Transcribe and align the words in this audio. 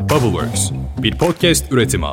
Bubbleworks, 0.00 0.70
bir 1.02 1.18
podcast 1.18 1.72
üretimi. 1.72 2.06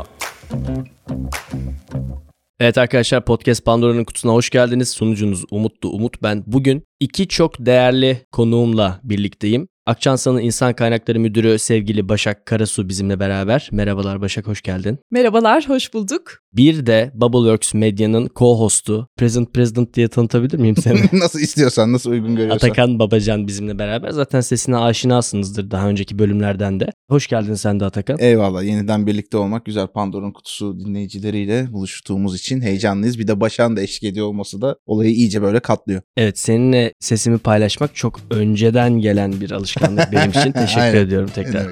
Evet 2.60 2.78
arkadaşlar 2.78 3.26
Podcast 3.26 3.66
Pandora'nın 3.66 4.04
kutusuna 4.04 4.32
hoş 4.34 4.50
geldiniz. 4.50 4.90
Sunucunuz 4.90 5.46
Umutlu 5.52 5.90
Umut 5.90 6.24
ben. 6.24 6.44
Bugün 6.48 6.84
iki 7.00 7.28
çok 7.28 7.66
değerli 7.66 8.26
konuğumla 8.32 9.00
birlikteyim. 9.04 9.68
Akçansa'nın 9.88 10.42
İnsan 10.42 10.74
Kaynakları 10.74 11.20
Müdürü 11.20 11.60
sevgili 11.60 12.10
Başak 12.10 12.46
Karasu 12.46 12.90
bizimle 12.90 13.20
beraber. 13.20 13.70
Merhabalar 13.72 14.22
Başak 14.22 14.48
hoş 14.48 14.62
geldin. 14.62 15.00
Merhabalar, 15.12 15.70
hoş 15.70 15.94
bulduk. 15.94 16.40
Bir 16.54 16.86
de 16.86 17.12
Bubbleworks 17.14 17.74
Medya'nın 17.74 18.28
co-hostu 18.28 19.08
Present 19.18 19.54
President 19.54 19.94
diye 19.94 20.08
tanıtabilir 20.08 20.58
miyim 20.58 20.76
seni? 20.78 21.00
nasıl 21.20 21.40
istiyorsan, 21.40 21.94
nasıl 21.94 22.12
uygun 22.12 22.36
görüyorsan. 22.36 22.68
Atakan 22.68 23.00
Babacan 23.00 23.48
bizimle 23.48 23.80
beraber. 23.80 24.10
Zaten 24.10 24.42
sesine 24.42 24.78
aşinasınızdır 24.78 25.72
daha 25.72 25.90
önceki 25.90 26.20
bölümlerden 26.20 26.80
de. 26.80 26.90
Hoş 27.10 27.28
geldin 27.28 27.54
sen 27.54 27.80
de 27.80 27.86
Atakan. 27.86 28.18
Eyvallah. 28.20 28.64
Yeniden 28.64 29.08
birlikte 29.08 29.38
olmak 29.38 29.66
güzel. 29.66 29.88
Pandora'nın 29.88 30.32
kutusu 30.32 30.80
dinleyicileriyle 30.80 31.74
buluştuğumuz 31.74 32.36
için 32.36 32.62
heyecanlıyız. 32.62 33.20
Bir 33.20 33.28
de 33.28 33.42
Başak'ın 33.42 33.78
da 33.78 33.82
eşlik 33.82 34.04
ediyor 34.04 34.28
olması 34.28 34.62
da 34.62 34.76
olayı 34.86 35.12
iyice 35.12 35.42
böyle 35.42 35.60
katlıyor. 35.60 36.02
Evet 36.18 36.40
seninle 36.40 36.94
sesimi 37.00 37.38
paylaşmak 37.38 37.96
çok 37.96 38.20
önceden 38.32 39.00
gelen 39.00 39.42
bir 39.42 39.52
alışkanlık 39.52 39.77
benim 40.12 40.30
için. 40.30 40.52
Teşekkür 40.52 40.82
Aynen. 40.82 40.96
ediyorum 40.96 41.30
tekrar. 41.36 41.66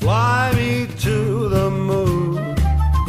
Fly 0.00 0.56
me 0.56 0.86
to 1.02 1.50
the 1.50 1.68
moon. 1.70 2.36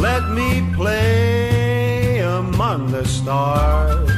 Let 0.03 0.23
me 0.35 0.77
play 0.77 2.23
among 2.25 2.91
the 2.91 3.05
stars. 3.09 4.11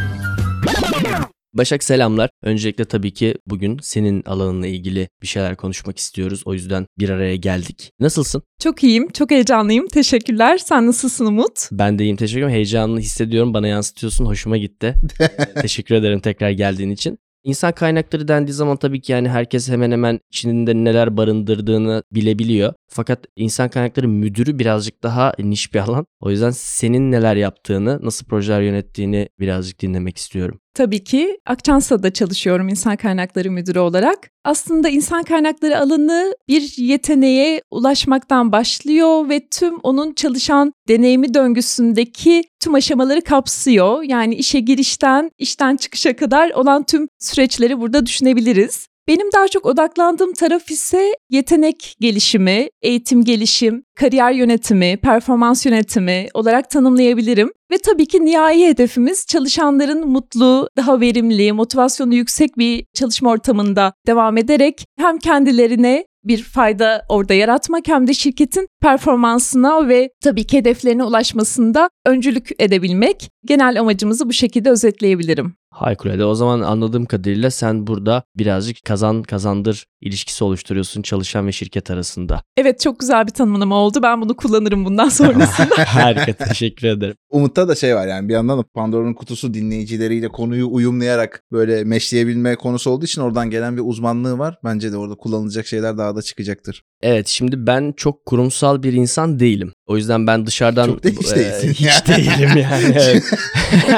Başak 1.53 1.83
selamlar. 1.83 2.29
Öncelikle 2.43 2.85
tabii 2.85 3.13
ki 3.13 3.35
bugün 3.47 3.79
senin 3.81 4.23
alanınla 4.23 4.67
ilgili 4.67 5.07
bir 5.21 5.27
şeyler 5.27 5.55
konuşmak 5.55 5.97
istiyoruz. 5.97 6.41
O 6.45 6.53
yüzden 6.53 6.85
bir 6.99 7.09
araya 7.09 7.35
geldik. 7.35 7.91
Nasılsın? 7.99 8.41
Çok 8.59 8.83
iyiyim, 8.83 9.09
çok 9.11 9.31
heyecanlıyım. 9.31 9.87
Teşekkürler. 9.87 10.57
Sen 10.57 10.87
nasılsın 10.87 11.25
Umut? 11.25 11.69
Ben 11.71 11.99
de 11.99 12.03
iyiyim 12.03 12.17
teşekkür 12.17 12.39
ederim. 12.41 12.53
Heyecanlı 12.55 12.99
hissediyorum. 12.99 13.53
Bana 13.53 13.67
yansıtıyorsun. 13.67 14.25
Hoşuma 14.25 14.57
gitti. 14.57 14.93
Teşekkür 15.61 15.95
ederim 15.95 16.19
tekrar 16.19 16.49
geldiğin 16.49 16.89
için. 16.89 17.19
İnsan 17.43 17.71
kaynakları 17.71 18.27
dendiği 18.27 18.53
zaman 18.53 18.77
tabii 18.77 19.01
ki 19.01 19.11
yani 19.11 19.29
herkes 19.29 19.69
hemen 19.69 19.91
hemen 19.91 20.19
içinde 20.31 20.75
neler 20.75 21.17
barındırdığını 21.17 22.03
bilebiliyor. 22.11 22.73
Fakat 22.89 23.25
insan 23.35 23.69
kaynakları 23.69 24.07
müdürü 24.07 24.59
birazcık 24.59 25.03
daha 25.03 25.33
niş 25.39 25.73
bir 25.73 25.79
alan. 25.79 26.05
O 26.19 26.31
yüzden 26.31 26.51
senin 26.51 27.11
neler 27.11 27.35
yaptığını, 27.35 27.99
nasıl 28.05 28.25
projeler 28.25 28.61
yönettiğini 28.61 29.29
birazcık 29.39 29.81
dinlemek 29.81 30.17
istiyorum. 30.17 30.59
Tabii 30.73 31.03
ki 31.03 31.39
Akçansa'da 31.45 32.13
çalışıyorum 32.13 32.69
insan 32.69 32.95
kaynakları 32.95 33.51
müdürü 33.51 33.79
olarak. 33.79 34.29
Aslında 34.43 34.89
insan 34.89 35.23
kaynakları 35.23 35.79
alanı 35.79 36.35
bir 36.47 36.73
yeteneğe 36.77 37.61
ulaşmaktan 37.71 38.51
başlıyor 38.51 39.29
ve 39.29 39.47
tüm 39.51 39.79
onun 39.83 40.13
çalışan 40.13 40.73
deneyimi 40.87 41.33
döngüsündeki 41.33 42.43
tüm 42.59 42.73
aşamaları 42.73 43.21
kapsıyor. 43.21 44.03
Yani 44.03 44.35
işe 44.35 44.59
girişten, 44.59 45.31
işten 45.37 45.75
çıkışa 45.75 46.15
kadar 46.15 46.51
olan 46.51 46.83
tüm 46.83 47.07
süreçleri 47.19 47.79
burada 47.79 48.05
düşünebiliriz. 48.05 48.87
Benim 49.07 49.31
daha 49.33 49.47
çok 49.47 49.65
odaklandığım 49.65 50.33
taraf 50.33 50.71
ise 50.71 51.15
yetenek 51.29 51.95
gelişimi, 51.99 52.69
eğitim 52.81 53.23
gelişim, 53.23 53.83
kariyer 53.95 54.31
yönetimi, 54.31 54.97
performans 54.97 55.65
yönetimi 55.65 56.27
olarak 56.33 56.69
tanımlayabilirim. 56.69 57.51
Ve 57.71 57.77
tabii 57.77 58.05
ki 58.05 58.25
nihai 58.25 58.67
hedefimiz 58.67 59.25
çalışanların 59.25 60.07
mutlu, 60.07 60.69
daha 60.77 61.01
verimli, 61.01 61.53
motivasyonu 61.53 62.15
yüksek 62.15 62.57
bir 62.57 62.85
çalışma 62.93 63.29
ortamında 63.29 63.93
devam 64.07 64.37
ederek 64.37 64.85
hem 64.97 65.17
kendilerine 65.17 66.05
bir 66.23 66.43
fayda 66.43 67.05
orada 67.09 67.33
yaratmak 67.33 67.87
hem 67.87 68.07
de 68.07 68.13
şirketin 68.13 68.67
performansına 68.81 69.87
ve 69.87 70.09
tabii 70.21 70.47
ki 70.47 70.57
hedeflerine 70.57 71.03
ulaşmasında 71.03 71.89
öncülük 72.05 72.49
edebilmek. 72.59 73.29
Genel 73.45 73.79
amacımızı 73.79 74.29
bu 74.29 74.33
şekilde 74.33 74.69
özetleyebilirim. 74.69 75.55
Harikulade. 75.73 76.25
O 76.25 76.35
zaman 76.35 76.61
anladığım 76.61 77.05
kadarıyla 77.05 77.51
sen 77.51 77.87
burada 77.87 78.23
birazcık 78.37 78.83
kazan 78.85 79.23
kazandır 79.23 79.85
ilişkisi 80.01 80.43
oluşturuyorsun 80.43 81.01
çalışan 81.01 81.47
ve 81.47 81.51
şirket 81.51 81.91
arasında. 81.91 82.41
Evet 82.57 82.79
çok 82.79 82.99
güzel 82.99 83.27
bir 83.27 83.31
tanımlama 83.31 83.75
oldu. 83.75 83.99
Ben 84.03 84.21
bunu 84.21 84.35
kullanırım 84.35 84.85
bundan 84.85 85.09
sonrasında. 85.09 85.75
Harika 85.87 86.33
teşekkür 86.33 86.87
ederim. 86.87 87.15
Umut'ta 87.29 87.67
da 87.67 87.75
şey 87.75 87.95
var 87.95 88.07
yani 88.07 88.29
bir 88.29 88.33
yandan 88.33 88.59
da 88.59 88.63
Pandora'nın 88.73 89.13
kutusu 89.13 89.53
dinleyicileriyle 89.53 90.27
konuyu 90.27 90.67
uyumlayarak 90.71 91.43
böyle 91.51 91.83
meşleyebilme 91.83 92.55
konusu 92.55 92.89
olduğu 92.89 93.05
için 93.05 93.21
oradan 93.21 93.49
gelen 93.49 93.77
bir 93.77 93.81
uzmanlığı 93.85 94.37
var. 94.39 94.59
Bence 94.63 94.91
de 94.91 94.97
orada 94.97 95.15
kullanılacak 95.15 95.67
şeyler 95.67 95.97
daha 95.97 96.15
da 96.15 96.21
çıkacaktır. 96.21 96.83
Evet 97.03 97.27
şimdi 97.27 97.67
ben 97.67 97.93
çok 97.97 98.25
kurumsal 98.25 98.83
bir 98.83 98.93
insan 98.93 99.39
değilim. 99.39 99.73
O 99.87 99.97
yüzden 99.97 100.27
ben 100.27 100.45
dışarıdan... 100.45 100.85
Çok 100.87 101.03
da 101.03 101.09
hiç 101.09 101.31
e, 101.31 101.35
değilsin. 101.35 101.73
hiç 101.73 102.07
değilim 102.07 102.57
yani. 102.57 102.95
evet. 102.95 103.23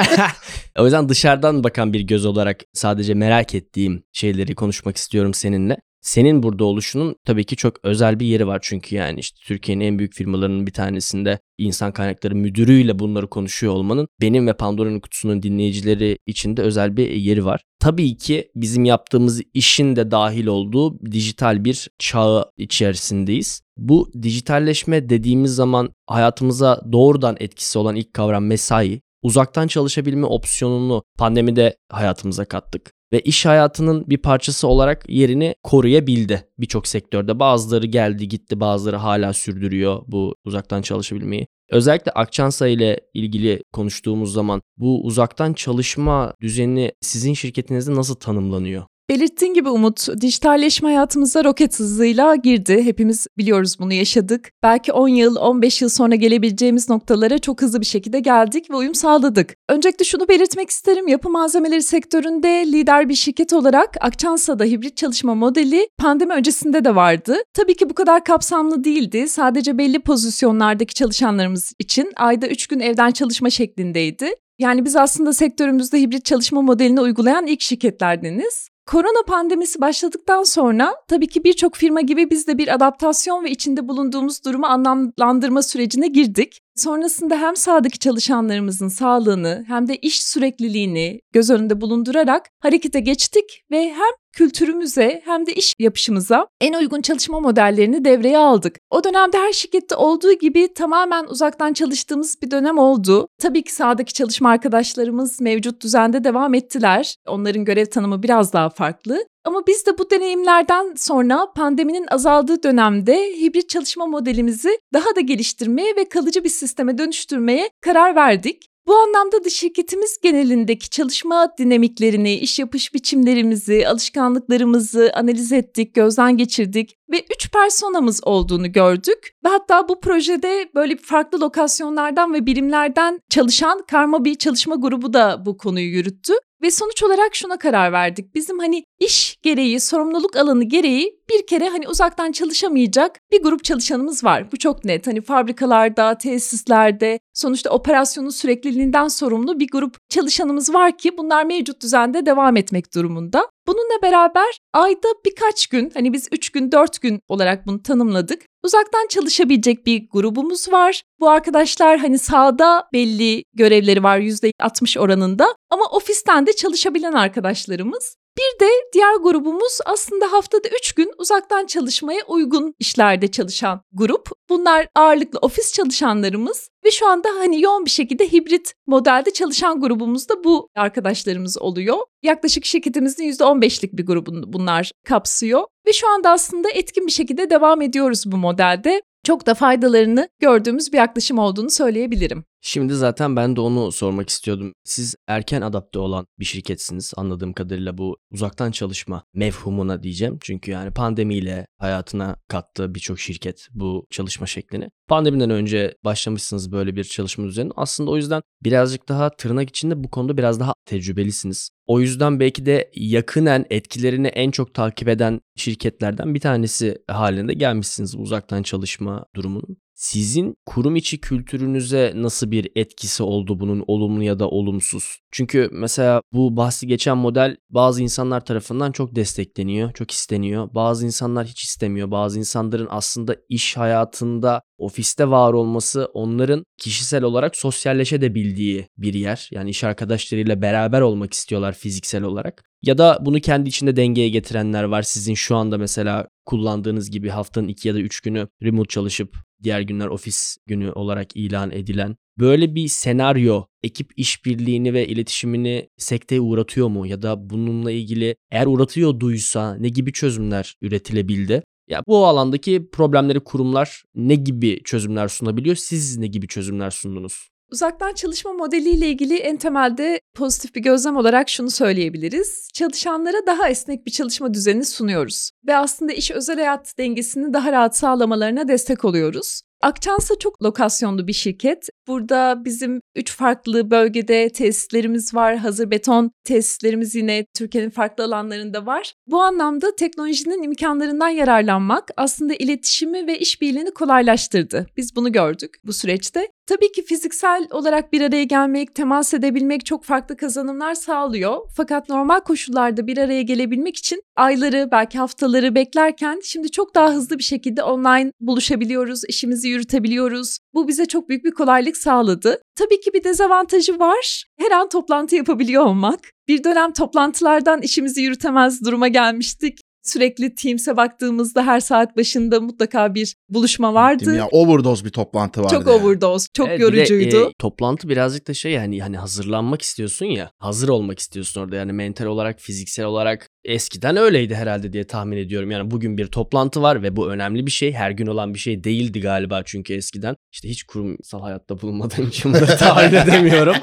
o 0.78 0.84
yüzden 0.84 1.08
dışarıdan 1.08 1.64
bakan 1.64 1.92
bir 1.92 2.00
göz 2.00 2.26
olarak 2.26 2.60
sadece 2.72 3.14
merak 3.14 3.54
ettiğim 3.54 4.02
şeyleri 4.12 4.54
konuşmak 4.54 4.96
istiyorum 4.96 5.34
seninle. 5.34 5.76
Senin 6.06 6.42
burada 6.42 6.64
oluşunun 6.64 7.16
tabii 7.24 7.44
ki 7.44 7.56
çok 7.56 7.84
özel 7.84 8.20
bir 8.20 8.26
yeri 8.26 8.46
var 8.46 8.58
çünkü 8.62 8.94
yani 8.94 9.20
işte 9.20 9.38
Türkiye'nin 9.44 9.84
en 9.84 9.98
büyük 9.98 10.14
firmalarının 10.14 10.66
bir 10.66 10.72
tanesinde 10.72 11.38
insan 11.58 11.92
kaynakları 11.92 12.34
müdürüyle 12.34 12.98
bunları 12.98 13.30
konuşuyor 13.30 13.72
olmanın 13.72 14.08
benim 14.20 14.46
ve 14.46 14.52
Pandora'nın 14.52 15.00
kutusunun 15.00 15.42
dinleyicileri 15.42 16.18
için 16.26 16.56
de 16.56 16.62
özel 16.62 16.96
bir 16.96 17.10
yeri 17.10 17.44
var. 17.44 17.60
Tabii 17.80 18.16
ki 18.16 18.50
bizim 18.54 18.84
yaptığımız 18.84 19.42
işin 19.54 19.96
de 19.96 20.10
dahil 20.10 20.46
olduğu 20.46 21.00
dijital 21.12 21.64
bir 21.64 21.88
çağı 21.98 22.44
içerisindeyiz. 22.56 23.62
Bu 23.76 24.10
dijitalleşme 24.22 25.08
dediğimiz 25.08 25.54
zaman 25.54 25.90
hayatımıza 26.06 26.80
doğrudan 26.92 27.36
etkisi 27.40 27.78
olan 27.78 27.96
ilk 27.96 28.14
kavram 28.14 28.46
mesai. 28.46 29.00
Uzaktan 29.22 29.66
çalışabilme 29.66 30.26
opsiyonunu 30.26 31.02
pandemide 31.18 31.76
hayatımıza 31.90 32.44
kattık 32.44 32.92
ve 33.12 33.20
iş 33.20 33.46
hayatının 33.46 34.10
bir 34.10 34.18
parçası 34.18 34.68
olarak 34.68 35.10
yerini 35.10 35.54
koruyabildi 35.62 36.48
birçok 36.58 36.86
sektörde. 36.86 37.38
Bazıları 37.38 37.86
geldi 37.86 38.28
gitti, 38.28 38.60
bazıları 38.60 38.96
hala 38.96 39.32
sürdürüyor 39.32 40.02
bu 40.06 40.34
uzaktan 40.44 40.82
çalışabilmeyi. 40.82 41.46
Özellikle 41.70 42.12
Akçansa 42.12 42.68
ile 42.68 43.00
ilgili 43.14 43.62
konuştuğumuz 43.72 44.32
zaman 44.32 44.62
bu 44.76 45.04
uzaktan 45.04 45.52
çalışma 45.52 46.34
düzeni 46.40 46.92
sizin 47.00 47.34
şirketinizde 47.34 47.94
nasıl 47.94 48.14
tanımlanıyor? 48.14 48.84
Belirttiğin 49.10 49.54
gibi 49.54 49.68
Umut, 49.68 50.20
dijitalleşme 50.20 50.88
hayatımıza 50.88 51.44
roket 51.44 51.78
hızıyla 51.78 52.34
girdi. 52.34 52.82
Hepimiz 52.84 53.26
biliyoruz 53.38 53.76
bunu 53.78 53.92
yaşadık. 53.92 54.50
Belki 54.62 54.92
10 54.92 55.08
yıl, 55.08 55.36
15 55.36 55.82
yıl 55.82 55.88
sonra 55.88 56.14
gelebileceğimiz 56.14 56.88
noktalara 56.90 57.38
çok 57.38 57.62
hızlı 57.62 57.80
bir 57.80 57.86
şekilde 57.86 58.20
geldik 58.20 58.70
ve 58.70 58.76
uyum 58.76 58.94
sağladık. 58.94 59.54
Öncelikle 59.68 60.04
şunu 60.04 60.28
belirtmek 60.28 60.70
isterim. 60.70 61.08
Yapı 61.08 61.30
malzemeleri 61.30 61.82
sektöründe 61.82 62.48
lider 62.48 63.08
bir 63.08 63.14
şirket 63.14 63.52
olarak 63.52 63.96
Akçansa'da 64.00 64.64
hibrit 64.64 64.96
çalışma 64.96 65.34
modeli 65.34 65.88
pandemi 65.98 66.32
öncesinde 66.32 66.84
de 66.84 66.94
vardı. 66.94 67.36
Tabii 67.54 67.76
ki 67.76 67.90
bu 67.90 67.94
kadar 67.94 68.24
kapsamlı 68.24 68.84
değildi. 68.84 69.28
Sadece 69.28 69.78
belli 69.78 69.98
pozisyonlardaki 69.98 70.94
çalışanlarımız 70.94 71.72
için 71.78 72.12
ayda 72.16 72.48
3 72.48 72.66
gün 72.66 72.80
evden 72.80 73.10
çalışma 73.10 73.50
şeklindeydi. 73.50 74.30
Yani 74.58 74.84
biz 74.84 74.96
aslında 74.96 75.32
sektörümüzde 75.32 76.00
hibrit 76.00 76.24
çalışma 76.24 76.62
modelini 76.62 77.00
uygulayan 77.00 77.46
ilk 77.46 77.60
şirketlerdeniz. 77.60 78.68
Korona 78.86 79.22
pandemisi 79.26 79.80
başladıktan 79.80 80.42
sonra 80.42 80.94
tabii 81.08 81.26
ki 81.26 81.44
birçok 81.44 81.76
firma 81.76 82.00
gibi 82.00 82.30
biz 82.30 82.46
de 82.46 82.58
bir 82.58 82.74
adaptasyon 82.74 83.44
ve 83.44 83.50
içinde 83.50 83.88
bulunduğumuz 83.88 84.44
durumu 84.44 84.66
anlamlandırma 84.66 85.62
sürecine 85.62 86.08
girdik. 86.08 86.62
Sonrasında 86.76 87.36
hem 87.36 87.56
sahadaki 87.56 87.98
çalışanlarımızın 87.98 88.88
sağlığını 88.88 89.64
hem 89.68 89.88
de 89.88 89.96
iş 89.96 90.22
sürekliliğini 90.24 91.20
göz 91.32 91.50
önünde 91.50 91.80
bulundurarak 91.80 92.48
harekete 92.60 93.00
geçtik 93.00 93.64
ve 93.70 93.90
hem 93.90 94.12
kültürümüze 94.32 95.22
hem 95.24 95.46
de 95.46 95.52
iş 95.54 95.74
yapışımıza 95.78 96.46
en 96.60 96.72
uygun 96.72 97.02
çalışma 97.02 97.40
modellerini 97.40 98.04
devreye 98.04 98.38
aldık. 98.38 98.78
O 98.90 99.04
dönemde 99.04 99.38
her 99.38 99.52
şirkette 99.52 99.94
olduğu 99.94 100.32
gibi 100.32 100.74
tamamen 100.74 101.24
uzaktan 101.24 101.72
çalıştığımız 101.72 102.36
bir 102.42 102.50
dönem 102.50 102.78
oldu. 102.78 103.28
Tabii 103.38 103.62
ki 103.62 103.74
sahadaki 103.74 104.12
çalışma 104.12 104.50
arkadaşlarımız 104.50 105.40
mevcut 105.40 105.82
düzende 105.82 106.24
devam 106.24 106.54
ettiler. 106.54 107.16
Onların 107.26 107.64
görev 107.64 107.86
tanımı 107.86 108.22
biraz 108.22 108.52
daha 108.52 108.68
farklı. 108.70 109.24
Ama 109.46 109.66
biz 109.66 109.86
de 109.86 109.98
bu 109.98 110.10
deneyimlerden 110.10 110.94
sonra 110.96 111.52
pandeminin 111.52 112.06
azaldığı 112.10 112.62
dönemde 112.62 113.32
hibrit 113.40 113.68
çalışma 113.68 114.06
modelimizi 114.06 114.78
daha 114.92 115.16
da 115.16 115.20
geliştirmeye 115.20 115.96
ve 115.96 116.08
kalıcı 116.08 116.44
bir 116.44 116.48
sisteme 116.48 116.98
dönüştürmeye 116.98 117.70
karar 117.80 118.16
verdik. 118.16 118.70
Bu 118.86 118.96
anlamda 118.96 119.44
da 119.44 119.48
şirketimiz 119.48 120.18
genelindeki 120.22 120.90
çalışma 120.90 121.52
dinamiklerini, 121.58 122.34
iş 122.34 122.58
yapış 122.58 122.94
biçimlerimizi, 122.94 123.88
alışkanlıklarımızı 123.88 125.10
analiz 125.14 125.52
ettik, 125.52 125.94
gözden 125.94 126.36
geçirdik. 126.36 126.96
Ve 127.12 127.24
3 127.36 127.52
personamız 127.52 128.20
olduğunu 128.24 128.72
gördük. 128.72 129.32
Ve 129.44 129.48
hatta 129.48 129.88
bu 129.88 130.00
projede 130.00 130.68
böyle 130.74 130.96
farklı 130.96 131.40
lokasyonlardan 131.40 132.34
ve 132.34 132.46
birimlerden 132.46 133.20
çalışan 133.30 133.82
karma 133.90 134.24
bir 134.24 134.34
çalışma 134.34 134.74
grubu 134.74 135.12
da 135.12 135.46
bu 135.46 135.56
konuyu 135.56 135.86
yürüttü. 135.86 136.32
Ve 136.62 136.70
sonuç 136.70 137.02
olarak 137.02 137.34
şuna 137.34 137.58
karar 137.58 137.92
verdik. 137.92 138.34
Bizim 138.34 138.58
hani 138.58 138.84
iş 139.00 139.36
gereği, 139.42 139.80
sorumluluk 139.80 140.36
alanı 140.36 140.64
gereği 140.64 141.20
bir 141.30 141.46
kere 141.46 141.68
hani 141.68 141.88
uzaktan 141.88 142.32
çalışamayacak 142.32 143.20
bir 143.32 143.42
grup 143.42 143.64
çalışanımız 143.64 144.24
var. 144.24 144.52
Bu 144.52 144.56
çok 144.56 144.84
net. 144.84 145.06
Hani 145.06 145.20
fabrikalarda, 145.20 146.18
tesislerde, 146.18 147.18
sonuçta 147.34 147.70
operasyonun 147.70 148.30
sürekliliğinden 148.30 149.08
sorumlu 149.08 149.60
bir 149.60 149.68
grup 149.72 149.96
çalışanımız 150.08 150.74
var 150.74 150.98
ki 150.98 151.18
bunlar 151.18 151.44
mevcut 151.44 151.82
düzende 151.82 152.26
devam 152.26 152.56
etmek 152.56 152.94
durumunda. 152.94 153.48
Bununla 153.68 154.02
beraber 154.02 154.58
ayda 154.72 155.08
birkaç 155.26 155.66
gün 155.66 155.90
hani 155.94 156.12
biz 156.12 156.28
3 156.32 156.50
gün 156.50 156.72
4 156.72 157.02
gün 157.02 157.20
olarak 157.28 157.66
bunu 157.66 157.82
tanımladık. 157.82 158.42
Uzaktan 158.62 159.06
çalışabilecek 159.08 159.86
bir 159.86 160.08
grubumuz 160.12 160.72
var. 160.72 161.02
Bu 161.20 161.30
arkadaşlar 161.30 161.98
hani 161.98 162.18
sahada 162.18 162.88
belli 162.92 163.44
görevleri 163.54 164.02
var 164.02 164.18
%60 164.18 164.98
oranında 164.98 165.54
ama 165.70 165.84
ofisten 165.84 166.46
de 166.46 166.52
çalışabilen 166.52 167.12
arkadaşlarımız. 167.12 168.16
Bir 168.38 168.66
de 168.66 168.70
diğer 168.92 169.14
grubumuz 169.14 169.78
aslında 169.86 170.32
haftada 170.32 170.68
3 170.80 170.92
gün 170.92 171.12
uzaktan 171.18 171.66
çalışmaya 171.66 172.20
uygun 172.28 172.74
işlerde 172.78 173.30
çalışan 173.30 173.80
grup. 173.92 174.30
Bunlar 174.48 174.88
ağırlıklı 174.94 175.38
ofis 175.38 175.72
çalışanlarımız 175.72 176.70
ve 176.84 176.90
şu 176.90 177.08
anda 177.08 177.28
hani 177.28 177.62
yoğun 177.62 177.84
bir 177.84 177.90
şekilde 177.90 178.32
hibrit 178.32 178.74
modelde 178.86 179.32
çalışan 179.32 179.80
grubumuzda 179.80 180.44
bu 180.44 180.68
arkadaşlarımız 180.76 181.58
oluyor. 181.58 181.98
Yaklaşık 182.22 182.64
şirketimizin 182.64 183.24
%15'lik 183.24 183.92
bir 183.92 184.06
grubunu 184.06 184.52
bunlar 184.52 184.92
kapsıyor 185.04 185.64
ve 185.86 185.92
şu 185.92 186.08
anda 186.08 186.30
aslında 186.30 186.70
etkin 186.70 187.06
bir 187.06 187.12
şekilde 187.12 187.50
devam 187.50 187.82
ediyoruz 187.82 188.22
bu 188.26 188.36
modelde. 188.36 189.02
Çok 189.26 189.46
da 189.46 189.54
faydalarını 189.54 190.28
gördüğümüz 190.40 190.92
bir 190.92 190.98
yaklaşım 190.98 191.38
olduğunu 191.38 191.70
söyleyebilirim. 191.70 192.44
Şimdi 192.68 192.94
zaten 192.94 193.36
ben 193.36 193.56
de 193.56 193.60
onu 193.60 193.92
sormak 193.92 194.28
istiyordum. 194.28 194.72
Siz 194.84 195.14
erken 195.28 195.60
adapte 195.62 195.98
olan 195.98 196.26
bir 196.38 196.44
şirketsiniz 196.44 197.12
anladığım 197.16 197.52
kadarıyla 197.52 197.98
bu 197.98 198.16
uzaktan 198.30 198.70
çalışma 198.70 199.24
mevhumuna 199.34 200.02
diyeceğim. 200.02 200.38
Çünkü 200.40 200.70
yani 200.70 200.90
pandemiyle 200.90 201.66
hayatına 201.78 202.36
kattığı 202.48 202.94
birçok 202.94 203.20
şirket 203.20 203.68
bu 203.74 204.06
çalışma 204.10 204.46
şeklini. 204.46 204.88
Pandemiden 205.08 205.50
önce 205.50 205.94
başlamışsınız 206.04 206.72
böyle 206.72 206.96
bir 206.96 207.04
çalışma 207.04 207.44
düzeni. 207.44 207.70
Aslında 207.76 208.10
o 208.10 208.16
yüzden 208.16 208.42
birazcık 208.64 209.08
daha 209.08 209.30
tırnak 209.30 209.68
içinde 209.68 210.04
bu 210.04 210.10
konuda 210.10 210.36
biraz 210.36 210.60
daha 210.60 210.72
tecrübelisiniz. 210.86 211.70
O 211.86 212.00
yüzden 212.00 212.40
belki 212.40 212.66
de 212.66 212.90
yakınen 212.94 213.66
etkilerini 213.70 214.26
en 214.26 214.50
çok 214.50 214.74
takip 214.74 215.08
eden 215.08 215.40
şirketlerden 215.56 216.34
bir 216.34 216.40
tanesi 216.40 216.98
halinde 217.08 217.54
gelmişsiniz 217.54 218.14
uzaktan 218.14 218.62
çalışma 218.62 219.24
durumunun. 219.36 219.76
Sizin 219.98 220.56
kurum 220.66 220.96
içi 220.96 221.20
kültürünüze 221.20 222.12
nasıl 222.16 222.50
bir 222.50 222.68
etkisi 222.76 223.22
oldu 223.22 223.60
bunun 223.60 223.84
olumlu 223.86 224.22
ya 224.22 224.38
da 224.38 224.48
olumsuz? 224.48 225.18
Çünkü 225.30 225.68
mesela 225.72 226.22
bu 226.32 226.56
bahsi 226.56 226.86
geçen 226.86 227.16
model 227.16 227.56
bazı 227.70 228.02
insanlar 228.02 228.44
tarafından 228.44 228.92
çok 228.92 229.16
destekleniyor, 229.16 229.92
çok 229.92 230.10
isteniyor. 230.10 230.68
Bazı 230.74 231.06
insanlar 231.06 231.46
hiç 231.46 231.62
istemiyor. 231.62 232.10
Bazı 232.10 232.38
insanların 232.38 232.88
aslında 232.90 233.36
iş 233.48 233.76
hayatında 233.76 234.62
ofiste 234.78 235.30
var 235.30 235.52
olması 235.52 236.10
onların 236.14 236.64
kişisel 236.78 237.22
olarak 237.22 237.56
sosyalleşebildiği 237.56 238.88
bir 238.98 239.14
yer. 239.14 239.48
Yani 239.52 239.70
iş 239.70 239.84
arkadaşlarıyla 239.84 240.62
beraber 240.62 241.00
olmak 241.00 241.32
istiyorlar 241.32 241.72
fiziksel 241.72 242.22
olarak. 242.22 242.64
Ya 242.82 242.98
da 242.98 243.18
bunu 243.20 243.40
kendi 243.40 243.68
içinde 243.68 243.96
dengeye 243.96 244.28
getirenler 244.28 244.84
var. 244.84 245.02
Sizin 245.02 245.34
şu 245.34 245.56
anda 245.56 245.78
mesela 245.78 246.28
kullandığınız 246.44 247.10
gibi 247.10 247.28
haftanın 247.28 247.68
2 247.68 247.88
ya 247.88 247.94
da 247.94 248.00
3 248.00 248.20
günü 248.20 248.48
remote 248.62 248.88
çalışıp 248.88 249.45
diğer 249.62 249.80
günler 249.80 250.06
ofis 250.06 250.56
günü 250.66 250.92
olarak 250.92 251.36
ilan 251.36 251.70
edilen 251.70 252.16
böyle 252.38 252.74
bir 252.74 252.88
senaryo 252.88 253.64
ekip 253.82 254.12
işbirliğini 254.16 254.94
ve 254.94 255.06
iletişimini 255.08 255.88
sekteye 255.96 256.40
uğratıyor 256.40 256.88
mu 256.88 257.06
ya 257.06 257.22
da 257.22 257.50
bununla 257.50 257.90
ilgili 257.90 258.36
eğer 258.50 258.66
uğratıyorduysa 258.66 259.76
ne 259.76 259.88
gibi 259.88 260.12
çözümler 260.12 260.74
üretilebildi? 260.82 261.62
Ya 261.88 262.02
bu 262.06 262.26
alandaki 262.26 262.88
problemleri 262.92 263.40
kurumlar 263.40 264.02
ne 264.14 264.34
gibi 264.34 264.82
çözümler 264.84 265.28
sunabiliyor? 265.28 265.76
Siz 265.76 266.16
ne 266.18 266.26
gibi 266.26 266.48
çözümler 266.48 266.90
sundunuz? 266.90 267.48
Uzaktan 267.72 268.14
çalışma 268.14 268.52
modeliyle 268.52 269.08
ilgili 269.08 269.36
en 269.36 269.56
temelde 269.56 270.20
pozitif 270.34 270.74
bir 270.74 270.80
gözlem 270.80 271.16
olarak 271.16 271.48
şunu 271.48 271.70
söyleyebiliriz. 271.70 272.68
Çalışanlara 272.74 273.46
daha 273.46 273.68
esnek 273.68 274.06
bir 274.06 274.10
çalışma 274.10 274.54
düzeni 274.54 274.84
sunuyoruz 274.84 275.50
ve 275.66 275.76
aslında 275.76 276.12
iş 276.12 276.30
özel 276.30 276.56
hayat 276.56 276.98
dengesini 276.98 277.52
daha 277.52 277.72
rahat 277.72 277.96
sağlamalarına 277.96 278.68
destek 278.68 279.04
oluyoruz. 279.04 279.62
Akçansa 279.82 280.34
çok 280.38 280.62
lokasyonlu 280.62 281.26
bir 281.26 281.32
şirket. 281.32 281.88
Burada 282.08 282.64
bizim 282.64 283.00
üç 283.16 283.36
farklı 283.36 283.90
bölgede 283.90 284.48
tesislerimiz 284.48 285.34
var. 285.34 285.56
Hazır 285.56 285.90
beton 285.90 286.30
tesislerimiz 286.44 287.14
yine 287.14 287.46
Türkiye'nin 287.54 287.90
farklı 287.90 288.24
alanlarında 288.24 288.86
var. 288.86 289.14
Bu 289.26 289.42
anlamda 289.42 289.96
teknolojinin 289.96 290.62
imkanlarından 290.62 291.28
yararlanmak 291.28 292.10
aslında 292.16 292.54
iletişimi 292.54 293.26
ve 293.26 293.38
işbirliğini 293.38 293.90
kolaylaştırdı. 293.90 294.86
Biz 294.96 295.16
bunu 295.16 295.32
gördük 295.32 295.76
bu 295.84 295.92
süreçte. 295.92 296.48
Tabii 296.66 296.92
ki 296.92 297.04
fiziksel 297.04 297.66
olarak 297.70 298.12
bir 298.12 298.20
araya 298.20 298.44
gelmek, 298.44 298.94
temas 298.94 299.34
edebilmek 299.34 299.86
çok 299.86 300.04
farklı 300.04 300.36
kazanımlar 300.36 300.94
sağlıyor. 300.94 301.60
Fakat 301.76 302.08
normal 302.08 302.40
koşullarda 302.40 303.06
bir 303.06 303.18
araya 303.18 303.42
gelebilmek 303.42 303.96
için 303.96 304.22
ayları, 304.36 304.88
belki 304.92 305.18
haftaları 305.18 305.74
beklerken 305.74 306.40
şimdi 306.44 306.70
çok 306.70 306.94
daha 306.94 307.12
hızlı 307.12 307.38
bir 307.38 307.42
şekilde 307.42 307.82
online 307.82 308.32
buluşabiliyoruz, 308.40 309.22
işimizi 309.28 309.68
yürütebiliyoruz. 309.68 310.58
Bu 310.76 310.88
bize 310.88 311.06
çok 311.06 311.28
büyük 311.28 311.44
bir 311.44 311.50
kolaylık 311.50 311.96
sağladı. 311.96 312.62
Tabii 312.74 313.00
ki 313.00 313.10
bir 313.14 313.24
dezavantajı 313.24 313.98
var. 313.98 314.44
Her 314.60 314.70
an 314.70 314.88
toplantı 314.88 315.36
yapabiliyor 315.36 315.86
olmak. 315.86 316.20
Bir 316.48 316.64
dönem 316.64 316.92
toplantılardan 316.92 317.82
işimizi 317.82 318.20
yürütemez 318.22 318.84
duruma 318.84 319.08
gelmiştik 319.08 319.80
sürekli 320.08 320.54
Teams'e 320.54 320.96
baktığımızda 320.96 321.66
her 321.66 321.80
saat 321.80 322.16
başında 322.16 322.60
mutlaka 322.60 323.14
bir 323.14 323.34
buluşma 323.48 323.94
vardı. 323.94 324.34
Ya 324.34 324.46
overdose 324.46 325.04
bir 325.04 325.10
toplantı 325.10 325.62
vardı. 325.62 325.74
Çok 325.74 325.86
yani. 325.86 325.96
overdose, 326.02 326.46
çok 326.54 326.68
Evet, 326.68 326.80
bir 326.80 326.92
de, 326.92 326.96
yorucuydu. 326.98 327.48
e, 327.48 327.52
toplantı 327.58 328.08
birazcık 328.08 328.48
da 328.48 328.54
şey 328.54 328.72
yani 328.72 329.02
hani 329.02 329.16
hazırlanmak 329.16 329.82
istiyorsun 329.82 330.26
ya. 330.26 330.50
Hazır 330.58 330.88
olmak 330.88 331.18
istiyorsun 331.18 331.60
orada 331.60 331.76
yani 331.76 331.92
mental 331.92 332.26
olarak, 332.26 332.60
fiziksel 332.60 333.06
olarak 333.06 333.48
eskiden 333.64 334.16
öyleydi 334.16 334.54
herhalde 334.54 334.92
diye 334.92 335.06
tahmin 335.06 335.36
ediyorum. 335.36 335.70
Yani 335.70 335.90
bugün 335.90 336.18
bir 336.18 336.26
toplantı 336.26 336.82
var 336.82 337.02
ve 337.02 337.16
bu 337.16 337.30
önemli 337.30 337.66
bir 337.66 337.70
şey. 337.70 337.92
Her 337.92 338.10
gün 338.10 338.26
olan 338.26 338.54
bir 338.54 338.58
şey 338.58 338.84
değildi 338.84 339.20
galiba 339.20 339.62
çünkü 339.64 339.94
eskiden. 339.94 340.36
İşte 340.52 340.68
hiç 340.68 340.82
kurumsal 340.82 341.40
hayatta 341.40 341.80
bulunmadığım 341.80 342.28
için 342.28 342.52
bunları 342.52 342.76
tahmin 342.78 343.16
edemiyorum. 343.18 343.76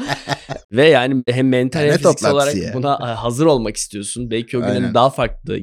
ve 0.72 0.90
yani 0.90 1.24
hem 1.30 1.50
mental 1.50 1.80
hem 1.80 1.88
ne 1.88 1.98
fiziksel 1.98 2.31
olarak 2.31 2.56
ya? 2.56 2.74
buna 2.74 2.94
e, 3.02 3.06
hazır 3.06 3.46
olmak 3.46 3.78
istiyorsun. 3.78 4.31
Belki 4.31 4.58
o 4.58 4.62
gün 4.62 4.94
daha 4.94 5.10
farklı 5.10 5.58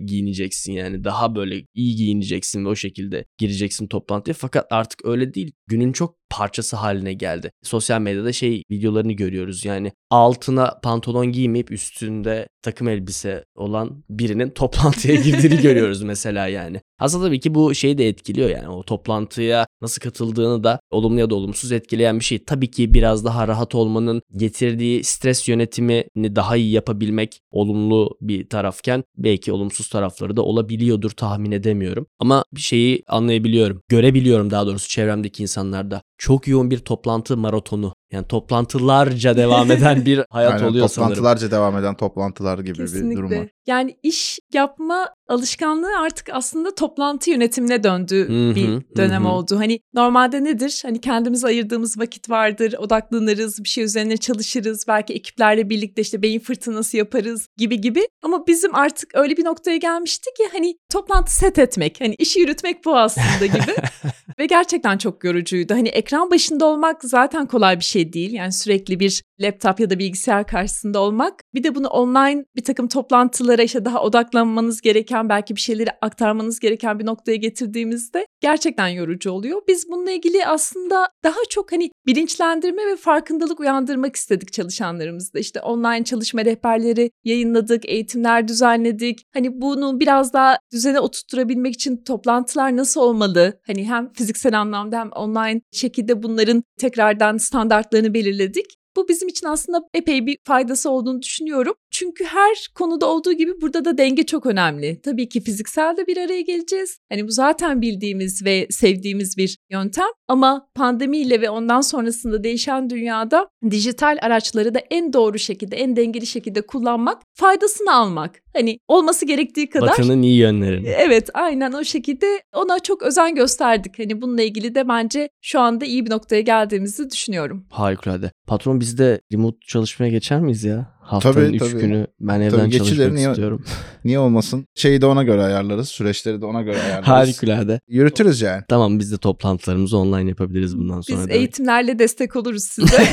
giyineceksin 0.51 0.73
yani. 0.73 1.05
Daha 1.05 1.35
böyle 1.35 1.63
iyi 1.75 1.97
giyineceksin 1.97 2.65
ve 2.65 2.69
o 2.69 2.75
şekilde 2.75 3.25
gireceksin 3.39 3.87
toplantıya. 3.87 4.35
Fakat 4.35 4.67
artık 4.71 5.05
öyle 5.05 5.35
değil. 5.35 5.53
Günün 5.67 5.93
çok 5.93 6.17
parçası 6.31 6.77
haline 6.77 7.13
geldi. 7.13 7.51
Sosyal 7.63 8.01
medyada 8.01 8.33
şey 8.33 8.63
videolarını 8.71 9.13
görüyoruz 9.13 9.65
yani 9.65 9.93
altına 10.11 10.81
pantolon 10.83 11.33
giymeyip 11.33 11.71
üstünde 11.71 12.49
takım 12.63 12.89
elbise 12.89 13.45
olan 13.55 14.05
birinin 14.11 14.51
toplantıya 14.55 15.15
girdiğini 15.15 15.63
görüyoruz 15.63 16.03
mesela 16.03 16.49
yani. 16.49 16.81
Aslında 16.99 17.27
tabii 17.27 17.41
ki 17.41 17.55
bu 17.55 17.75
şeyi 17.75 17.99
de 17.99 18.09
etkiliyor 18.09 18.51
yani 18.51 18.69
o 18.69 18.83
toplantıya 18.83 19.67
nasıl 19.83 20.01
katıldığını 20.01 20.65
da 20.65 20.81
olumlu 20.91 21.21
ya 21.21 21.31
da 21.31 21.35
olumsuz 21.35 21.73
etkileyen 21.73 22.19
bir 22.19 22.25
şey. 22.25 22.45
Tabii 22.45 22.71
ki 22.71 22.95
biraz 22.95 23.25
daha 23.25 23.49
rahat 23.49 23.75
olmanın 23.75 24.23
getirdiği 24.37 25.05
stres 25.05 25.49
yönetimini 25.49 26.37
daha 26.37 26.57
iyi 26.57 26.71
yapabilmek 26.71 27.41
olumlu 27.51 28.17
bir 28.21 28.49
tarafken 28.49 29.05
belki 29.17 29.53
olumsuz 29.53 29.89
tarafları 29.89 30.37
da 30.37 30.43
olabiliyordur 30.43 31.11
tahmin 31.11 31.53
edemiyorum. 31.53 32.07
Ama 32.19 32.45
bir 32.53 32.61
şeyi 32.61 33.03
anlayabiliyorum. 33.09 33.83
Görebiliyorum 33.89 34.51
daha 34.51 34.67
doğrusu 34.67 34.89
çevremdeki 34.89 35.43
insanlarda. 35.43 36.03
Çok 36.19 36.49
yoğun 36.49 36.71
bir 36.71 36.79
toplantı 36.79 37.37
maratonu. 37.37 37.93
Yani 38.13 38.27
toplantılarca 38.27 39.37
devam 39.37 39.71
eden 39.71 40.07
bir 40.07 40.21
hayat 40.31 40.53
Aynen, 40.53 40.65
oluyor 40.65 40.89
sanırım. 40.89 41.15
toplantılarca 41.15 41.51
devam 41.51 41.79
eden 41.79 41.97
toplantılar 41.97 42.59
gibi 42.59 42.79
bir 42.79 42.79
Kesinlikle. 42.79 43.17
durum 43.17 43.31
var. 43.31 43.49
Yani 43.67 43.97
iş 44.03 44.39
yapma 44.55 45.09
alışkanlığı 45.29 45.99
artık 46.01 46.29
aslında 46.33 46.75
toplantı 46.75 47.31
yönetimine 47.31 47.83
döndü 47.83 48.29
bir 48.29 48.97
dönem 48.97 49.27
oldu. 49.27 49.59
Hani 49.59 49.81
normalde 49.95 50.45
nedir? 50.45 50.81
Hani 50.85 51.01
kendimize 51.01 51.47
ayırdığımız 51.47 51.99
vakit 51.99 52.31
vardır, 52.31 52.75
odaklanırız, 52.79 53.65
bir 53.65 53.69
şey 53.69 53.85
üzerine 53.85 54.17
çalışırız, 54.17 54.85
belki 54.89 55.15
ekiplerle 55.15 55.71
birlikte 55.71 56.03
işte 56.03 56.23
beyin 56.23 56.41
fırtınası 56.41 56.97
yaparız 56.97 57.49
gibi 57.57 57.81
gibi. 57.81 58.01
Ama 58.23 58.47
bizim 58.47 58.75
artık 58.75 59.11
öyle 59.15 59.37
bir 59.37 59.45
noktaya 59.45 59.77
gelmiştik 59.77 60.37
ki 60.37 60.43
hani 60.53 60.77
toplantı 60.93 61.35
set 61.35 61.59
etmek, 61.59 62.01
hani 62.01 62.15
işi 62.15 62.41
yürütmek 62.41 62.85
bu 62.85 62.99
aslında 62.99 63.47
gibi. 63.47 63.75
ve 64.41 64.47
gerçekten 64.47 64.99
çok 64.99 65.25
yorucuydu. 65.25 65.75
Hani 65.75 65.89
ekran 65.89 66.31
başında 66.31 66.67
olmak 66.67 67.05
zaten 67.05 67.47
kolay 67.47 67.79
bir 67.79 67.85
şey 67.85 68.13
değil. 68.13 68.33
Yani 68.33 68.53
sürekli 68.53 69.01
bir 69.01 69.23
laptop 69.41 69.81
ya 69.81 69.91
da 69.91 69.99
bilgisayar 69.99 70.47
karşısında 70.47 71.01
olmak. 71.01 71.35
Bir 71.55 71.65
de 71.65 71.75
bunu 71.75 71.89
online 71.89 72.45
bir 72.57 72.65
takım 72.65 72.89
toplantılara 72.89 73.63
işte 73.63 73.85
daha 73.85 74.03
odaklanmanız 74.03 74.81
gereken 74.81 75.29
belki 75.29 75.57
bir 75.57 75.61
şeyleri 75.61 75.91
aktarmanız 76.03 76.61
gereken 76.61 76.99
bir 76.99 77.07
noktaya 77.07 77.37
getirdiğimizde 77.37 78.27
gerçekten 78.41 78.89
yorucu 78.89 79.31
oluyor. 79.31 79.63
Biz 79.69 79.89
bununla 79.89 80.11
ilgili 80.11 80.47
aslında 80.47 81.09
daha 81.25 81.39
çok 81.49 81.73
hani 81.73 81.91
bilinçlendirme 82.07 82.87
ve 82.87 82.97
farkındalık 82.97 83.61
uyandırmak 83.61 84.17
istedik 84.17 84.53
çalışanlarımızda. 84.53 85.39
İşte 85.39 85.61
online 85.61 86.05
çalışma 86.05 86.45
rehberleri 86.45 87.11
yayınladık, 87.25 87.89
eğitimler 87.89 88.49
düzenledik. 88.49 89.23
Hani 89.35 89.61
bunu 89.61 90.01
biraz 90.01 90.33
daha 90.33 90.59
düzene 90.73 91.01
oturtturabilmek 91.01 91.75
için 91.75 91.97
toplantılar 91.97 92.77
nasıl 92.77 93.01
olmalı? 93.01 93.61
Hani 93.67 93.89
hem 93.89 94.13
fiziksel 94.13 94.61
anlamda 94.61 94.99
hem 94.99 95.13
online 95.13 95.61
şekilde 95.73 96.23
bunların 96.23 96.63
tekrardan 96.79 97.37
standartlarını 97.37 98.15
belirledik. 98.15 98.81
Bu 98.97 99.09
bizim 99.09 99.29
için 99.29 99.47
aslında 99.47 99.83
epey 99.95 100.27
bir 100.27 100.37
faydası 100.45 100.91
olduğunu 100.91 101.23
düşünüyorum. 101.23 101.75
Çünkü 102.01 102.25
her 102.25 102.69
konuda 102.75 103.07
olduğu 103.07 103.33
gibi 103.33 103.61
burada 103.61 103.85
da 103.85 103.99
denge 103.99 104.23
çok 104.27 104.47
önemli. 104.47 105.01
Tabii 105.01 105.29
ki 105.29 105.41
fiziksel 105.41 105.97
de 105.97 106.07
bir 106.07 106.17
araya 106.17 106.41
geleceğiz. 106.41 106.99
Hani 107.09 107.29
bu 107.29 107.31
zaten 107.31 107.81
bildiğimiz 107.83 108.45
ve 108.45 108.67
sevdiğimiz 108.71 109.37
bir 109.37 109.59
yöntem 109.71 110.07
ama 110.29 110.69
pandemiyle 110.75 111.41
ve 111.41 111.51
ondan 111.51 111.81
sonrasında 111.81 112.45
değişen 112.45 112.91
dünyada 112.91 113.49
dijital 113.71 114.19
araçları 114.23 114.75
da 114.75 114.79
en 114.91 115.13
doğru 115.13 115.39
şekilde, 115.39 115.77
en 115.77 115.97
dengeli 115.97 116.27
şekilde 116.27 116.61
kullanmak, 116.61 117.23
faydasını 117.35 117.95
almak. 117.95 118.43
Hani 118.53 118.79
olması 118.89 119.27
gerektiği 119.27 119.71
kadar. 119.71 119.89
Batının 119.89 120.23
iyi 120.23 120.39
yönlerini. 120.39 120.89
Evet 120.89 121.29
aynen 121.35 121.73
o 121.73 121.85
şekilde 121.85 122.27
ona 122.55 122.79
çok 122.79 123.03
özen 123.03 123.35
gösterdik. 123.35 123.99
Hani 123.99 124.23
bununla 124.23 124.43
ilgili 124.43 124.75
de 124.75 124.89
bence 124.89 125.29
şu 125.43 125.61
anda 125.61 125.85
iyi 125.85 126.07
bir 126.07 126.11
noktaya 126.11 126.41
geldiğimizi 126.41 127.11
düşünüyorum. 127.11 127.67
Harikulade. 127.71 128.31
Patron 128.47 128.81
biz 128.81 128.99
de 128.99 129.21
remote 129.33 129.59
çalışmaya 129.67 130.11
geçer 130.11 130.41
miyiz 130.41 130.65
ya? 130.65 131.00
Haftanın 131.11 131.35
Tabii, 131.35 131.57
3 131.57 131.59
tabii. 131.63 131.81
günü 131.81 132.07
ben 132.21 132.41
evden 132.41 132.59
Tabii, 132.59 132.73
çalışmak 132.79 133.13
niye- 133.13 133.31
istiyorum. 133.31 133.65
Niye 134.05 134.19
olmasın? 134.19 134.67
Şeyi 134.75 135.01
de 135.01 135.07
ona 135.07 135.23
göre 135.23 135.43
ayarlarız. 135.43 135.89
Süreçleri 135.89 136.41
de 136.41 136.45
ona 136.47 136.63
göre 136.63 136.77
ayarlarız. 136.83 137.09
Harikulade. 137.09 137.81
Yürütürüz 137.89 138.41
yani. 138.41 138.63
Tamam 138.69 138.99
biz 138.99 139.13
de 139.13 139.17
toplantılarımızı 139.19 139.97
online 139.99 140.29
yapabiliriz 140.29 140.79
bundan 140.79 141.01
sonra. 141.01 141.19
Biz 141.19 141.25
demek. 141.29 141.37
eğitimlerle 141.37 141.99
destek 141.99 142.37
oluruz 142.37 142.65
size. 142.65 142.97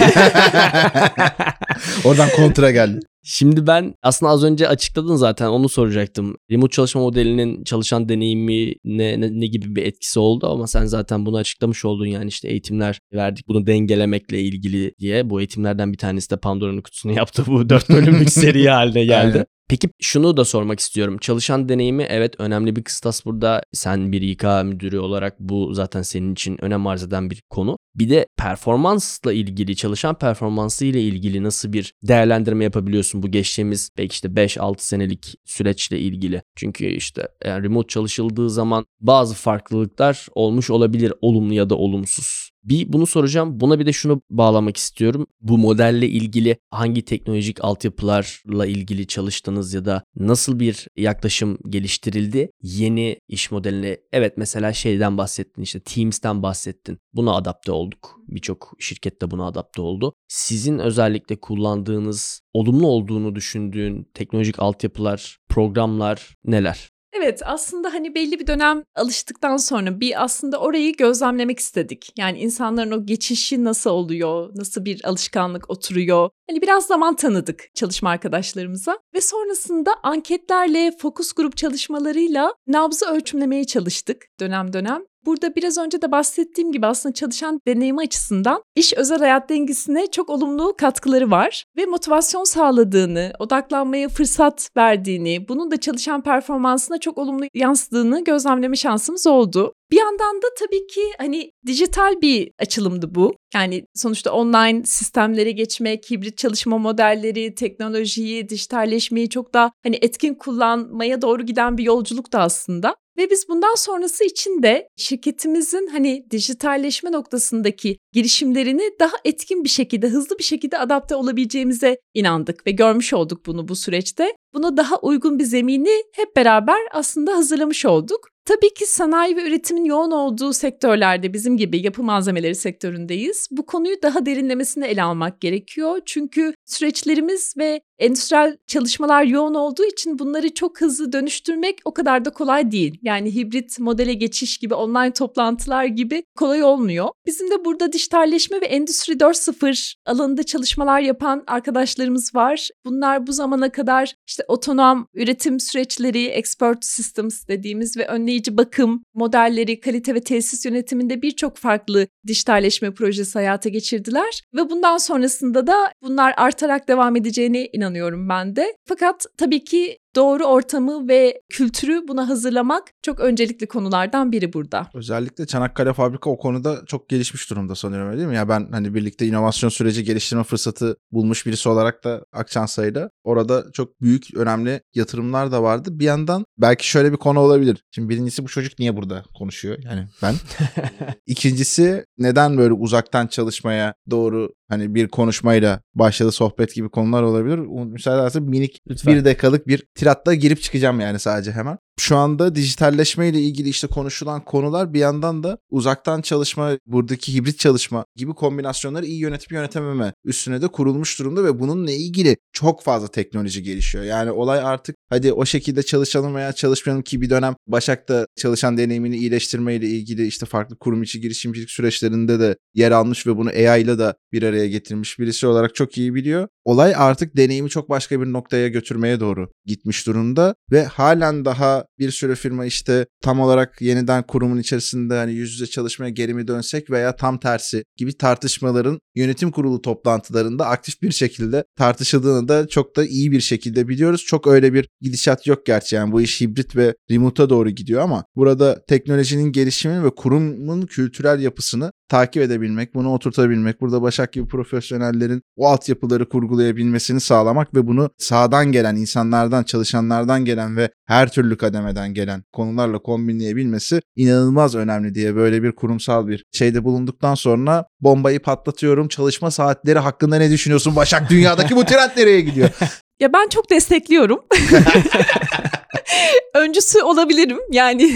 Oradan 2.06 2.30
kontra 2.36 2.72
geldi. 2.72 3.00
Şimdi 3.30 3.68
ben 3.68 3.96
aslında 4.04 4.32
az 4.32 4.44
önce 4.44 4.68
açıkladın 4.68 5.16
zaten 5.16 5.48
onu 5.48 5.70
soracaktım. 5.70 6.36
Remote 6.52 6.72
çalışma 6.72 7.02
modelinin 7.02 7.64
çalışan 7.64 8.10
deneyimi 8.10 8.76
ne, 8.86 9.22
ne, 9.22 9.40
ne 9.40 9.48
gibi 9.48 9.76
bir 9.76 9.86
etkisi 9.86 10.20
oldu 10.20 10.48
ama 10.48 10.68
sen 10.68 10.86
zaten 10.86 11.26
bunu 11.26 11.38
açıklamış 11.38 11.86
oldun 11.86 12.06
yani 12.06 12.28
işte 12.28 12.48
eğitimler 12.50 13.00
verdik 13.14 13.48
bunu 13.48 13.68
dengelemekle 13.68 14.42
ilgili 14.42 14.94
diye. 15.00 15.30
Bu 15.30 15.40
eğitimlerden 15.40 15.94
bir 15.94 15.98
tanesi 15.98 16.30
de 16.30 16.38
Pandora'nın 16.38 16.82
kutusunu 16.82 17.12
yaptı 17.12 17.44
bu 17.48 17.70
dört 17.70 17.90
bölümlük 17.90 18.30
seri 18.32 18.70
haline 18.70 19.06
geldi. 19.06 19.46
Peki 19.70 19.90
şunu 20.02 20.38
da 20.38 20.46
sormak 20.46 20.80
istiyorum. 20.80 21.18
Çalışan 21.18 21.70
deneyimi 21.70 22.04
evet 22.04 22.36
önemli 22.40 22.76
bir 22.76 22.84
kıstas 22.84 23.26
burada. 23.26 23.64
Sen 23.74 24.12
bir 24.12 24.22
İK 24.22 24.44
müdürü 24.44 25.00
olarak 25.00 25.40
bu 25.40 25.74
zaten 25.74 26.02
senin 26.02 26.34
için 26.34 26.64
önem 26.64 26.88
arz 26.88 27.04
eden 27.04 27.30
bir 27.30 27.42
konu. 27.50 27.78
Bir 27.96 28.10
de 28.10 28.28
performansla 28.38 29.34
ilgili, 29.34 29.76
çalışan 29.76 30.18
performansı 30.18 30.86
ile 30.86 31.02
ilgili 31.02 31.44
nasıl 31.44 31.74
bir 31.74 31.94
değerlendirme 32.04 32.64
yapabiliyorsun 32.64 33.24
bu 33.24 33.32
geçtiğimiz 33.32 33.90
belki 33.98 34.14
işte 34.14 34.28
5-6 34.28 34.76
senelik 34.78 35.36
süreçle 35.46 36.00
ilgili. 36.00 36.42
Çünkü 36.56 36.86
işte 36.86 37.28
yani 37.46 37.64
remote 37.64 37.88
çalışıldığı 37.88 38.50
zaman 38.50 38.86
bazı 39.00 39.36
farklılıklar 39.36 40.28
olmuş 40.36 40.70
olabilir 40.70 41.14
olumlu 41.22 41.54
ya 41.54 41.70
da 41.70 41.76
olumsuz. 41.76 42.50
Bir 42.70 42.94
bunu 42.94 43.08
soracağım. 43.08 43.60
Buna 43.60 43.80
bir 43.80 43.86
de 43.86 43.94
şunu 43.94 44.22
bağlamak 44.30 44.78
istiyorum. 44.78 45.28
Bu 45.42 45.58
modelle 45.58 46.08
ilgili 46.08 46.58
hangi 46.72 47.06
teknolojik 47.06 47.64
altyapılarla 47.64 48.66
ilgili 48.66 49.08
çalıştınız 49.08 49.74
ya 49.74 49.86
da 49.86 50.04
nasıl 50.16 50.60
bir 50.60 50.88
yaklaşım 50.98 51.58
geliştirildi? 51.70 52.50
Yeni 52.62 53.20
iş 53.28 53.52
modeline 53.52 53.98
evet 54.12 54.34
mesela 54.38 54.74
şeyden 54.74 55.18
bahsettin 55.18 55.62
işte 55.62 55.80
Teams'ten 55.80 56.44
bahsettin. 56.44 56.98
Buna 57.14 57.36
adapte 57.36 57.72
olduk. 57.72 58.20
Birçok 58.28 58.74
şirket 58.80 59.22
de 59.22 59.32
buna 59.32 59.48
adapte 59.48 59.82
oldu. 59.82 60.14
Sizin 60.28 60.80
özellikle 60.80 61.36
kullandığınız, 61.36 62.42
olumlu 62.54 62.88
olduğunu 62.88 63.36
düşündüğün 63.36 64.08
teknolojik 64.14 64.60
altyapılar, 64.60 65.38
programlar 65.50 66.36
neler? 66.46 66.90
Evet 67.18 67.42
aslında 67.46 67.94
hani 67.94 68.16
belli 68.16 68.40
bir 68.40 68.48
dönem 68.48 68.84
alıştıktan 68.96 69.58
sonra 69.58 70.00
bir 70.00 70.24
aslında 70.24 70.60
orayı 70.60 70.94
gözlemlemek 70.98 71.60
istedik. 71.60 72.14
Yani 72.18 72.40
insanların 72.40 72.92
o 72.92 73.06
geçişi 73.06 73.64
nasıl 73.64 73.90
oluyor, 73.90 74.52
nasıl 74.56 74.86
bir 74.86 75.06
alışkanlık 75.10 75.70
oturuyor. 75.70 76.30
Hani 76.50 76.62
biraz 76.62 76.86
zaman 76.86 77.16
tanıdık 77.16 77.76
çalışma 77.76 78.10
arkadaşlarımıza 78.10 78.98
ve 79.14 79.22
sonrasında 79.22 79.92
anketlerle, 80.04 80.92
fokus 80.98 81.34
grup 81.34 81.58
çalışmalarıyla 81.58 82.54
nabzı 82.68 83.06
ölçümlemeye 83.06 83.64
çalıştık 83.64 84.26
dönem 84.40 84.74
dönem. 84.74 85.04
Burada 85.26 85.56
biraz 85.56 85.78
önce 85.78 86.02
de 86.02 86.12
bahsettiğim 86.12 86.72
gibi 86.72 86.86
aslında 86.86 87.14
çalışan 87.14 87.60
deneyimi 87.68 88.02
açısından 88.02 88.64
iş 88.76 88.94
özel 88.94 89.20
hayat 89.20 89.50
dengesine 89.50 90.08
çok 90.08 90.30
olumlu 90.30 90.76
katkıları 90.78 91.32
var 91.32 91.66
ve 91.78 91.86
motivasyon 91.86 92.44
sağladığını, 92.44 93.34
odaklanmaya 93.40 94.10
fırsat 94.10 94.70
verdiğini, 94.78 95.48
bunun 95.48 95.72
da 95.72 95.78
çalışan 95.78 96.22
performansına 96.22 96.98
çok 96.98 97.18
olumlu 97.18 97.46
yansıdığını 97.54 98.24
gözlemleme 98.24 98.76
şansımız 98.76 99.28
oldu. 99.28 99.74
Bir 99.92 99.98
yandan 99.98 100.42
da 100.42 100.48
tabii 100.60 100.88
ki 100.88 101.02
hani 101.18 101.52
dijital 101.66 102.22
bir 102.22 102.52
açılımdı 102.60 103.16
bu. 103.16 103.36
Yani 103.54 103.86
sonuçta 103.96 104.32
online 104.32 104.86
sistemlere 104.86 105.52
geçmek, 105.52 106.12
hibrit 106.12 106.38
çalışma 106.38 106.78
modelleri, 106.78 107.56
teknolojiyi, 107.56 108.50
dijitalleşmeyi 108.50 109.30
çok 109.30 109.54
daha 109.54 109.72
hani 109.84 110.00
etkin 110.02 110.34
kullanmaya 110.34 111.22
doğru 111.22 111.46
giden 111.46 111.78
bir 111.78 111.84
yolculuk 111.84 112.34
da 112.34 112.40
aslında. 112.40 112.96
Ve 113.18 113.30
biz 113.30 113.50
bundan 113.50 113.76
sonrası 113.76 114.24
için 114.24 114.64
de 114.64 114.88
şirketimizin 114.98 115.88
hani 115.88 116.26
dijitalleşme 116.32 117.12
noktasındaki 117.12 117.98
girişimlerini 118.14 118.92
daha 119.00 119.16
etkin 119.26 119.64
bir 119.64 119.70
şekilde, 119.70 120.08
hızlı 120.08 120.40
bir 120.40 120.44
şekilde 120.44 120.78
adapte 120.78 121.16
olabileceğimize 121.16 121.98
inandık 122.14 122.68
ve 122.68 122.72
görmüş 122.72 123.14
olduk 123.14 123.46
bunu 123.46 123.68
bu 123.68 123.76
süreçte. 123.76 124.36
Buna 124.54 124.78
daha 124.78 125.00
uygun 125.00 125.40
bir 125.40 125.44
zemini 125.44 126.04
hep 126.16 126.36
beraber 126.36 126.80
aslında 126.92 127.38
hazırlamış 127.38 127.86
olduk. 127.86 128.30
Tabii 128.48 128.74
ki 128.74 128.86
sanayi 128.86 129.36
ve 129.36 129.48
üretimin 129.48 129.86
yoğun 129.86 130.12
olduğu 130.12 130.54
sektörlerde 130.54 131.34
bizim 131.34 131.58
gibi 131.58 131.86
yapı 131.86 132.04
malzemeleri 132.04 132.56
sektöründeyiz. 132.56 133.48
Bu 133.52 133.66
konuyu 133.66 133.96
daha 134.04 134.26
derinlemesine 134.26 134.88
ele 134.88 135.04
almak 135.04 135.42
gerekiyor. 135.42 136.00
Çünkü 136.06 136.54
süreçlerimiz 136.66 137.54
ve 137.58 137.82
endüstriyel 138.00 138.58
çalışmalar 138.68 139.24
yoğun 139.24 139.54
olduğu 139.54 139.86
için 139.86 140.20
bunları 140.20 140.54
çok 140.54 140.82
hızlı 140.82 141.12
dönüştürmek 141.12 141.80
o 141.86 141.94
kadar 141.94 142.26
da 142.26 142.30
kolay 142.30 142.72
değil. 142.72 143.00
Yani 143.02 143.36
hibrit 143.36 143.80
modele 143.80 144.14
geçiş 144.14 144.58
gibi 144.58 144.74
online 144.74 145.14
toplantılar 145.14 145.86
gibi 145.86 146.24
kolay 146.36 146.64
olmuyor. 146.64 147.08
Bizim 147.26 147.52
de 147.52 147.66
burada 147.66 147.94
dijitalleşme 147.94 148.62
ve 148.62 148.66
endüstri 148.66 149.14
4.0 149.14 149.96
alanında 150.06 150.44
çalışmalar 150.44 151.00
yapan 151.00 151.44
arkadaşlarımız 151.48 152.36
var. 152.36 152.70
Bunlar 152.86 153.28
bu 153.28 153.34
zamana 153.34 153.72
kadar 153.72 154.14
işte 154.28 154.44
otonom 154.48 155.08
üretim 155.14 155.60
süreçleri, 155.60 156.26
expert 156.26 156.86
systems 156.86 157.48
dediğimiz 157.48 157.98
ve 157.98 158.08
önleyici 158.08 158.58
bakım 158.58 159.04
modelleri, 159.14 159.80
kalite 159.80 160.16
ve 160.16 160.22
tesis 160.22 160.66
yönetiminde 160.66 161.22
birçok 161.22 161.58
farklı 161.58 162.08
dijitalleşme 162.28 162.94
projesi 162.94 163.34
hayata 163.34 163.70
geçirdiler 163.70 164.42
ve 164.56 164.70
bundan 164.70 164.98
sonrasında 164.98 165.68
da 165.68 165.92
bunlar 166.02 166.34
artarak 166.38 166.88
devam 166.88 167.16
edeceğine 167.16 167.66
inanıyorum 167.66 167.87
ben 168.30 168.56
de. 168.56 168.78
Fakat 168.86 169.26
tabii 169.38 169.64
ki 169.64 169.98
doğru 170.16 170.46
ortamı 170.46 171.08
ve 171.08 171.42
kültürü 171.50 172.08
buna 172.08 172.30
hazırlamak 172.30 172.84
çok 173.02 173.20
öncelikli 173.20 173.68
konulardan 173.68 174.32
biri 174.32 174.54
burada. 174.54 174.88
Özellikle 174.94 175.46
Çanakkale 175.46 175.94
Fabrika 175.94 176.30
o 176.30 176.38
konuda 176.38 176.82
çok 176.86 177.10
gelişmiş 177.10 177.50
durumda 177.50 177.76
sanıyorum 177.76 178.08
öyle 178.08 178.18
değil 178.18 178.30
mi? 178.30 178.36
Ya 178.36 178.50
ben 178.50 178.68
hani 178.72 178.94
birlikte 178.94 179.26
inovasyon 179.26 179.70
süreci 179.70 180.04
geliştirme 180.04 180.44
fırsatı 180.44 180.98
bulmuş 181.12 181.46
birisi 181.46 181.70
olarak 181.70 182.04
da 182.04 182.26
Akçansay'da 182.34 183.10
orada 183.24 183.66
çok 183.74 184.02
büyük 184.02 184.36
önemli 184.36 184.82
yatırımlar 184.96 185.52
da 185.52 185.64
vardı. 185.64 185.90
Bir 185.92 186.06
yandan 186.06 186.46
belki 186.58 186.90
şöyle 186.90 187.12
bir 187.12 187.18
konu 187.18 187.40
olabilir. 187.40 187.84
Şimdi 187.92 188.10
birincisi 188.10 188.44
bu 188.44 188.48
çocuk 188.48 188.80
niye 188.80 188.98
burada 188.98 189.24
konuşuyor? 189.38 189.78
Yani 189.84 190.08
ben. 190.24 190.36
İkincisi 191.26 192.06
neden 192.18 192.58
böyle 192.58 192.74
uzaktan 192.74 193.28
çalışmaya 193.28 193.94
doğru 194.12 194.50
hani 194.70 194.96
bir 194.96 195.08
konuşmayla 195.08 195.82
başladı 195.96 196.32
sohbet 196.32 196.76
gibi 196.76 196.90
konular 196.90 197.24
olabilir. 197.24 197.58
Müsaade 197.86 198.22
edersen 198.22 198.44
minik 198.44 198.82
Lütfen. 198.90 199.14
bir 199.16 199.26
dakikalık 199.26 199.68
bir 199.68 199.84
tiratta 199.98 200.34
girip 200.34 200.62
çıkacağım 200.62 201.00
yani 201.00 201.20
sadece 201.20 201.52
hemen. 201.52 201.78
Şu 202.00 202.18
anda 202.18 202.56
dijitalleşme 202.56 203.30
ile 203.30 203.42
ilgili 203.42 203.70
işte 203.70 203.88
konuşulan 203.88 204.46
konular 204.46 204.94
bir 204.94 205.00
yandan 205.00 205.44
da 205.44 205.58
uzaktan 205.70 206.22
çalışma, 206.22 206.78
buradaki 206.86 207.34
hibrit 207.34 207.60
çalışma 207.60 208.06
gibi 208.16 208.34
kombinasyonları 208.34 209.06
iyi 209.06 209.20
yönetip 209.20 209.52
yönetememe 209.52 210.14
üstüne 210.26 210.62
de 210.62 210.68
kurulmuş 210.68 211.20
durumda 211.20 211.44
ve 211.44 211.60
bununla 211.60 211.92
ilgili 211.92 212.38
çok 212.54 212.84
fazla 212.84 213.08
teknoloji 213.08 213.64
gelişiyor. 213.64 214.04
Yani 214.04 214.32
olay 214.32 214.60
artık 214.60 214.96
hadi 215.10 215.34
o 215.34 215.46
şekilde 215.46 215.84
çalışalım 215.84 216.36
veya 216.36 216.54
çalışmayalım 216.54 217.04
ki 217.04 217.22
bir 217.22 217.30
dönem 217.30 217.56
Başak'ta 217.68 218.28
çalışan 218.36 218.78
deneyimini 218.78 219.18
iyileştirme 219.18 219.76
ile 219.76 219.88
ilgili 219.88 220.28
işte 220.28 220.46
farklı 220.46 220.78
kurum 220.78 221.04
içi 221.04 221.22
girişimcilik 221.22 221.72
süreçlerinde 221.72 222.40
de 222.40 222.58
yer 222.74 222.92
almış 222.92 223.28
ve 223.28 223.38
bunu 223.38 223.50
AI 223.50 223.82
ile 223.82 224.00
de 224.00 224.14
bir 224.32 224.44
araya 224.44 224.68
getirmiş 224.68 225.20
birisi 225.20 225.48
olarak 225.48 225.76
çok 225.76 225.98
iyi 225.98 226.16
biliyor. 226.16 226.48
Olay 226.66 226.94
artık 226.96 227.38
deneyimi 227.38 227.70
çok 227.70 227.90
başka 227.90 228.22
bir 228.22 228.26
noktaya 228.26 228.68
götürmeye 228.68 229.20
doğru 229.20 229.50
gitmiş 229.66 230.08
durumda 230.08 230.56
ve 230.72 230.84
halen 230.84 231.46
daha 231.46 231.87
bir 232.00 232.12
sürü 232.12 232.36
firma 232.36 232.66
işte 232.66 233.06
tam 233.22 233.40
olarak 233.40 233.82
yeniden 233.82 234.24
kurumun 234.24 234.58
içerisinde 234.58 235.14
hani 235.14 235.34
yüz 235.34 235.54
yüze 235.54 235.68
çalışmaya 235.68 236.10
geri 236.10 236.34
mi 236.34 236.48
dönsek 236.48 236.90
veya 236.90 237.16
tam 237.16 237.40
tersi 237.40 237.84
gibi 237.98 238.18
tartışmaların 238.18 239.00
yönetim 239.16 239.52
kurulu 239.52 239.82
toplantılarında 239.82 240.66
aktif 240.66 241.02
bir 241.02 241.12
şekilde 241.12 241.64
tartışıldığını 241.78 242.48
da 242.48 242.68
çok 242.68 242.96
da 242.96 243.06
iyi 243.06 243.32
bir 243.32 243.42
şekilde 243.42 243.88
biliyoruz. 243.88 244.24
Çok 244.26 244.48
öyle 244.48 244.74
bir 244.74 244.90
gidişat 245.02 245.48
yok 245.48 245.66
gerçi 245.66 245.96
yani 245.96 246.12
bu 246.12 246.22
iş 246.22 246.42
hibrit 246.42 246.76
ve 246.76 246.96
remote'a 247.12 247.50
doğru 247.50 247.70
gidiyor 247.70 248.02
ama 248.02 248.26
burada 248.36 248.86
teknolojinin 248.88 249.52
gelişimini 249.52 250.04
ve 250.04 250.10
kurumun 250.10 250.82
kültürel 250.82 251.40
yapısını 251.40 251.92
takip 252.10 252.44
edebilmek, 252.44 252.96
bunu 252.96 253.14
oturtabilmek, 253.14 253.82
burada 253.82 254.02
Başak 254.02 254.34
gibi 254.34 254.48
profesyonellerin 254.48 255.42
o 255.56 255.68
altyapıları 255.68 256.30
kurgulayabilmesini 256.30 257.20
sağlamak 257.20 257.76
ve 257.76 257.88
bunu 257.88 258.10
sağdan 258.18 258.72
gelen, 258.72 258.96
insanlardan, 258.96 259.64
çalışanlardan 259.64 260.46
gelen 260.46 260.78
ve 260.78 260.90
her 261.06 261.32
türlü 261.32 261.58
kademeden 261.58 262.14
gelen 262.14 262.44
konularla 262.54 263.00
kombinleyebilmesi 263.00 264.02
inanılmaz 264.16 264.76
önemli 264.76 265.16
diye 265.16 265.36
böyle 265.36 265.64
bir 265.64 265.72
kurumsal 265.72 266.28
bir 266.28 266.44
şeyde 266.52 266.84
bulunduktan 266.84 267.36
sonra 267.36 267.86
bombayı 268.02 268.40
patlatıyorum. 268.40 269.08
Çalışma 269.08 269.52
saatleri 269.52 270.00
hakkında 270.00 270.36
ne 270.36 270.52
düşünüyorsun 270.52 270.96
Başak? 270.96 271.30
Dünyadaki 271.30 271.76
bu 271.76 271.86
trend 271.86 272.12
nereye 272.18 272.42
gidiyor? 272.42 272.70
Ya 273.20 273.34
ben 273.34 273.48
çok 273.48 273.70
destekliyorum. 273.70 274.40
Öncüsü 276.56 277.02
olabilirim 277.02 277.58
yani 277.72 278.12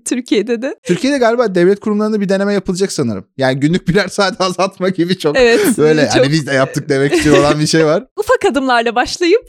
Türkiye'de 0.04 0.62
de. 0.62 0.74
Türkiye'de 0.82 1.18
galiba 1.18 1.54
devlet 1.54 1.80
kurumlarında 1.80 2.20
bir 2.20 2.28
deneme 2.28 2.52
yapılacak 2.52 2.92
sanırım. 2.92 3.26
Yani 3.36 3.60
günlük 3.60 3.88
birer 3.88 4.08
saat 4.08 4.40
azaltma 4.40 4.88
gibi 4.88 5.18
çok 5.18 5.36
Evet. 5.36 5.60
böyle 5.78 6.04
çok 6.04 6.14
hani 6.14 6.32
biz 6.32 6.46
de 6.46 6.52
yaptık 6.52 6.88
demek 6.88 7.12
için 7.14 7.32
olan 7.32 7.60
bir 7.60 7.66
şey 7.66 7.86
var. 7.86 8.06
ufak 8.16 8.44
adımlarla 8.50 8.94
başlayıp 8.94 9.42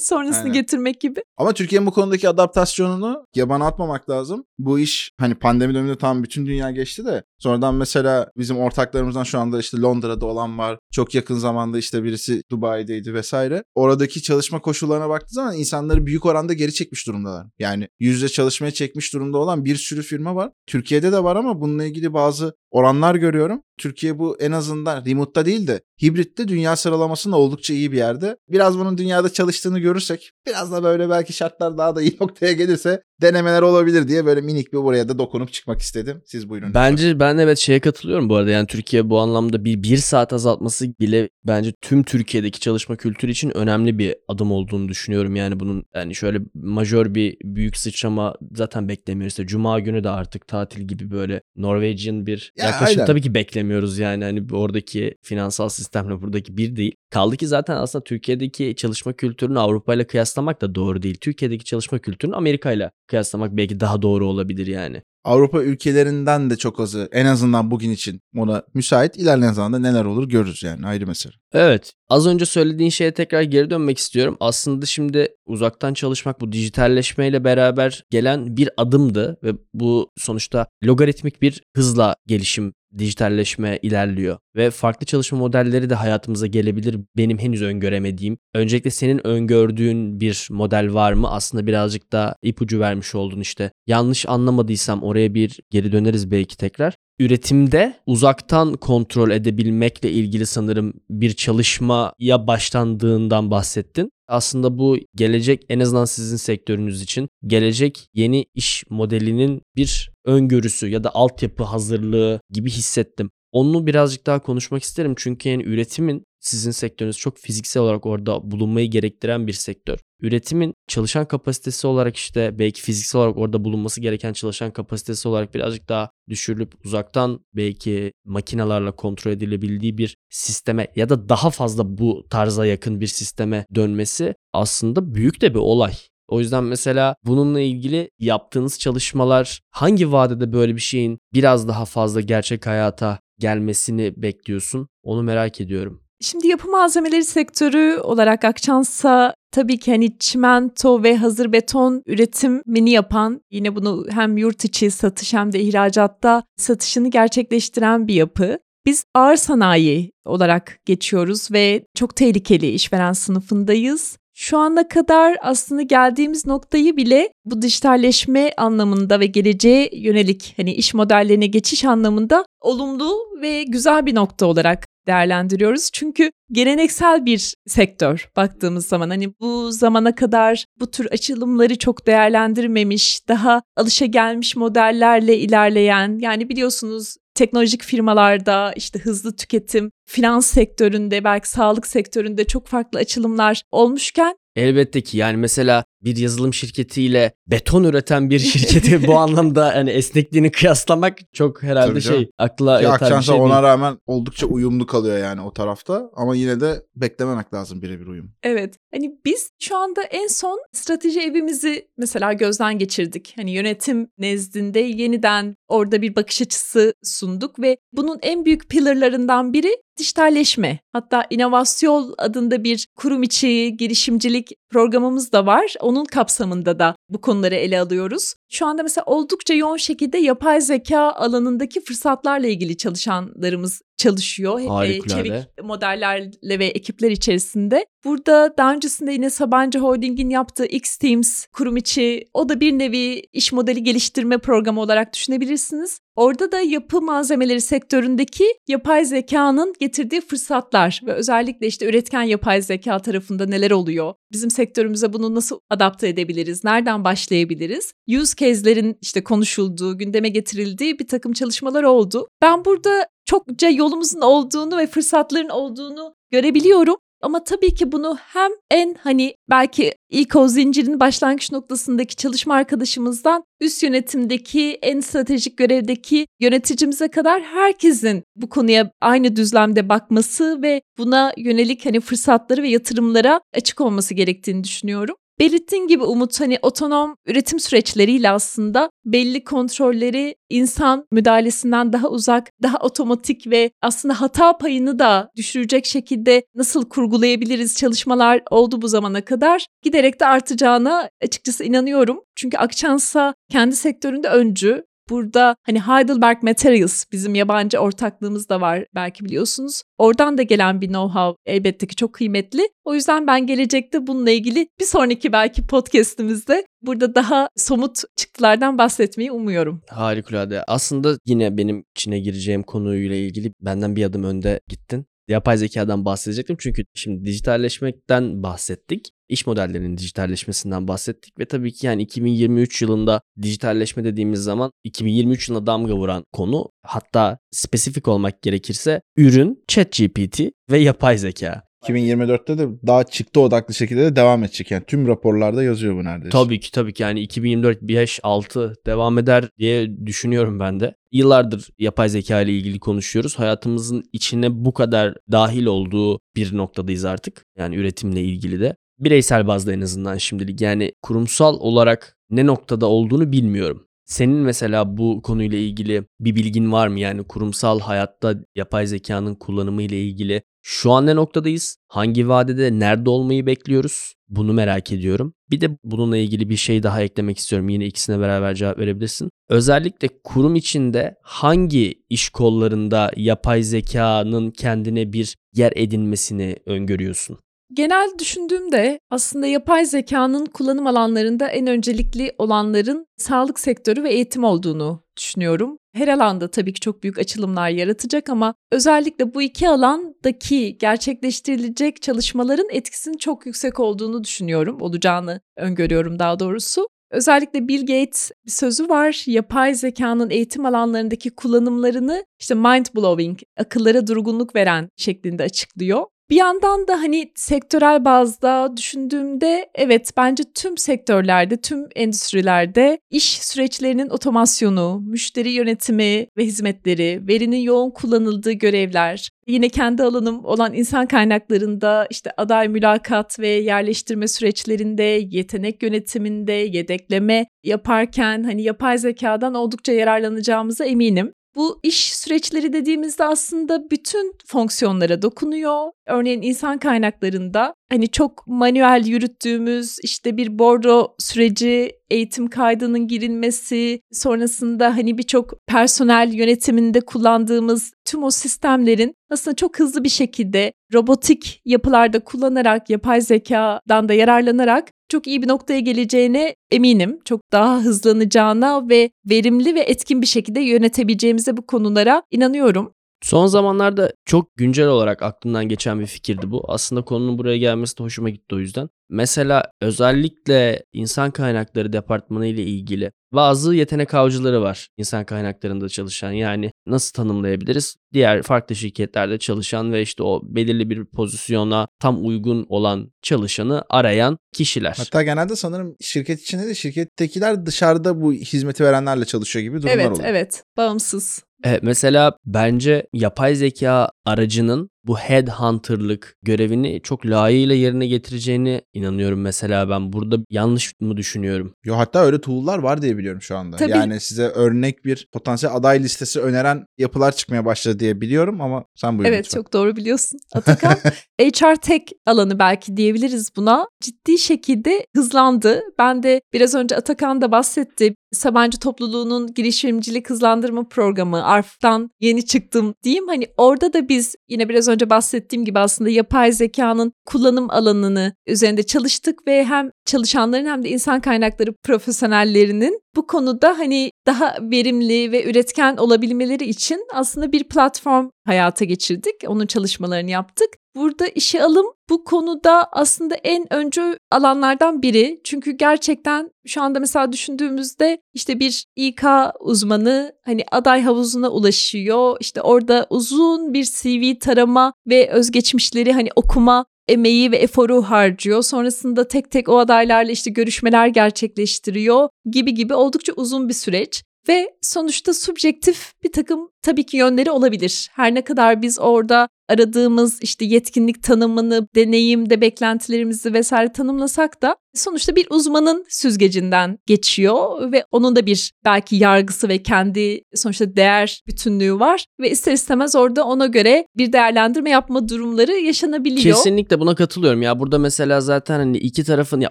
sonrasını 0.00 0.42
Aynen. 0.42 0.52
getirmek 0.52 1.00
gibi. 1.00 1.20
Ama 1.36 1.52
Türkiye'nin 1.52 1.86
bu 1.86 1.90
konudaki 1.92 2.28
adaptasyonunu 2.28 3.24
yabana 3.34 3.66
atmamak 3.66 4.10
lazım. 4.10 4.44
Bu 4.58 4.78
iş 4.78 5.10
hani 5.20 5.34
pandemi 5.34 5.74
döneminde 5.74 5.98
tam 5.98 6.22
bütün 6.22 6.46
dünya 6.46 6.70
geçti 6.70 7.04
de 7.04 7.22
sonradan 7.38 7.74
mesela 7.74 8.30
bizim 8.36 8.58
ortaklarımızdan 8.58 9.24
şu 9.24 9.38
anda 9.38 9.58
işte 9.60 9.78
Londra'da 9.78 10.26
olan 10.26 10.58
var. 10.58 10.78
Çok 10.92 11.14
yakın 11.14 11.34
zamanda 11.34 11.78
işte 11.78 12.04
birisi 12.04 12.42
Dubai'deydi 12.50 13.14
vesaire. 13.14 13.62
Oradaki 13.74 14.22
çalışma 14.22 14.60
koşullarına 14.60 15.08
baktığı 15.08 15.34
zaman 15.34 15.54
insanları 15.56 16.06
büyük 16.06 16.26
oranda 16.26 16.52
geri 16.52 16.72
çekmiş 16.74 17.06
durumdalar. 17.36 17.50
Yani 17.58 17.88
yüz 18.00 18.14
yüze 18.14 18.28
çalışmaya 18.28 18.70
çekmiş 18.70 19.14
durumda 19.14 19.38
olan 19.38 19.64
bir 19.64 19.76
sürü 19.76 20.02
firma 20.02 20.34
var. 20.34 20.52
Türkiye'de 20.66 21.12
de 21.12 21.24
var 21.24 21.36
ama 21.36 21.60
bununla 21.60 21.84
ilgili 21.84 22.12
bazı 22.12 22.56
oranlar 22.76 23.14
görüyorum. 23.14 23.62
Türkiye 23.78 24.18
bu 24.18 24.36
en 24.40 24.52
azından 24.52 25.04
remote'da 25.06 25.46
değil 25.46 25.66
de 25.66 25.80
hibritte 26.02 26.48
dünya 26.48 26.76
sıralamasında 26.76 27.36
oldukça 27.36 27.74
iyi 27.74 27.92
bir 27.92 27.96
yerde. 27.96 28.36
Biraz 28.48 28.78
bunun 28.78 28.98
dünyada 28.98 29.32
çalıştığını 29.32 29.78
görürsek 29.78 30.30
biraz 30.46 30.72
da 30.72 30.82
böyle 30.82 31.10
belki 31.10 31.32
şartlar 31.32 31.78
daha 31.78 31.96
da 31.96 32.02
iyi 32.02 32.16
noktaya 32.20 32.52
gelirse 32.52 33.02
denemeler 33.22 33.62
olabilir 33.62 34.08
diye 34.08 34.26
böyle 34.26 34.40
minik 34.40 34.72
bir 34.72 34.78
buraya 34.78 35.08
da 35.08 35.18
dokunup 35.18 35.52
çıkmak 35.52 35.80
istedim. 35.80 36.22
Siz 36.26 36.48
buyurun. 36.48 36.74
Bence 36.74 37.20
ben 37.20 37.38
evet 37.38 37.58
şeye 37.58 37.80
katılıyorum 37.80 38.28
bu 38.28 38.36
arada. 38.36 38.50
Yani 38.50 38.66
Türkiye 38.66 39.10
bu 39.10 39.18
anlamda 39.20 39.64
bir 39.64 39.82
bir 39.82 39.96
saat 39.96 40.32
azaltması 40.32 40.98
bile 41.00 41.28
bence 41.44 41.72
tüm 41.80 42.02
Türkiye'deki 42.02 42.60
çalışma 42.60 42.96
kültürü 42.96 43.30
için 43.30 43.56
önemli 43.56 43.98
bir 43.98 44.16
adım 44.28 44.52
olduğunu 44.52 44.88
düşünüyorum. 44.88 45.36
Yani 45.36 45.60
bunun 45.60 45.84
yani 45.94 46.14
şöyle 46.14 46.38
majör 46.54 47.14
bir 47.14 47.36
büyük 47.44 47.76
sıçrama 47.76 48.34
zaten 48.54 48.88
beklemiyoruz. 48.88 49.32
İşte 49.32 49.46
Cuma 49.46 49.80
günü 49.80 50.04
de 50.04 50.10
artık 50.10 50.48
tatil 50.48 50.82
gibi 50.82 51.10
böyle 51.10 51.42
Norwegian 51.56 52.26
bir 52.26 52.52
Ya, 52.56 52.65
yaklaşım 52.66 52.98
aynen. 52.98 53.06
tabii 53.06 53.20
ki 53.20 53.34
beklemiyoruz 53.34 53.98
yani. 53.98 54.24
Hani 54.24 54.42
oradaki 54.52 55.14
finansal 55.22 55.68
sistemle 55.68 56.22
buradaki 56.22 56.56
bir 56.56 56.76
değil. 56.76 56.94
Kaldı 57.10 57.36
ki 57.36 57.46
zaten 57.46 57.76
aslında 57.76 58.04
Türkiye'deki 58.04 58.74
çalışma 58.76 59.12
kültürünü 59.12 59.58
Avrupa 59.58 59.94
ile 59.94 60.06
kıyaslamak 60.06 60.62
da 60.62 60.74
doğru 60.74 61.02
değil. 61.02 61.18
Türkiye'deki 61.20 61.64
çalışma 61.64 61.98
kültürünü 61.98 62.36
Amerika 62.36 62.72
ile 62.72 62.90
kıyaslamak 63.06 63.56
belki 63.56 63.80
daha 63.80 64.02
doğru 64.02 64.26
olabilir 64.26 64.66
yani. 64.66 65.02
Avrupa 65.26 65.62
ülkelerinden 65.62 66.50
de 66.50 66.56
çok 66.56 66.80
azı 66.80 67.08
en 67.12 67.26
azından 67.26 67.70
bugün 67.70 67.90
için 67.90 68.20
ona 68.36 68.62
müsait. 68.74 69.16
İlerleyen 69.16 69.52
zamanda 69.52 69.78
neler 69.78 70.04
olur 70.04 70.28
görürüz 70.28 70.62
yani 70.62 70.86
ayrı 70.86 71.06
mesele. 71.06 71.32
Evet. 71.52 71.92
Az 72.08 72.26
önce 72.26 72.46
söylediğin 72.46 72.90
şeye 72.90 73.14
tekrar 73.14 73.42
geri 73.42 73.70
dönmek 73.70 73.98
istiyorum. 73.98 74.36
Aslında 74.40 74.86
şimdi 74.86 75.28
uzaktan 75.46 75.94
çalışmak 75.94 76.40
bu 76.40 76.52
dijitalleşmeyle 76.52 77.44
beraber 77.44 78.04
gelen 78.10 78.56
bir 78.56 78.70
adımdı 78.76 79.38
ve 79.42 79.52
bu 79.74 80.10
sonuçta 80.16 80.66
logaritmik 80.84 81.42
bir 81.42 81.62
hızla 81.76 82.16
gelişim 82.26 82.72
dijitalleşme 82.98 83.78
ilerliyor 83.82 84.38
ve 84.56 84.70
farklı 84.70 85.06
çalışma 85.06 85.38
modelleri 85.38 85.90
de 85.90 85.94
hayatımıza 85.94 86.46
gelebilir. 86.46 86.96
Benim 87.16 87.38
henüz 87.38 87.62
öngöremediğim. 87.62 88.38
Öncelikle 88.54 88.90
senin 88.90 89.26
öngördüğün 89.26 90.20
bir 90.20 90.48
model 90.50 90.94
var 90.94 91.12
mı? 91.12 91.30
Aslında 91.30 91.66
birazcık 91.66 92.12
da 92.12 92.36
ipucu 92.42 92.80
vermiş 92.80 93.14
oldun 93.14 93.40
işte. 93.40 93.70
Yanlış 93.86 94.26
anlamadıysam 94.28 95.02
oraya 95.02 95.34
bir 95.34 95.60
geri 95.70 95.92
döneriz 95.92 96.30
belki 96.30 96.56
tekrar 96.56 96.94
üretimde 97.18 97.96
uzaktan 98.06 98.74
kontrol 98.74 99.30
edebilmekle 99.30 100.10
ilgili 100.10 100.46
sanırım 100.46 100.92
bir 101.10 101.32
çalışmaya 101.32 102.46
başlandığından 102.46 103.50
bahsettin. 103.50 104.10
Aslında 104.28 104.78
bu 104.78 104.98
gelecek 105.14 105.64
en 105.68 105.80
azından 105.80 106.04
sizin 106.04 106.36
sektörünüz 106.36 107.02
için 107.02 107.28
gelecek 107.46 108.08
yeni 108.14 108.46
iş 108.54 108.84
modelinin 108.90 109.62
bir 109.76 110.10
öngörüsü 110.24 110.88
ya 110.88 111.04
da 111.04 111.14
altyapı 111.14 111.64
hazırlığı 111.64 112.40
gibi 112.50 112.70
hissettim. 112.70 113.30
Onu 113.52 113.86
birazcık 113.86 114.26
daha 114.26 114.38
konuşmak 114.42 114.82
isterim 114.82 115.14
çünkü 115.16 115.48
yani 115.48 115.62
üretimin 115.62 116.24
sizin 116.40 116.70
sektörünüz 116.70 117.18
çok 117.18 117.38
fiziksel 117.38 117.82
olarak 117.82 118.06
orada 118.06 118.50
bulunmayı 118.50 118.90
gerektiren 118.90 119.46
bir 119.46 119.52
sektör. 119.52 119.98
Üretimin 120.20 120.74
çalışan 120.88 121.28
kapasitesi 121.28 121.86
olarak 121.86 122.16
işte 122.16 122.58
belki 122.58 122.82
fiziksel 122.82 123.20
olarak 123.20 123.36
orada 123.36 123.64
bulunması 123.64 124.00
gereken 124.00 124.32
çalışan 124.32 124.70
kapasitesi 124.70 125.28
olarak 125.28 125.54
birazcık 125.54 125.88
daha 125.88 126.10
düşürülüp 126.28 126.72
uzaktan 126.84 127.40
belki 127.54 128.12
makinalarla 128.24 128.92
kontrol 128.92 129.32
edilebildiği 129.32 129.98
bir 129.98 130.16
sisteme 130.30 130.86
ya 130.96 131.08
da 131.08 131.28
daha 131.28 131.50
fazla 131.50 131.98
bu 131.98 132.26
tarza 132.30 132.66
yakın 132.66 133.00
bir 133.00 133.06
sisteme 133.06 133.66
dönmesi 133.74 134.34
aslında 134.52 135.14
büyük 135.14 135.40
de 135.40 135.54
bir 135.54 135.58
olay. 135.58 135.94
O 136.28 136.40
yüzden 136.40 136.64
mesela 136.64 137.16
bununla 137.24 137.60
ilgili 137.60 138.10
yaptığınız 138.18 138.78
çalışmalar 138.78 139.60
hangi 139.70 140.12
vadede 140.12 140.52
böyle 140.52 140.74
bir 140.74 140.80
şeyin 140.80 141.18
biraz 141.32 141.68
daha 141.68 141.84
fazla 141.84 142.20
gerçek 142.20 142.66
hayata 142.66 143.18
gelmesini 143.38 144.14
bekliyorsun? 144.16 144.88
Onu 145.02 145.22
merak 145.22 145.60
ediyorum. 145.60 146.05
Şimdi 146.20 146.48
yapı 146.48 146.70
malzemeleri 146.70 147.24
sektörü 147.24 147.98
olarak 147.98 148.44
Akçans'a 148.44 149.34
tabii 149.52 149.78
ki 149.78 149.90
hani 149.90 150.18
çimento 150.18 151.02
ve 151.02 151.16
hazır 151.16 151.52
beton 151.52 152.02
üretimini 152.06 152.90
yapan 152.90 153.40
yine 153.50 153.76
bunu 153.76 154.06
hem 154.10 154.36
yurt 154.36 154.64
içi 154.64 154.90
satış 154.90 155.34
hem 155.34 155.52
de 155.52 155.60
ihracatta 155.60 156.42
satışını 156.56 157.10
gerçekleştiren 157.10 158.08
bir 158.08 158.14
yapı. 158.14 158.58
Biz 158.86 159.04
ağır 159.14 159.36
sanayi 159.36 160.12
olarak 160.24 160.78
geçiyoruz 160.84 161.52
ve 161.52 161.84
çok 161.94 162.16
tehlikeli 162.16 162.70
işveren 162.70 163.12
sınıfındayız. 163.12 164.18
Şu 164.34 164.58
ana 164.58 164.88
kadar 164.88 165.36
aslında 165.40 165.82
geldiğimiz 165.82 166.46
noktayı 166.46 166.96
bile 166.96 167.32
bu 167.44 167.62
dijitalleşme 167.62 168.52
anlamında 168.56 169.20
ve 169.20 169.26
geleceğe 169.26 169.90
yönelik 169.92 170.54
hani 170.56 170.74
iş 170.74 170.94
modellerine 170.94 171.46
geçiş 171.46 171.84
anlamında 171.84 172.44
olumlu 172.60 173.16
ve 173.40 173.62
güzel 173.62 174.06
bir 174.06 174.14
nokta 174.14 174.46
olarak 174.46 174.86
değerlendiriyoruz. 175.06 175.90
Çünkü 175.92 176.30
geleneksel 176.52 177.26
bir 177.26 177.54
sektör 177.66 178.30
baktığımız 178.36 178.86
zaman 178.86 179.10
hani 179.10 179.34
bu 179.40 179.72
zamana 179.72 180.14
kadar 180.14 180.64
bu 180.80 180.90
tür 180.90 181.06
açılımları 181.06 181.78
çok 181.78 182.06
değerlendirmemiş, 182.06 183.28
daha 183.28 183.62
alışa 183.76 184.06
gelmiş 184.06 184.56
modellerle 184.56 185.38
ilerleyen 185.38 186.18
yani 186.18 186.48
biliyorsunuz 186.48 187.16
teknolojik 187.34 187.82
firmalarda 187.82 188.72
işte 188.76 188.98
hızlı 188.98 189.36
tüketim, 189.36 189.90
finans 190.08 190.46
sektöründe 190.46 191.24
belki 191.24 191.48
sağlık 191.48 191.86
sektöründe 191.86 192.44
çok 192.44 192.66
farklı 192.66 192.98
açılımlar 192.98 193.62
olmuşken 193.72 194.36
Elbette 194.56 195.00
ki 195.00 195.18
yani 195.18 195.36
mesela 195.36 195.84
bir 196.02 196.16
yazılım 196.16 196.54
şirketiyle 196.54 197.32
beton 197.46 197.84
üreten 197.84 198.30
bir 198.30 198.38
şirketi 198.52 199.06
bu 199.06 199.16
anlamda 199.18 199.66
hani 199.74 199.90
esnekliğini 199.90 200.50
kıyaslamak 200.50 201.18
çok 201.32 201.62
herhalde 201.62 201.90
Tabii 201.90 202.00
canım. 202.00 202.18
şey 202.20 202.30
akla 202.38 202.78
Ki 202.78 202.84
yatar 202.84 203.00
bir 203.00 203.04
Akçansa 203.04 203.32
şey 203.32 203.40
ona 203.40 203.52
değil. 203.52 203.62
rağmen 203.62 203.98
oldukça 204.06 204.46
uyumlu 204.46 204.86
kalıyor 204.86 205.18
yani 205.18 205.40
o 205.40 205.52
tarafta. 205.52 206.10
Ama 206.16 206.36
yine 206.36 206.60
de 206.60 206.82
beklememek 206.96 207.54
lazım 207.54 207.82
birebir 207.82 208.06
uyum. 208.06 208.30
Evet. 208.42 208.74
Hani 208.94 209.10
biz 209.24 209.50
şu 209.62 209.76
anda 209.76 210.02
en 210.02 210.26
son 210.26 210.60
strateji 210.72 211.20
evimizi 211.20 211.88
mesela 211.98 212.32
gözden 212.32 212.78
geçirdik. 212.78 213.32
Hani 213.36 213.50
yönetim 213.50 214.08
nezdinde 214.18 214.80
yeniden 214.80 215.56
orada 215.68 216.02
bir 216.02 216.16
bakış 216.16 216.42
açısı 216.42 216.94
sunduk 217.02 217.60
ve 217.60 217.76
bunun 217.92 218.18
en 218.22 218.44
büyük 218.44 218.68
pillarlarından 218.68 219.52
biri 219.52 219.76
dijitalleşme. 219.98 220.78
Hatta 220.92 221.26
inovasyon 221.30 222.14
adında 222.18 222.64
bir 222.64 222.86
kurum 222.96 223.22
içi 223.22 223.76
girişimcilik 223.78 224.50
programımız 224.70 225.32
da 225.32 225.46
var. 225.46 225.74
Onun 225.80 226.04
kapsamında 226.04 226.78
da 226.78 226.96
bu 227.08 227.20
konuları 227.20 227.54
ele 227.54 227.80
alıyoruz. 227.80 228.34
Şu 228.50 228.66
anda 228.66 228.82
mesela 228.82 229.04
oldukça 229.06 229.54
yoğun 229.54 229.76
şekilde 229.76 230.18
yapay 230.18 230.60
zeka 230.60 231.12
alanındaki 231.12 231.80
fırsatlarla 231.80 232.46
ilgili 232.46 232.76
çalışanlarımız 232.76 233.82
çalışıyor. 233.96 234.60
E, 234.60 234.66
Harikulade. 234.66 235.22
Çevik 235.28 235.64
modellerle 235.64 236.58
ve 236.58 236.66
ekipler 236.66 237.10
içerisinde. 237.10 237.86
Burada 238.06 238.54
daha 238.58 238.74
öncesinde 238.74 239.12
yine 239.12 239.30
Sabancı 239.30 239.78
Holding'in 239.78 240.30
yaptığı 240.30 240.66
X-Teams 240.66 241.46
kurum 241.46 241.76
içi 241.76 242.24
o 242.34 242.48
da 242.48 242.60
bir 242.60 242.72
nevi 242.72 243.22
iş 243.32 243.52
modeli 243.52 243.82
geliştirme 243.82 244.38
programı 244.38 244.80
olarak 244.80 245.14
düşünebilirsiniz. 245.14 246.00
Orada 246.16 246.52
da 246.52 246.60
yapı 246.60 247.02
malzemeleri 247.02 247.60
sektöründeki 247.60 248.44
yapay 248.68 249.04
zekanın 249.04 249.74
getirdiği 249.80 250.20
fırsatlar 250.20 251.00
ve 251.06 251.12
özellikle 251.12 251.66
işte 251.66 251.86
üretken 251.86 252.22
yapay 252.22 252.62
zeka 252.62 252.98
tarafında 252.98 253.46
neler 253.46 253.70
oluyor? 253.70 254.14
Bizim 254.32 254.50
sektörümüze 254.50 255.12
bunu 255.12 255.34
nasıl 255.34 255.58
adapte 255.70 256.08
edebiliriz? 256.08 256.64
Nereden 256.64 257.04
başlayabiliriz? 257.04 257.92
Use 258.20 258.34
case'lerin 258.36 258.98
işte 259.02 259.24
konuşulduğu, 259.24 259.98
gündeme 259.98 260.28
getirildiği 260.28 260.98
bir 260.98 261.06
takım 261.06 261.32
çalışmalar 261.32 261.82
oldu. 261.82 262.28
Ben 262.42 262.64
burada 262.64 263.08
çokça 263.24 263.68
yolumuzun 263.68 264.20
olduğunu 264.20 264.76
ve 264.76 264.86
fırsatların 264.86 265.48
olduğunu 265.48 266.14
görebiliyorum. 266.30 266.96
Ama 267.22 267.44
tabii 267.44 267.74
ki 267.74 267.92
bunu 267.92 268.16
hem 268.16 268.50
en 268.70 268.96
hani 269.00 269.34
belki 269.50 269.94
ilk 270.10 270.36
o 270.36 270.48
zincirin 270.48 271.00
başlangıç 271.00 271.52
noktasındaki 271.52 272.16
çalışma 272.16 272.54
arkadaşımızdan 272.54 273.44
üst 273.60 273.82
yönetimdeki 273.82 274.78
en 274.82 275.00
stratejik 275.00 275.58
görevdeki 275.58 276.26
yöneticimize 276.40 277.08
kadar 277.08 277.42
herkesin 277.42 278.22
bu 278.36 278.48
konuya 278.48 278.90
aynı 279.00 279.36
düzlemde 279.36 279.88
bakması 279.88 280.62
ve 280.62 280.82
buna 280.98 281.32
yönelik 281.36 281.86
hani 281.86 282.00
fırsatları 282.00 282.62
ve 282.62 282.68
yatırımlara 282.68 283.40
açık 283.54 283.80
olması 283.80 284.14
gerektiğini 284.14 284.64
düşünüyorum. 284.64 285.16
Belirttiğin 285.38 285.86
gibi 285.86 286.04
Umut 286.04 286.40
hani 286.40 286.58
otonom 286.62 287.16
üretim 287.26 287.60
süreçleriyle 287.60 288.30
aslında 288.30 288.90
belli 289.04 289.44
kontrolleri 289.44 290.34
insan 290.50 291.06
müdahalesinden 291.12 291.92
daha 291.92 292.08
uzak, 292.08 292.50
daha 292.62 292.78
otomatik 292.78 293.46
ve 293.46 293.70
aslında 293.82 294.20
hata 294.20 294.58
payını 294.58 294.98
da 294.98 295.30
düşürecek 295.36 295.86
şekilde 295.86 296.44
nasıl 296.54 296.88
kurgulayabiliriz 296.88 297.76
çalışmalar 297.76 298.42
oldu 298.50 298.82
bu 298.82 298.88
zamana 298.88 299.24
kadar. 299.24 299.66
Giderek 299.82 300.20
de 300.20 300.26
artacağına 300.26 301.10
açıkçası 301.22 301.64
inanıyorum. 301.64 302.20
Çünkü 302.36 302.56
Akçansa 302.56 303.34
kendi 303.50 303.76
sektöründe 303.76 304.28
öncü. 304.28 304.84
Burada 305.10 305.56
hani 305.62 305.80
Heidelberg 305.80 306.42
Materials 306.42 307.04
bizim 307.12 307.34
yabancı 307.34 307.78
ortaklığımız 307.78 308.48
da 308.48 308.60
var 308.60 308.84
belki 308.94 309.24
biliyorsunuz. 309.24 309.82
Oradan 309.98 310.38
da 310.38 310.42
gelen 310.42 310.80
bir 310.80 310.88
know-how 310.88 311.36
elbette 311.46 311.86
ki 311.86 311.96
çok 311.96 312.12
kıymetli. 312.12 312.68
O 312.84 312.94
yüzden 312.94 313.26
ben 313.26 313.46
gelecekte 313.46 314.06
bununla 314.06 314.30
ilgili 314.30 314.68
bir 314.80 314.84
sonraki 314.84 315.32
belki 315.32 315.66
podcast'imizde 315.66 316.66
burada 316.82 317.14
daha 317.14 317.48
somut 317.56 317.98
çıktılardan 318.16 318.78
bahsetmeyi 318.78 319.32
umuyorum. 319.32 319.82
Harikulade. 319.88 320.62
Aslında 320.62 321.18
yine 321.26 321.56
benim 321.56 321.84
içine 321.96 322.18
gireceğim 322.18 322.62
konuyla 322.62 323.16
ilgili 323.16 323.52
benden 323.60 323.96
bir 323.96 324.04
adım 324.04 324.24
önde 324.24 324.60
gittin. 324.68 325.06
Yapay 325.28 325.56
zekadan 325.56 326.04
bahsedecektim 326.04 326.56
çünkü 326.60 326.84
şimdi 326.94 327.24
dijitalleşmekten 327.24 328.42
bahsettik. 328.42 329.10
İş 329.28 329.46
modellerinin 329.46 329.98
dijitalleşmesinden 329.98 330.88
bahsettik 330.88 331.38
ve 331.38 331.44
tabii 331.44 331.72
ki 331.72 331.86
yani 331.86 332.02
2023 332.02 332.82
yılında 332.82 333.20
dijitalleşme 333.42 334.04
dediğimiz 334.04 334.40
zaman 334.40 334.70
2023 334.84 335.48
yılına 335.48 335.66
damga 335.66 335.94
vuran 335.94 336.24
konu 336.32 336.68
hatta 336.82 337.38
spesifik 337.50 338.08
olmak 338.08 338.42
gerekirse 338.42 339.00
ürün, 339.16 339.64
ChatGPT 339.68 340.40
ve 340.70 340.78
yapay 340.78 341.18
zeka. 341.18 341.66
2024'te 341.88 342.58
de 342.58 342.68
daha 342.86 343.04
çıktı 343.04 343.40
odaklı 343.40 343.74
şekilde 343.74 344.04
de 344.04 344.16
devam 344.16 344.44
edecek. 344.44 344.70
Yani 344.70 344.84
tüm 344.86 345.08
raporlarda 345.08 345.62
yazıyor 345.62 345.96
bu 345.96 346.04
neredeyse. 346.04 346.30
Tabii 346.30 346.60
ki 346.60 346.72
tabii 346.72 346.92
ki 346.92 347.02
yani 347.02 347.20
2024 347.20 347.82
5 347.82 348.20
6 348.22 348.74
devam 348.86 349.18
eder 349.18 349.48
diye 349.58 350.06
düşünüyorum 350.06 350.60
ben 350.60 350.80
de. 350.80 350.94
Yıllardır 351.12 351.68
yapay 351.78 352.08
zeka 352.08 352.40
ile 352.40 352.52
ilgili 352.52 352.78
konuşuyoruz. 352.78 353.38
Hayatımızın 353.38 354.04
içine 354.12 354.64
bu 354.64 354.74
kadar 354.74 355.14
dahil 355.32 355.66
olduğu 355.66 356.20
bir 356.36 356.56
noktadayız 356.56 357.04
artık. 357.04 357.44
Yani 357.58 357.76
üretimle 357.76 358.22
ilgili 358.22 358.60
de. 358.60 358.76
Bireysel 358.98 359.46
bazda 359.46 359.72
en 359.72 359.80
azından 359.80 360.16
şimdilik. 360.16 360.60
Yani 360.60 360.92
kurumsal 361.02 361.60
olarak 361.60 362.16
ne 362.30 362.46
noktada 362.46 362.86
olduğunu 362.86 363.32
bilmiyorum. 363.32 363.86
Senin 364.04 364.36
mesela 364.36 364.96
bu 364.96 365.22
konuyla 365.22 365.58
ilgili 365.58 366.04
bir 366.20 366.34
bilgin 366.34 366.72
var 366.72 366.88
mı? 366.88 367.00
Yani 367.00 367.24
kurumsal 367.24 367.80
hayatta 367.80 368.34
yapay 368.56 368.86
zekanın 368.86 369.34
kullanımı 369.34 369.82
ile 369.82 370.02
ilgili 370.02 370.42
şu 370.62 370.92
an 370.92 371.06
ne 371.06 371.16
noktadayız? 371.16 371.76
Hangi 371.88 372.28
vadede 372.28 372.78
nerede 372.78 373.10
olmayı 373.10 373.46
bekliyoruz? 373.46 374.14
Bunu 374.28 374.52
merak 374.52 374.92
ediyorum. 374.92 375.34
Bir 375.50 375.60
de 375.60 375.78
bununla 375.84 376.16
ilgili 376.16 376.48
bir 376.48 376.56
şey 376.56 376.82
daha 376.82 377.02
eklemek 377.02 377.38
istiyorum. 377.38 377.68
Yine 377.68 377.86
ikisine 377.86 378.20
beraber 378.20 378.54
cevap 378.54 378.78
verebilirsin. 378.78 379.30
Özellikle 379.48 380.08
kurum 380.24 380.54
içinde 380.54 381.14
hangi 381.22 381.94
iş 382.10 382.28
kollarında 382.28 383.12
yapay 383.16 383.62
zekanın 383.62 384.50
kendine 384.50 385.12
bir 385.12 385.36
yer 385.54 385.72
edinmesini 385.76 386.56
öngörüyorsun? 386.66 387.38
Genel 387.72 388.10
düşündüğümde 388.18 389.00
aslında 389.10 389.46
yapay 389.46 389.84
zekanın 389.84 390.46
kullanım 390.46 390.86
alanlarında 390.86 391.48
en 391.48 391.66
öncelikli 391.66 392.32
olanların 392.38 393.06
sağlık 393.16 393.60
sektörü 393.60 394.02
ve 394.02 394.12
eğitim 394.12 394.44
olduğunu 394.44 395.02
düşünüyorum. 395.16 395.78
Her 395.94 396.08
alanda 396.08 396.50
tabii 396.50 396.72
ki 396.72 396.80
çok 396.80 397.02
büyük 397.02 397.18
açılımlar 397.18 397.68
yaratacak 397.68 398.28
ama 398.28 398.54
özellikle 398.72 399.34
bu 399.34 399.42
iki 399.42 399.68
alandaki 399.68 400.78
gerçekleştirilecek 400.78 402.02
çalışmaların 402.02 402.68
etkisinin 402.70 403.16
çok 403.16 403.46
yüksek 403.46 403.80
olduğunu 403.80 404.24
düşünüyorum, 404.24 404.80
olacağını 404.80 405.40
öngörüyorum 405.56 406.18
daha 406.18 406.38
doğrusu. 406.38 406.88
Özellikle 407.10 407.68
Bill 407.68 407.80
Gates 407.80 408.30
bir 408.46 408.50
sözü 408.50 408.88
var. 408.88 409.22
Yapay 409.26 409.74
zekanın 409.74 410.30
eğitim 410.30 410.66
alanlarındaki 410.66 411.30
kullanımlarını 411.30 412.24
işte 412.40 412.54
mind 412.54 412.86
blowing, 412.96 413.38
akıllara 413.56 414.06
durgunluk 414.06 414.54
veren 414.54 414.88
şeklinde 414.96 415.42
açıklıyor. 415.42 416.04
Bir 416.30 416.36
yandan 416.36 416.88
da 416.88 416.98
hani 416.98 417.32
sektörel 417.34 418.04
bazda 418.04 418.76
düşündüğümde 418.76 419.68
evet 419.74 420.10
bence 420.16 420.42
tüm 420.54 420.78
sektörlerde, 420.78 421.56
tüm 421.56 421.88
endüstrilerde 421.96 422.98
iş 423.10 423.42
süreçlerinin 423.42 424.08
otomasyonu, 424.08 425.00
müşteri 425.00 425.50
yönetimi 425.50 426.26
ve 426.36 426.44
hizmetleri, 426.44 427.20
verinin 427.28 427.60
yoğun 427.60 427.90
kullanıldığı 427.90 428.52
görevler, 428.52 429.30
yine 429.46 429.68
kendi 429.68 430.02
alanım 430.02 430.44
olan 430.44 430.74
insan 430.74 431.06
kaynaklarında 431.06 432.06
işte 432.10 432.30
aday 432.36 432.68
mülakat 432.68 433.38
ve 433.38 433.48
yerleştirme 433.48 434.28
süreçlerinde, 434.28 435.26
yetenek 435.30 435.82
yönetiminde, 435.82 436.52
yedekleme 436.52 437.46
yaparken 437.64 438.42
hani 438.42 438.62
yapay 438.62 438.98
zekadan 438.98 439.54
oldukça 439.54 439.92
yararlanacağımıza 439.92 440.84
eminim. 440.84 441.32
Bu 441.56 441.80
iş 441.82 442.16
süreçleri 442.16 442.72
dediğimizde 442.72 443.24
aslında 443.24 443.90
bütün 443.90 444.34
fonksiyonlara 444.46 445.22
dokunuyor. 445.22 445.90
Örneğin 446.06 446.42
insan 446.42 446.78
kaynaklarında 446.78 447.74
hani 447.90 448.08
çok 448.08 448.46
manuel 448.46 449.02
yürüttüğümüz 449.06 449.98
işte 450.02 450.36
bir 450.36 450.58
bordo 450.58 451.14
süreci, 451.18 451.92
eğitim 452.10 452.46
kaydının 452.46 453.08
girilmesi, 453.08 454.00
sonrasında 454.12 454.96
hani 454.96 455.18
birçok 455.18 455.66
personel 455.66 456.32
yönetiminde 456.32 457.00
kullandığımız 457.00 457.92
tüm 458.04 458.22
o 458.22 458.30
sistemlerin 458.30 459.14
aslında 459.30 459.56
çok 459.56 459.78
hızlı 459.78 460.04
bir 460.04 460.08
şekilde 460.08 460.72
robotik 460.94 461.60
yapılarda 461.64 462.20
kullanarak, 462.20 462.90
yapay 462.90 463.20
zekadan 463.20 464.08
da 464.08 464.14
yararlanarak 464.14 464.90
çok 465.08 465.26
iyi 465.26 465.42
bir 465.42 465.48
noktaya 465.48 465.80
geleceğine 465.80 466.54
eminim. 466.70 467.18
Çok 467.24 467.40
daha 467.52 467.80
hızlanacağına 467.80 468.88
ve 468.88 469.10
verimli 469.30 469.74
ve 469.74 469.80
etkin 469.80 470.22
bir 470.22 470.26
şekilde 470.26 470.60
yönetebileceğimize 470.60 471.56
bu 471.56 471.66
konulara 471.66 472.22
inanıyorum. 472.30 472.92
Son 473.22 473.46
zamanlarda 473.46 474.12
çok 474.24 474.56
güncel 474.56 474.88
olarak 474.88 475.22
aklımdan 475.22 475.68
geçen 475.68 476.00
bir 476.00 476.06
fikirdi 476.06 476.50
bu. 476.50 476.64
Aslında 476.68 477.02
konunun 477.02 477.38
buraya 477.38 477.58
gelmesi 477.58 477.98
de 477.98 478.02
hoşuma 478.02 478.30
gitti 478.30 478.54
o 478.54 478.58
yüzden. 478.58 478.88
Mesela 479.08 479.64
özellikle 479.82 480.84
insan 480.92 481.30
kaynakları 481.30 481.92
departmanı 481.92 482.46
ile 482.46 482.62
ilgili 482.62 483.12
bazı 483.32 483.74
yetenek 483.74 484.14
avcıları 484.14 484.62
var 484.62 484.88
insan 484.96 485.24
kaynaklarında 485.24 485.88
çalışan. 485.88 486.32
Yani 486.32 486.72
nasıl 486.86 487.12
tanımlayabiliriz? 487.12 487.96
Diğer 488.12 488.42
farklı 488.42 488.76
şirketlerde 488.76 489.38
çalışan 489.38 489.92
ve 489.92 490.02
işte 490.02 490.22
o 490.22 490.40
belirli 490.44 490.90
bir 490.90 491.04
pozisyona 491.04 491.88
tam 492.00 492.26
uygun 492.26 492.66
olan 492.68 493.12
çalışanı 493.22 493.84
arayan 493.90 494.38
kişiler. 494.52 494.94
Hatta 494.96 495.22
genelde 495.22 495.56
sanırım 495.56 495.96
şirket 496.00 496.40
içinde 496.42 496.66
de 496.66 496.74
şirkettekiler 496.74 497.66
dışarıda 497.66 498.20
bu 498.22 498.32
hizmeti 498.32 498.84
verenlerle 498.84 499.24
çalışıyor 499.24 499.62
gibi 499.62 499.76
durumlar 499.76 499.94
Evet, 499.94 500.10
oluyor. 500.10 500.24
evet. 500.28 500.62
Bağımsız. 500.76 501.42
Evet, 501.64 501.82
mesela 501.82 502.32
bence 502.46 503.06
yapay 503.12 503.54
zeka 503.54 504.10
aracının 504.26 504.90
bu 505.06 505.16
headhunter'lık 505.18 506.36
görevini 506.42 507.00
çok 507.02 507.26
layığıyla 507.26 507.74
yerine 507.74 508.06
getireceğini 508.06 508.80
inanıyorum 508.92 509.40
mesela 509.40 509.90
ben. 509.90 510.12
Burada 510.12 510.36
yanlış 510.50 510.92
mı 511.00 511.16
düşünüyorum? 511.16 511.74
Yo 511.84 511.96
hatta 511.96 512.24
öyle 512.24 512.40
tool'lar 512.40 512.78
var 512.78 513.02
diye 513.02 513.18
biliyorum 513.18 513.42
şu 513.42 513.56
anda. 513.56 513.76
Tabii. 513.76 513.90
Yani 513.90 514.20
size 514.20 514.42
örnek 514.42 515.04
bir 515.04 515.28
potansiyel 515.32 515.74
aday 515.76 516.02
listesi 516.02 516.40
öneren 516.40 516.86
yapılar 516.98 517.32
çıkmaya 517.36 517.64
başladı 517.64 517.98
diye 517.98 518.20
biliyorum 518.20 518.60
ama 518.60 518.84
sen 518.94 519.18
buyur 519.18 519.28
Evet 519.28 519.44
lütfen. 519.44 519.58
çok 519.60 519.72
doğru 519.72 519.96
biliyorsun. 519.96 520.38
Atakan 520.54 520.96
HR 521.40 521.76
Tech 521.76 522.02
alanı 522.26 522.58
belki 522.58 522.96
diyebiliriz 522.96 523.50
buna. 523.56 523.86
Ciddi 524.00 524.38
şekilde 524.38 525.06
hızlandı. 525.16 525.82
Ben 525.98 526.22
de 526.22 526.40
biraz 526.52 526.74
önce 526.74 526.96
Atakan 526.96 527.40
da 527.40 527.52
bahsetti. 527.52 528.14
Sabancı 528.32 528.78
topluluğunun 528.78 529.54
girişimcilik 529.54 530.30
hızlandırma 530.30 530.88
programı 530.88 531.44
ARF'tan 531.44 532.10
yeni 532.20 532.46
çıktım 532.46 532.94
diyeyim. 533.02 533.28
Hani 533.28 533.46
orada 533.56 533.92
da 533.92 534.08
biz 534.16 534.34
yine 534.48 534.68
biraz 534.68 534.88
önce 534.88 535.10
bahsettiğim 535.10 535.64
gibi 535.64 535.78
aslında 535.78 536.10
yapay 536.10 536.52
zekanın 536.52 537.12
kullanım 537.26 537.70
alanını 537.70 538.34
üzerinde 538.46 538.82
çalıştık 538.82 539.46
ve 539.46 539.64
hem 539.64 539.90
çalışanların 540.04 540.66
hem 540.66 540.84
de 540.84 540.88
insan 540.88 541.20
kaynakları 541.20 541.74
profesyonellerinin 541.82 543.00
bu 543.16 543.26
konuda 543.26 543.78
hani 543.78 544.10
daha 544.26 544.56
verimli 544.60 545.32
ve 545.32 545.50
üretken 545.50 545.96
olabilmeleri 545.96 546.64
için 546.64 547.06
aslında 547.14 547.52
bir 547.52 547.64
platform 547.64 548.30
hayata 548.46 548.84
geçirdik. 548.84 549.34
Onun 549.46 549.66
çalışmalarını 549.66 550.30
yaptık. 550.30 550.68
Burada 550.96 551.26
işe 551.26 551.62
alım 551.62 551.86
bu 552.10 552.24
konuda 552.24 552.88
aslında 552.92 553.34
en 553.34 553.72
öncü 553.72 554.18
alanlardan 554.30 555.02
biri. 555.02 555.40
Çünkü 555.44 555.70
gerçekten 555.70 556.50
şu 556.66 556.82
anda 556.82 557.00
mesela 557.00 557.32
düşündüğümüzde 557.32 558.18
işte 558.34 558.60
bir 558.60 558.84
İK 558.96 559.22
uzmanı 559.60 560.32
hani 560.44 560.64
aday 560.72 561.02
havuzuna 561.02 561.48
ulaşıyor. 561.48 562.36
İşte 562.40 562.62
orada 562.62 563.06
uzun 563.10 563.74
bir 563.74 563.84
CV 563.84 564.38
tarama 564.38 564.92
ve 565.06 565.30
özgeçmişleri 565.30 566.12
hani 566.12 566.28
okuma 566.36 566.84
emeği 567.08 567.52
ve 567.52 567.56
eforu 567.56 568.02
harcıyor. 568.02 568.62
Sonrasında 568.62 569.28
tek 569.28 569.50
tek 569.50 569.68
o 569.68 569.78
adaylarla 569.78 570.32
işte 570.32 570.50
görüşmeler 570.50 571.06
gerçekleştiriyor 571.06 572.28
gibi 572.50 572.74
gibi 572.74 572.94
oldukça 572.94 573.32
uzun 573.32 573.68
bir 573.68 573.74
süreç. 573.74 574.22
Ve 574.48 574.76
sonuçta 574.82 575.34
subjektif 575.34 576.12
bir 576.22 576.32
takım 576.32 576.70
tabii 576.82 577.06
ki 577.06 577.16
yönleri 577.16 577.50
olabilir. 577.50 578.08
Her 578.12 578.34
ne 578.34 578.44
kadar 578.44 578.82
biz 578.82 578.98
orada 579.00 579.48
aradığımız 579.68 580.42
işte 580.42 580.64
yetkinlik 580.64 581.22
tanımını, 581.22 581.88
deneyimde 581.94 582.60
beklentilerimizi 582.60 583.52
vesaire 583.52 583.92
tanımlasak 583.92 584.62
da 584.62 584.76
sonuçta 584.96 585.36
bir 585.36 585.46
uzmanın 585.50 586.04
süzgecinden 586.08 586.98
geçiyor 587.06 587.92
ve 587.92 588.04
onun 588.10 588.36
da 588.36 588.46
bir 588.46 588.72
belki 588.84 589.16
yargısı 589.16 589.68
ve 589.68 589.82
kendi 589.82 590.42
sonuçta 590.54 590.96
değer 590.96 591.42
bütünlüğü 591.46 592.00
var 592.00 592.26
ve 592.40 592.50
ister 592.50 592.72
istemez 592.72 593.16
orada 593.16 593.44
ona 593.44 593.66
göre 593.66 594.06
bir 594.16 594.32
değerlendirme 594.32 594.90
yapma 594.90 595.28
durumları 595.28 595.72
yaşanabiliyor. 595.72 596.42
Kesinlikle 596.42 597.00
buna 597.00 597.14
katılıyorum. 597.14 597.62
Ya 597.62 597.80
burada 597.80 597.98
mesela 597.98 598.40
zaten 598.40 598.78
hani 598.78 598.98
iki 598.98 599.24
tarafın 599.24 599.60
ya 599.60 599.68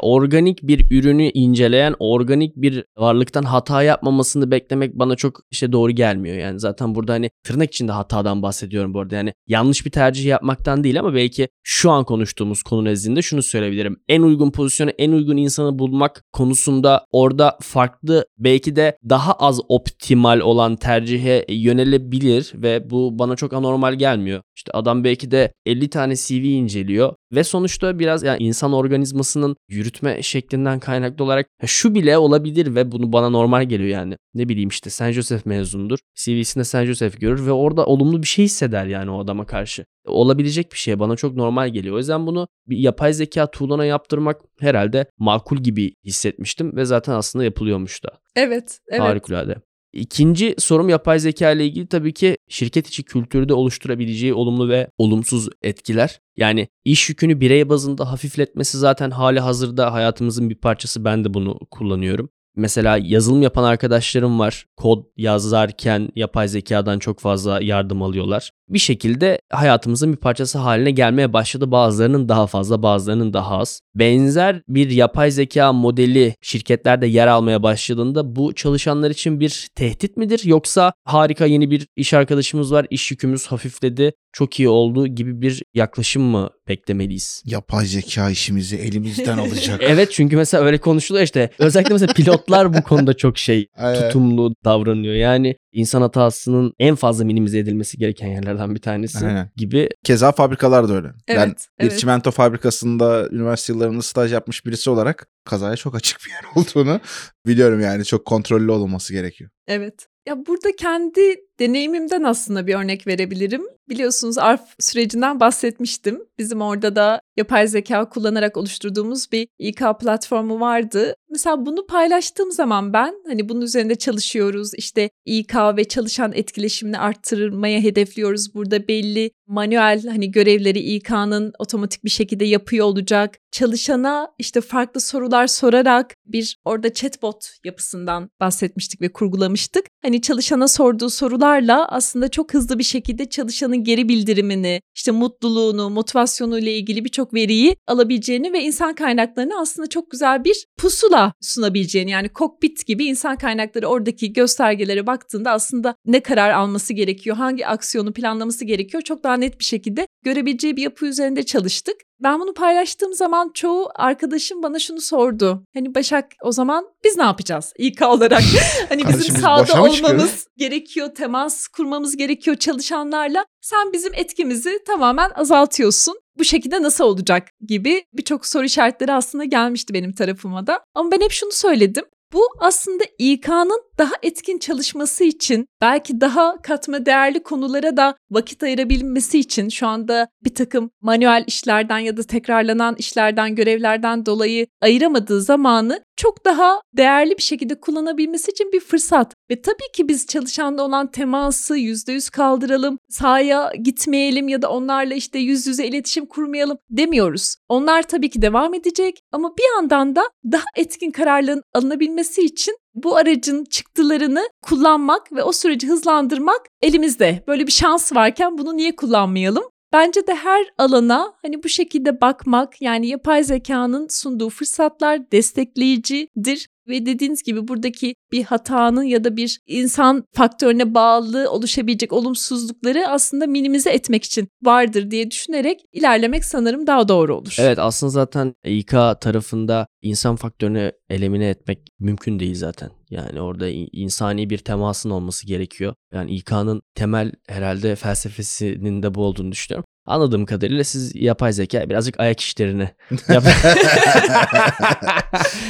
organik 0.02 0.60
bir 0.64 0.92
ürünü 0.92 1.24
inceleyen, 1.24 1.96
organik 2.00 2.56
bir 2.56 2.84
varlıktan 2.98 3.44
hata 3.44 3.84
yapmamasını 3.84 4.52
beklemek 4.52 4.94
bana 4.94 5.16
çok 5.16 5.40
işte 5.52 5.72
doğru 5.72 5.92
gelmiyor. 5.92 6.38
Yani 6.38 6.60
zaten 6.60 6.96
burada 6.96 7.14
hani 7.14 7.30
tırnak 7.44 7.72
içinde 7.72 7.92
hatadan 7.92 8.42
bahsediyorum 8.42 8.94
bu 8.94 9.00
arada. 9.00 9.16
Yani 9.16 9.34
yanlış 9.48 9.86
bir 9.86 9.92
tercih 9.92 10.26
yapmaktan 10.26 10.84
değil 10.84 11.00
ama 11.00 11.14
belki 11.14 11.48
şu 11.64 11.92
an 11.92 12.04
konuştuğumuz 12.04 12.64
konu 12.64 12.86
nezdinde 12.86 13.22
şunu 13.22 13.44
söyleyebilirim. 13.44 13.98
En 14.08 14.22
uygun 14.22 14.52
pozisyonu, 14.52 14.90
en 14.90 15.12
uygun 15.16 15.38
insanı 15.38 15.80
bulmak 15.80 16.24
konusunda 16.34 17.06
orada 17.12 17.58
farklı 17.62 18.26
belki 18.38 18.76
de 18.76 18.98
daha 19.10 19.34
az 19.34 19.62
optimal 19.70 20.40
olan 20.40 20.76
tercihe 20.76 21.46
yönelebilir 21.50 22.52
ve 22.56 22.90
bu 22.90 23.20
bana 23.20 23.36
çok 23.36 23.54
anormal 23.54 23.94
gelmiyor. 23.94 24.42
İşte 24.56 24.72
adam 24.72 25.04
belki 25.04 25.32
de 25.32 25.54
50 25.66 25.90
tane 25.90 26.16
CV 26.16 26.34
inceliyor 26.34 27.14
ve 27.32 27.44
sonuçta 27.44 28.00
biraz 28.00 28.24
yani 28.24 28.44
insan 28.44 28.74
organizmasının 28.74 29.56
yürütme 29.70 30.22
şeklinden 30.22 30.80
kaynaklı 30.80 31.24
olarak 31.24 31.48
şu 31.66 31.96
bile 31.96 32.18
olabilir 32.18 32.76
ve 32.76 32.92
bunu 32.92 33.14
bana 33.14 33.30
normal 33.30 33.64
geliyor 33.64 33.90
yani. 33.90 34.18
Ne 34.34 34.50
bileyim 34.50 34.70
işte 34.70 34.90
San 34.90 35.12
Josef 35.12 35.46
mezundur. 35.46 36.00
CV'sinde 36.16 36.64
San 36.64 36.86
Josef 36.86 37.22
görür 37.22 37.46
ve 37.46 37.52
orada 37.52 37.86
olumlu 37.86 38.22
bir 38.22 38.28
şey 38.28 38.46
hisseder 38.46 38.86
yani 38.86 39.12
o 39.12 39.20
adama 39.20 39.46
karşı. 39.46 39.86
Olabilecek 40.06 40.72
bir 40.72 40.78
şey 40.78 41.00
bana 41.00 41.16
çok 41.16 41.36
normal 41.36 41.70
geliyor. 41.70 41.96
O 41.96 41.98
yüzden 41.98 42.28
bunu 42.28 42.48
bir 42.68 42.78
yapay 42.78 43.14
zeka 43.14 43.52
tool'una 43.52 43.86
yaptırmak 43.86 44.42
herhalde 44.60 45.06
makul 45.18 45.58
gibi 45.58 45.94
hissetmiştim 46.06 46.76
ve 46.76 46.86
zaten 46.86 47.14
aslında 47.14 47.46
yapılıyormuş 47.46 48.04
da. 48.04 48.10
Evet, 48.36 48.80
evet. 48.90 49.02
Harikulade. 49.02 49.56
İkinci 49.96 50.56
sorum 50.58 50.90
yapay 50.90 51.20
zeka 51.20 51.52
ile 51.52 51.66
ilgili 51.66 51.88
tabii 51.88 52.14
ki 52.14 52.38
şirket 52.50 52.88
içi 52.88 53.04
kültürde 53.04 53.54
oluşturabileceği 53.54 54.34
olumlu 54.34 54.70
ve 54.70 54.90
olumsuz 54.98 55.50
etkiler. 55.62 56.20
Yani 56.38 56.68
iş 56.86 57.10
yükünü 57.10 57.42
birey 57.42 57.70
bazında 57.70 58.12
hafifletmesi 58.12 58.78
zaten 58.78 59.12
hali 59.12 59.40
hazırda 59.40 59.94
hayatımızın 59.94 60.50
bir 60.50 60.56
parçası. 60.56 61.06
Ben 61.06 61.26
de 61.26 61.34
bunu 61.34 61.60
kullanıyorum. 61.72 62.30
Mesela 62.56 62.98
yazılım 62.98 63.42
yapan 63.42 63.64
arkadaşlarım 63.64 64.40
var. 64.40 64.66
Kod 64.78 65.04
yazarken 65.18 66.10
yapay 66.16 66.48
zekadan 66.48 67.00
çok 67.00 67.20
fazla 67.20 67.62
yardım 67.62 68.02
alıyorlar. 68.02 68.52
Bir 68.70 68.80
şekilde 68.80 69.40
hayatımızın 69.52 70.12
bir 70.12 70.18
parçası 70.18 70.58
haline 70.58 70.92
gelmeye 70.92 71.34
başladı. 71.34 71.72
Bazılarının 71.72 72.30
daha 72.30 72.48
fazla, 72.48 72.84
bazılarının 72.84 73.34
daha 73.34 73.58
az. 73.58 73.82
Benzer 73.96 74.62
bir 74.68 74.90
yapay 74.90 75.32
zeka 75.32 75.74
modeli 75.74 76.36
şirketlerde 76.42 77.08
yer 77.08 77.28
almaya 77.28 77.64
başladığında 77.64 78.36
bu 78.36 78.56
çalışanlar 78.56 79.12
için 79.12 79.40
bir 79.40 79.68
tehdit 79.76 80.18
midir? 80.18 80.42
Yoksa 80.46 80.94
harika 81.04 81.46
yeni 81.46 81.72
bir 81.72 81.88
iş 81.96 82.14
arkadaşımız 82.14 82.72
var, 82.72 82.88
iş 82.90 83.12
yükümüz 83.12 83.48
hafifledi, 83.48 84.14
çok 84.34 84.60
iyi 84.60 84.70
oldu 84.70 85.08
gibi 85.08 85.42
bir 85.42 85.64
yaklaşım 85.74 86.24
mı 86.24 86.50
beklemeliyiz? 86.68 87.44
Yapay 87.46 87.86
zeka 87.86 88.30
işimizi 88.30 88.76
elimizden 88.76 89.38
alacak. 89.38 89.82
Evet 89.86 90.12
çünkü 90.12 90.36
mesela 90.36 90.64
öyle 90.64 90.78
konuşuluyor 90.78 91.24
işte. 91.24 91.50
Özellikle 91.60 91.94
mesela 91.94 92.14
pilotlar 92.14 92.74
bu 92.74 92.82
konuda 92.84 93.14
çok 93.14 93.38
şey 93.38 93.68
tutumlu 94.02 94.56
davranıyor. 94.66 95.14
Yani 95.14 95.56
insan 95.76 96.02
hatasının 96.02 96.74
en 96.80 96.96
fazla 96.96 97.26
minimize 97.26 97.60
edilmesi 97.60 97.98
gereken 97.98 98.28
yerlerden 98.28 98.76
bir 98.76 98.82
tanesi 98.82 99.26
Aynen. 99.28 99.52
gibi. 99.56 99.90
Keza 100.04 100.32
fabrikalar 100.32 100.90
da 100.90 100.94
öyle. 100.94 101.08
ben 101.28 101.36
Evet, 101.36 101.68
bir 101.80 101.86
evet. 101.86 102.00
çimento 102.00 102.32
fabrikasında 102.32 103.30
üniversite 103.30 103.74
yıllarında 103.74 104.02
staj 104.02 104.34
yapmış 104.34 104.66
birisi 104.66 104.90
olarak 104.90 105.28
kazaya 105.46 105.76
çok 105.76 105.96
açık 105.96 106.18
bir 106.26 106.32
yer 106.32 106.44
olduğunu 106.56 107.00
biliyorum 107.48 107.82
yani. 107.82 108.06
Çok 108.06 108.26
kontrollü 108.26 108.72
olunması 108.72 109.14
gerekiyor. 109.14 109.50
Evet. 109.68 110.08
Ya 110.28 110.46
burada 110.46 110.70
kendi 110.78 111.36
deneyimimden 111.60 112.24
aslında 112.24 112.68
bir 112.68 112.76
örnek 112.76 113.08
verebilirim. 113.08 113.62
Biliyorsunuz 113.90 114.38
ARF 114.38 114.62
sürecinden 114.80 115.40
bahsetmiştim. 115.40 116.22
Bizim 116.40 116.62
orada 116.62 116.96
da 116.96 117.22
yapay 117.38 117.68
zeka 117.68 118.10
kullanarak 118.10 118.58
oluşturduğumuz 118.58 119.32
bir 119.32 119.48
İK 119.60 119.82
platformu 120.00 120.60
vardı. 120.60 121.16
Mesela 121.30 121.66
bunu 121.66 121.88
paylaştığım 121.88 122.52
zaman 122.52 122.94
ben 122.94 123.16
hani 123.28 123.50
bunun 123.50 123.62
üzerinde 123.62 123.96
çalışıyoruz. 123.96 124.72
İşte 124.78 125.10
İK 125.26 125.56
ve 125.56 125.84
çalışan 125.84 126.34
etkileşimini 126.34 127.00
arttırmaya 127.00 127.80
hedefliyoruz. 127.80 128.56
Burada 128.56 128.88
belli 128.88 129.32
manuel 129.48 130.08
hani 130.08 130.32
görevleri 130.32 130.80
İK'nın 130.80 131.54
otomatik 131.60 132.04
bir 132.04 132.10
şekilde 132.10 132.46
yapıyor 132.46 132.86
olacak. 132.86 133.38
Çalışana 133.52 134.28
işte 134.40 134.62
farklı 134.62 135.02
sorular 135.02 135.48
sorarak 135.48 136.16
bir 136.26 136.58
orada 136.66 136.94
chatbot 136.94 137.50
yapısından 137.66 138.30
bahsetmiştik 138.40 139.02
ve 139.02 139.14
kurgulamıştık. 139.14 139.86
Hani 140.02 140.22
çalışana 140.22 140.68
sorduğu 140.68 141.10
sorularla 141.10 141.88
aslında 141.88 142.30
çok 142.30 142.54
hızlı 142.54 142.80
bir 142.80 142.84
şekilde 142.84 143.30
çalışanın 143.30 143.84
geri 143.84 144.10
bildirimini, 144.10 144.82
işte 144.96 145.12
mutluluğunu, 145.12 145.90
motivasyonuyla 145.90 146.72
ilgili 146.72 147.06
birçok 147.06 147.25
veriyi 147.34 147.76
alabileceğini 147.88 148.54
ve 148.54 148.62
insan 148.62 148.96
kaynaklarını 148.96 149.60
aslında 149.60 149.90
çok 149.90 150.12
güzel 150.12 150.44
bir 150.44 150.66
pusula 150.78 151.34
sunabileceğini 151.42 152.12
yani 152.12 152.30
kokpit 152.30 152.86
gibi 152.86 153.06
insan 153.06 153.38
kaynakları 153.38 153.88
oradaki 153.88 154.34
göstergelere 154.34 155.08
baktığında 155.08 155.52
aslında 155.52 155.96
ne 156.06 156.20
karar 156.20 156.52
alması 156.52 156.94
gerekiyor, 156.94 157.36
hangi 157.36 157.68
aksiyonu 157.68 158.14
planlaması 158.14 158.66
gerekiyor 158.66 159.04
çok 159.04 159.24
daha 159.24 159.38
net 159.38 159.60
bir 159.60 159.66
şekilde 159.66 160.08
görebileceği 160.24 160.78
bir 160.78 160.84
yapı 160.84 161.06
üzerinde 161.06 161.44
çalıştık. 161.44 161.96
Ben 162.24 162.40
bunu 162.40 162.54
paylaştığım 162.54 163.14
zaman 163.14 163.52
çoğu 163.54 163.90
arkadaşım 163.96 164.64
bana 164.64 164.80
şunu 164.80 165.02
sordu. 165.02 165.64
Hani 165.74 165.96
Başak 165.96 166.32
o 166.42 166.52
zaman 166.52 166.88
biz 167.04 167.18
ne 167.18 167.24
yapacağız 167.24 167.74
İK 167.78 168.02
olarak? 168.02 168.42
hani 168.90 169.08
bizim 169.08 169.20
biz 169.36 169.42
sahada 169.42 169.62
mı 169.62 169.68
çıkıyoruz? 169.68 170.04
olmamız 170.04 170.48
gerekiyor, 170.58 171.16
temas 171.16 171.68
kurmamız 171.68 172.18
gerekiyor 172.18 172.56
çalışanlarla. 172.56 173.46
Sen 173.62 173.94
bizim 173.94 174.14
etkimizi 174.14 174.84
tamamen 174.88 175.30
azaltıyorsun. 175.36 176.20
Bu 176.38 176.44
şekilde 176.44 176.82
nasıl 176.82 177.04
olacak 177.04 177.48
gibi 177.68 178.04
birçok 178.14 178.46
soru 178.46 178.66
işaretleri 178.66 179.14
aslında 179.14 179.44
gelmişti 179.44 179.94
benim 179.94 180.14
tarafıma 180.14 180.68
da. 180.68 180.80
Ama 180.94 181.12
ben 181.12 181.22
hep 181.22 181.32
şunu 181.32 181.52
söyledim. 181.52 182.06
Bu 182.34 182.48
aslında 182.60 183.04
İK'nın 183.20 183.82
daha 183.98 184.12
etkin 184.24 184.58
çalışması 184.58 185.24
için 185.24 185.68
belki 185.82 186.22
daha 186.22 186.62
katma 186.62 187.06
değerli 187.06 187.44
konulara 187.44 187.98
da 187.98 188.16
vakit 188.32 188.64
ayırabilmesi 188.64 189.40
için 189.40 189.70
şu 189.70 189.88
anda 189.88 190.28
bir 190.44 190.56
takım 190.56 190.92
manuel 191.02 191.44
işlerden 191.48 192.00
ya 192.00 192.18
da 192.18 192.24
tekrarlanan 192.24 192.96
işlerden, 192.98 193.56
görevlerden 193.56 194.26
dolayı 194.26 194.68
ayıramadığı 194.82 195.42
zamanı 195.42 196.04
çok 196.18 196.46
daha 196.46 196.82
değerli 196.94 197.38
bir 197.38 197.44
şekilde 197.44 197.80
kullanabilmesi 197.80 198.52
için 198.52 198.72
bir 198.72 198.80
fırsat. 198.80 199.34
Ve 199.52 199.62
tabii 199.62 199.92
ki 199.94 200.10
biz 200.10 200.28
çalışanda 200.28 200.84
olan 200.84 201.12
teması 201.12 201.78
yüzde 201.78 202.12
yüz 202.12 202.30
kaldıralım, 202.30 202.98
sahaya 203.10 203.72
gitmeyelim 203.84 204.48
ya 204.48 204.62
da 204.62 204.70
onlarla 204.70 205.14
işte 205.14 205.40
yüz 205.40 205.68
yüze 205.68 205.88
iletişim 205.88 206.26
kurmayalım 206.26 206.78
demiyoruz. 206.90 207.56
Onlar 207.70 208.04
tabii 208.04 208.30
ki 208.30 208.42
devam 208.42 208.74
edecek 208.74 209.20
ama 209.32 209.58
bir 209.58 209.76
yandan 209.76 210.16
da 210.16 210.24
daha 210.52 210.66
etkin 210.76 211.12
kararların 211.12 211.64
alınabilmesi 211.74 212.42
için 212.42 212.78
bu 212.96 213.16
aracın 213.16 213.66
çıktılarını 213.66 214.50
kullanmak 214.62 215.32
ve 215.32 215.44
o 215.44 215.52
süreci 215.52 215.88
hızlandırmak 215.88 216.62
elimizde. 216.82 217.44
Böyle 217.48 217.68
bir 217.68 217.72
şans 217.72 218.14
varken 218.14 218.58
bunu 218.58 218.78
niye 218.78 218.96
kullanmayalım? 218.96 219.64
Bence 219.96 220.28
de 220.28 220.36
her 220.36 220.66
alana 220.78 221.34
hani 221.42 221.64
bu 221.64 221.70
şekilde 221.70 222.22
bakmak 222.22 222.82
yani 222.82 223.08
yapay 223.08 223.44
zekanın 223.44 224.08
sunduğu 224.08 224.50
fırsatlar 224.50 225.32
destekleyicidir 225.32 226.70
ve 226.88 227.06
dediğiniz 227.06 227.44
gibi 227.44 227.68
buradaki 227.68 228.16
bir 228.32 228.44
hatanın 228.44 229.04
ya 229.04 229.24
da 229.24 229.38
bir 229.38 229.60
insan 229.68 230.24
faktörüne 230.34 230.94
bağlı 230.94 231.52
oluşabilecek 231.52 232.14
olumsuzlukları 232.14 233.08
aslında 233.08 233.48
minimize 233.48 233.90
etmek 233.90 234.24
için 234.24 234.48
vardır 234.64 235.12
diye 235.12 235.32
düşünerek 235.32 235.82
ilerlemek 235.92 236.46
sanırım 236.46 236.88
daha 236.88 237.08
doğru 237.08 237.36
olur. 237.36 237.56
Evet 237.60 237.80
aslında 237.80 238.10
zaten 238.10 238.56
İK 238.66 238.92
tarafında 239.22 239.88
insan 240.02 240.36
faktörünü 240.36 240.92
elimine 241.10 241.50
etmek 241.50 241.80
mümkün 242.00 242.40
değil 242.40 242.56
zaten. 242.56 242.90
Yani 243.10 243.42
orada 243.42 243.70
insani 243.70 244.50
bir 244.50 244.58
temasın 244.58 245.10
olması 245.10 245.48
gerekiyor. 245.48 245.94
Yani 246.14 246.36
İK'nın 246.36 246.82
temel 246.96 247.32
herhalde 247.48 247.96
felsefesinin 247.96 249.04
de 249.04 249.16
bu 249.16 249.24
olduğunu 249.24 249.52
düşünüyorum. 249.52 249.86
Anladığım 250.06 250.46
kadarıyla 250.46 250.84
siz 250.84 251.16
yapay 251.16 251.54
zeka 251.54 251.90
birazcık 251.90 252.20
ayak 252.20 252.40
işlerini 252.40 252.90
yap 253.30 253.44